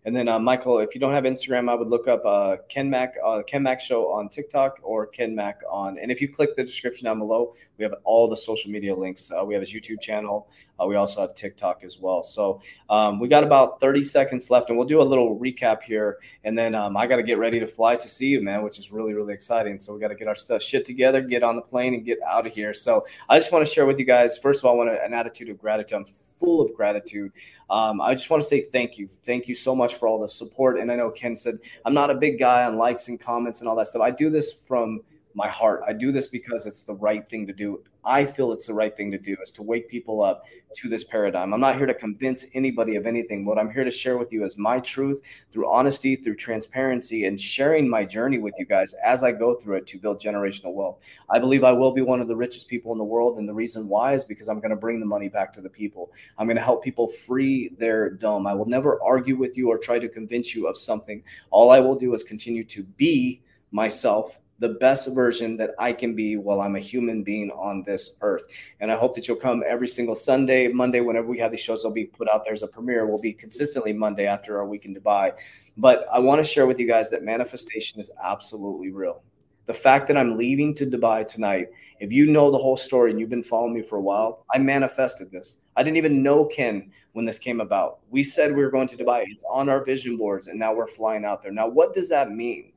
And 0.06 0.16
then 0.16 0.28
uh, 0.28 0.40
Michael, 0.40 0.80
if 0.80 0.96
you 0.96 1.02
don't 1.02 1.14
have 1.14 1.26
Instagram, 1.26 1.70
I 1.70 1.76
would 1.76 1.90
look 1.90 2.08
up 2.08 2.22
uh, 2.26 2.58
Ken 2.70 2.90
Mack 2.90 3.16
uh, 3.26 3.42
Ken 3.44 3.64
Mack 3.64 3.80
Show 3.80 4.12
on 4.12 4.30
TikTok 4.30 4.80
or 4.82 5.06
Ken 5.08 5.36
Mack 5.36 5.62
on. 5.70 6.00
And 6.00 6.12
if 6.12 6.22
you 6.22 6.30
click 6.30 6.56
the 6.56 6.64
description 6.64 7.06
down 7.06 7.20
below, 7.20 7.54
we 7.78 7.84
have 7.84 7.94
all 8.04 8.28
the 8.28 8.38
social 8.38 8.72
media 8.72 8.96
links. 8.96 9.32
Uh, 9.32 9.44
we 9.44 9.54
have 9.54 9.62
his 9.62 9.74
YouTube 9.74 10.00
channel. 10.00 10.48
Uh, 10.80 10.86
we 10.86 10.96
also 10.96 11.22
have 11.22 11.36
TikTok 11.36 11.84
as 11.84 12.00
well. 12.00 12.24
So 12.24 12.62
um, 12.90 13.20
we 13.20 13.28
got 13.28 13.44
about 13.44 13.80
30 13.80 14.04
seconds 14.04 14.50
left, 14.50 14.70
and 14.70 14.78
we'll 14.78 14.88
do 14.88 15.02
a 15.02 15.04
little 15.04 15.38
recap 15.38 15.82
here. 15.82 16.18
And 16.44 16.58
then 16.58 16.76
um, 16.76 16.96
I 16.96 17.08
got 17.08 17.18
to 17.18 17.24
get 17.24 17.38
ready 17.38 17.60
to 17.60 17.68
fly 17.68 17.96
to 17.96 18.08
see 18.08 18.28
you, 18.28 18.42
man, 18.42 18.64
which 18.64 18.80
is 18.80 18.92
really, 18.92 19.14
really 19.14 19.34
exciting. 19.34 19.80
So 19.80 19.94
we 19.94 20.00
got 20.00 20.10
to 20.10 20.16
get 20.16 20.28
our 20.28 20.36
stuff 20.36 20.62
shit 20.62 20.86
together, 20.86 21.22
get 21.22 21.44
on 21.44 21.56
the 21.56 21.62
plane, 21.62 21.94
and 21.94 22.06
get 22.06 22.20
out 22.28 22.46
of 22.46 22.54
here. 22.54 22.74
So 22.74 23.06
I 23.28 23.40
just 23.40 23.52
want 23.52 23.66
to 23.66 23.72
share 23.72 23.86
with 23.86 24.00
you 24.00 24.06
guys. 24.06 24.38
First 24.38 24.60
of 24.60 24.66
all, 24.66 24.74
I 24.74 24.86
want 24.86 24.90
an 25.04 25.14
attitude 25.14 25.50
of 25.50 25.58
gratitude. 25.60 25.98
I'm 25.98 26.06
full 26.38 26.62
of 26.62 26.74
gratitude. 26.74 27.32
Um, 27.70 28.00
I 28.02 28.14
just 28.14 28.30
want 28.30 28.42
to 28.42 28.48
say 28.48 28.62
thank 28.62 28.98
you. 28.98 29.10
Thank 29.24 29.48
you 29.48 29.56
so 29.56 29.76
much 29.76 29.96
for 29.96 30.08
all 30.08 30.22
the 30.22 30.30
support. 30.30 30.80
And 30.80 30.92
I 30.92 30.96
know 30.96 31.10
Ken 31.10 31.36
said, 31.36 31.58
I'm 31.86 31.94
not 31.94 32.10
a 32.10 32.16
big 32.16 32.40
guy 32.40 32.66
on 32.66 32.78
likes 32.78 33.10
and 33.10 33.20
comments 33.20 33.60
and 33.60 33.70
all 33.70 33.76
that 33.76 33.88
stuff. 33.88 34.02
I 34.02 34.12
do 34.12 34.30
this 34.30 34.54
from 34.54 35.02
my 35.38 35.48
heart. 35.48 35.84
I 35.88 35.94
do 35.94 36.12
this 36.12 36.28
because 36.28 36.66
it's 36.66 36.82
the 36.82 36.96
right 36.96 37.30
thing 37.30 37.46
to 37.46 37.54
do. 37.54 37.84
I 38.04 38.26
feel 38.26 38.52
it's 38.54 38.66
the 38.66 38.74
right 38.74 38.96
thing 38.96 39.12
to 39.12 39.20
do 39.20 39.38
is 39.44 39.52
to 39.52 39.62
wake 39.62 39.88
people 39.88 40.24
up 40.24 40.46
to 40.78 40.90
this 40.90 41.04
paradigm. 41.04 41.54
I'm 41.54 41.60
not 41.60 41.76
here 41.76 41.86
to 41.86 41.94
convince 41.94 42.48
anybody 42.56 42.96
of 42.96 43.06
anything. 43.06 43.46
What 43.46 43.60
I'm 43.60 43.70
here 43.70 43.84
to 43.84 43.92
share 43.92 44.18
with 44.18 44.34
you 44.34 44.46
is 44.46 44.58
my 44.58 44.80
truth 44.80 45.22
through 45.52 45.70
honesty, 45.70 46.16
through 46.16 46.38
transparency, 46.38 47.26
and 47.26 47.40
sharing 47.40 47.88
my 47.88 48.04
journey 48.04 48.40
with 48.40 48.56
you 48.58 48.66
guys 48.66 48.96
as 49.06 49.24
I 49.24 49.32
go 49.32 49.54
through 49.54 49.76
it 49.76 49.88
to 49.88 50.00
build 50.00 50.20
generational 50.20 50.74
wealth. 50.74 50.98
I 51.30 51.38
believe 51.38 51.64
I 51.64 51.72
will 51.72 51.92
be 51.92 52.02
one 52.02 52.20
of 52.20 52.28
the 52.28 52.36
richest 52.36 52.68
people 52.68 52.92
in 52.92 52.98
the 52.98 53.04
world. 53.04 53.38
And 53.38 53.48
the 53.48 53.54
reason 53.54 53.88
why 53.88 54.16
is 54.16 54.26
because 54.26 54.50
I'm 54.50 54.60
going 54.60 54.72
to 54.72 54.76
bring 54.76 55.00
the 55.00 55.06
money 55.06 55.30
back 55.30 55.54
to 55.54 55.62
the 55.62 55.70
people. 55.70 56.12
I'm 56.40 56.48
going 56.48 56.58
to 56.58 56.64
help 56.64 56.84
people 56.84 57.10
free 57.10 57.70
their 57.78 58.10
dome. 58.10 58.48
I 58.48 58.56
will 58.56 58.66
never 58.66 59.00
argue 59.04 59.36
with 59.36 59.56
you 59.56 59.70
or 59.70 59.78
try 59.78 60.00
to 60.00 60.10
convince 60.10 60.56
you 60.56 60.66
of 60.66 60.78
something. 60.78 61.22
All 61.52 61.70
I 61.70 61.80
will 61.80 61.96
do 61.96 62.16
is 62.16 62.24
continue 62.24 62.64
to 62.64 62.82
be 62.82 63.44
myself 63.72 64.40
the 64.60 64.70
best 64.70 65.14
version 65.14 65.58
that 65.58 65.72
I 65.78 65.94
can 65.94 66.16
be 66.16 66.36
while 66.38 66.62
I'm 66.62 66.76
a 66.76 66.80
human 66.80 67.24
being 67.24 67.52
on 67.52 67.84
this 67.84 68.18
earth. 68.22 68.46
And 68.80 68.92
I 68.92 68.96
hope 68.96 69.14
that 69.16 69.28
you'll 69.28 69.38
come 69.38 69.64
every 69.68 69.88
single 69.88 70.16
Sunday, 70.16 70.68
Monday, 70.68 71.02
whenever 71.02 71.28
we 71.28 71.38
have 71.40 71.52
these 71.52 71.60
shows, 71.60 71.84
they'll 71.84 71.92
be 71.92 72.06
put 72.06 72.28
out 72.30 72.44
there 72.44 72.54
as 72.54 72.64
a 72.64 72.68
premiere. 72.68 73.06
We'll 73.06 73.22
be 73.22 73.34
consistently 73.34 73.94
Monday 73.94 74.26
after 74.26 74.58
our 74.58 74.68
week 74.68 74.86
in 74.86 74.96
Dubai. 74.96 75.34
But 75.78 76.08
I 76.12 76.20
want 76.20 76.40
to 76.40 76.44
share 76.44 76.66
with 76.66 76.80
you 76.80 76.88
guys 76.88 77.10
that 77.12 77.24
manifestation 77.24 78.00
is 78.00 78.12
absolutely 78.24 78.92
real. 78.92 79.22
The 79.68 79.74
fact 79.74 80.08
that 80.08 80.18
I'm 80.18 80.38
leaving 80.38 80.74
to 80.76 80.86
Dubai 80.86 81.28
tonight, 81.28 81.68
if 82.00 82.12
you 82.12 82.26
know 82.26 82.50
the 82.50 82.58
whole 82.58 82.78
story 82.78 83.12
and 83.12 83.20
you've 83.20 83.30
been 83.30 83.44
following 83.44 83.74
me 83.74 83.82
for 83.82 83.98
a 83.98 84.02
while, 84.02 84.46
I 84.54 84.60
manifested 84.60 85.30
this. 85.30 85.58
I 85.76 85.84
didn't 85.84 85.98
even 85.98 86.24
know 86.24 86.46
Ken 86.46 86.90
when 87.12 87.26
this 87.26 87.38
came 87.38 87.60
about. 87.60 88.00
We 88.10 88.24
said 88.24 88.56
we 88.56 88.64
were 88.64 88.72
going 88.72 88.88
to 88.88 88.98
Dubai. 88.98 89.26
It's 89.28 89.44
on 89.50 89.68
our 89.68 89.84
vision 89.84 90.16
boards, 90.16 90.48
and 90.48 90.58
now 90.58 90.74
we're 90.74 90.88
flying 90.88 91.26
out 91.26 91.44
there. 91.44 91.52
Now, 91.52 91.68
what 91.68 91.94
does 91.94 92.08
that 92.10 92.32
mean? 92.32 92.72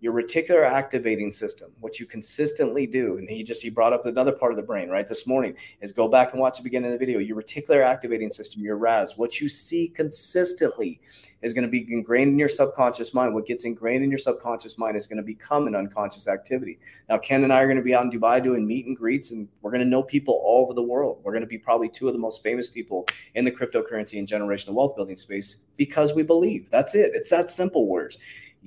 Your 0.00 0.12
reticular 0.12 0.64
activating 0.64 1.32
system 1.32 1.72
what 1.80 1.98
you 1.98 2.06
consistently 2.06 2.86
do 2.86 3.16
and 3.18 3.28
he 3.28 3.42
just 3.42 3.60
he 3.60 3.68
brought 3.68 3.92
up 3.92 4.06
another 4.06 4.30
part 4.30 4.52
of 4.52 4.56
the 4.56 4.62
brain 4.62 4.88
right 4.88 5.08
this 5.08 5.26
morning 5.26 5.54
is 5.80 5.92
go 5.92 6.08
back 6.08 6.32
and 6.32 6.40
watch 6.40 6.58
the 6.58 6.62
beginning 6.62 6.92
of 6.92 6.98
the 6.98 7.04
video. 7.04 7.18
Your 7.18 7.40
reticular 7.40 7.84
activating 7.84 8.30
system 8.30 8.62
your 8.62 8.76
ras 8.76 9.16
what 9.16 9.40
you 9.40 9.48
see 9.48 9.88
consistently 9.88 11.00
is 11.42 11.54
going 11.54 11.62
to 11.62 11.70
be 11.70 11.86
ingrained 11.92 12.32
in 12.32 12.38
your 12.38 12.48
subconscious 12.48 13.14
mind. 13.14 13.32
What 13.32 13.46
gets 13.46 13.64
ingrained 13.64 14.02
in 14.02 14.10
your 14.10 14.18
subconscious 14.18 14.76
mind 14.76 14.96
is 14.96 15.06
going 15.06 15.18
to 15.18 15.22
become 15.22 15.68
an 15.68 15.76
unconscious 15.76 16.28
activity. 16.28 16.78
Now 17.08 17.18
ken 17.18 17.44
and 17.44 17.52
i 17.52 17.60
are 17.60 17.66
going 17.66 17.76
to 17.76 17.82
be 17.82 17.94
out 17.94 18.04
in 18.04 18.10
dubai 18.10 18.42
doing 18.42 18.66
meet 18.66 18.86
and 18.86 18.96
greets 18.96 19.32
and 19.32 19.48
we're 19.62 19.72
going 19.72 19.82
to 19.82 19.88
know 19.88 20.02
people 20.02 20.40
all 20.44 20.64
over 20.64 20.74
the 20.74 20.82
world. 20.82 21.20
We're 21.24 21.32
going 21.32 21.42
to 21.42 21.48
be 21.48 21.58
probably 21.58 21.88
two 21.88 22.06
of 22.06 22.12
the 22.12 22.20
most 22.20 22.42
famous 22.42 22.68
people 22.68 23.06
in 23.34 23.44
the 23.44 23.52
cryptocurrency 23.52 24.18
and 24.18 24.28
generational 24.28 24.74
wealth 24.74 24.94
building 24.94 25.16
space 25.16 25.56
because 25.76 26.12
we 26.12 26.22
believe. 26.22 26.70
That's 26.70 26.94
it. 26.94 27.12
It's 27.14 27.30
that 27.30 27.50
simple 27.50 27.86
words 27.86 28.18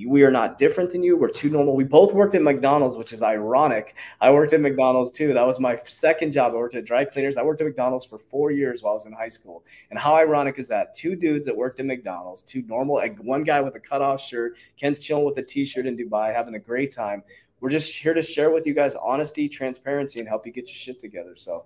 we 0.07 0.23
are 0.23 0.31
not 0.31 0.57
different 0.57 0.91
than 0.91 1.03
you. 1.03 1.17
We're 1.17 1.29
too 1.29 1.49
normal. 1.49 1.75
We 1.75 1.83
both 1.83 2.13
worked 2.13 2.35
at 2.35 2.41
McDonald's, 2.41 2.97
which 2.97 3.13
is 3.13 3.21
ironic. 3.21 3.95
I 4.19 4.31
worked 4.31 4.53
at 4.53 4.61
McDonald's 4.61 5.11
too. 5.11 5.33
That 5.33 5.45
was 5.45 5.59
my 5.59 5.79
second 5.85 6.31
job. 6.31 6.53
I 6.53 6.55
worked 6.55 6.75
at 6.75 6.85
dry 6.85 7.05
cleaners. 7.05 7.37
I 7.37 7.43
worked 7.43 7.61
at 7.61 7.67
McDonald's 7.67 8.05
for 8.05 8.17
four 8.17 8.51
years 8.51 8.83
while 8.83 8.91
I 8.91 8.95
was 8.95 9.05
in 9.05 9.13
high 9.13 9.27
school. 9.27 9.63
And 9.89 9.99
how 9.99 10.15
ironic 10.15 10.59
is 10.59 10.67
that? 10.69 10.95
Two 10.95 11.15
dudes 11.15 11.45
that 11.45 11.55
worked 11.55 11.79
at 11.79 11.85
McDonald's, 11.85 12.41
two 12.41 12.61
normal, 12.63 12.95
like 12.95 13.17
one 13.19 13.43
guy 13.43 13.61
with 13.61 13.75
a 13.75 13.79
cutoff 13.79 14.21
shirt. 14.21 14.57
Ken's 14.77 14.99
chilling 14.99 15.25
with 15.25 15.37
a 15.37 15.43
t-shirt 15.43 15.85
in 15.85 15.97
Dubai, 15.97 16.33
having 16.33 16.55
a 16.55 16.59
great 16.59 16.91
time. 16.91 17.23
We're 17.59 17.69
just 17.69 17.95
here 17.95 18.13
to 18.13 18.21
share 18.21 18.49
with 18.49 18.65
you 18.65 18.73
guys 18.73 18.95
honesty, 18.95 19.47
transparency, 19.47 20.19
and 20.19 20.27
help 20.27 20.45
you 20.45 20.51
get 20.51 20.67
your 20.67 20.75
shit 20.75 20.99
together. 20.99 21.35
So, 21.35 21.65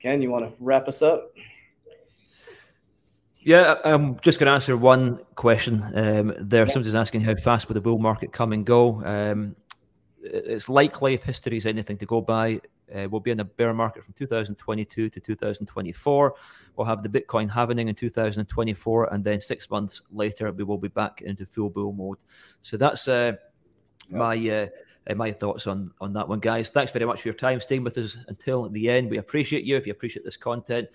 Ken, 0.00 0.20
you 0.20 0.30
want 0.30 0.44
to 0.44 0.52
wrap 0.58 0.88
us 0.88 1.00
up? 1.02 1.32
Yeah, 3.48 3.76
I'm 3.82 4.20
just 4.20 4.38
going 4.38 4.48
to 4.48 4.52
answer 4.52 4.76
one 4.76 5.20
question. 5.34 5.82
Um, 5.94 6.34
there, 6.38 6.66
yeah. 6.66 6.70
somebody's 6.70 6.94
asking 6.94 7.22
how 7.22 7.34
fast 7.34 7.66
will 7.66 7.72
the 7.72 7.80
bull 7.80 7.96
market 7.96 8.30
come 8.30 8.52
and 8.52 8.62
go. 8.62 9.02
Um, 9.02 9.56
it's 10.20 10.68
likely, 10.68 11.14
if 11.14 11.22
history 11.22 11.56
is 11.56 11.64
anything 11.64 11.96
to 11.96 12.04
go 12.04 12.20
by, 12.20 12.60
uh, 12.94 13.08
we'll 13.10 13.22
be 13.22 13.30
in 13.30 13.40
a 13.40 13.46
bear 13.46 13.72
market 13.72 14.04
from 14.04 14.12
2022 14.18 15.08
to 15.08 15.18
2024. 15.18 16.34
We'll 16.76 16.86
have 16.86 17.02
the 17.02 17.08
Bitcoin 17.08 17.48
halving 17.48 17.78
in 17.78 17.94
2024, 17.94 19.14
and 19.14 19.24
then 19.24 19.40
six 19.40 19.70
months 19.70 20.02
later, 20.12 20.52
we 20.52 20.64
will 20.64 20.76
be 20.76 20.88
back 20.88 21.22
into 21.22 21.46
full 21.46 21.70
bull 21.70 21.94
mode. 21.94 22.18
So 22.60 22.76
that's 22.76 23.08
uh, 23.08 23.32
yeah. 24.10 24.18
my 24.18 24.36
uh, 24.50 24.66
uh, 25.08 25.14
my 25.14 25.32
thoughts 25.32 25.66
on 25.66 25.90
on 26.02 26.12
that 26.12 26.28
one, 26.28 26.40
guys. 26.40 26.68
Thanks 26.68 26.92
very 26.92 27.06
much 27.06 27.22
for 27.22 27.28
your 27.28 27.34
time, 27.34 27.60
staying 27.60 27.82
with 27.82 27.96
us 27.96 28.18
until 28.28 28.68
the 28.68 28.90
end. 28.90 29.08
We 29.08 29.16
appreciate 29.16 29.64
you. 29.64 29.78
If 29.78 29.86
you 29.86 29.92
appreciate 29.92 30.26
this 30.26 30.36
content, 30.36 30.88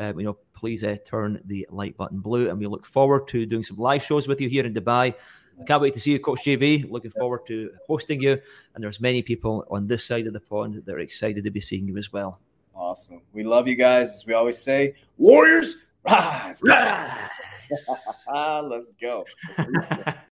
uh, 0.00 0.12
you 0.16 0.24
know, 0.24 0.38
please 0.54 0.82
uh, 0.82 0.96
turn 1.04 1.40
the 1.44 1.66
like 1.70 1.96
button 1.96 2.20
blue. 2.20 2.48
And 2.48 2.58
we 2.58 2.66
look 2.66 2.86
forward 2.86 3.28
to 3.28 3.44
doing 3.46 3.62
some 3.62 3.76
live 3.76 4.02
shows 4.02 4.26
with 4.26 4.40
you 4.40 4.48
here 4.48 4.64
in 4.64 4.72
Dubai 4.74 5.14
I 5.60 5.64
can't 5.64 5.82
wait 5.82 5.94
to 5.94 6.00
see 6.00 6.12
you, 6.12 6.18
Coach 6.18 6.40
JV. 6.44 6.90
Looking 6.90 7.10
forward 7.10 7.46
to 7.48 7.70
hosting 7.86 8.20
you. 8.20 8.40
And 8.74 8.82
there's 8.82 9.00
many 9.00 9.22
people 9.22 9.66
on 9.70 9.86
this 9.86 10.04
side 10.04 10.26
of 10.26 10.32
the 10.32 10.40
pond 10.40 10.82
that 10.84 10.94
are 10.94 11.00
excited 11.00 11.44
to 11.44 11.50
be 11.50 11.60
seeing 11.60 11.86
you 11.86 11.98
as 11.98 12.12
well. 12.12 12.40
Awesome. 12.74 13.20
We 13.32 13.44
love 13.44 13.68
you 13.68 13.74
guys. 13.74 14.12
As 14.12 14.24
we 14.26 14.32
always 14.32 14.58
say, 14.58 14.94
Warriors, 15.18 15.76
rise. 16.08 16.62
rise. 16.64 17.28
Let's 18.32 18.92
go. 19.00 19.26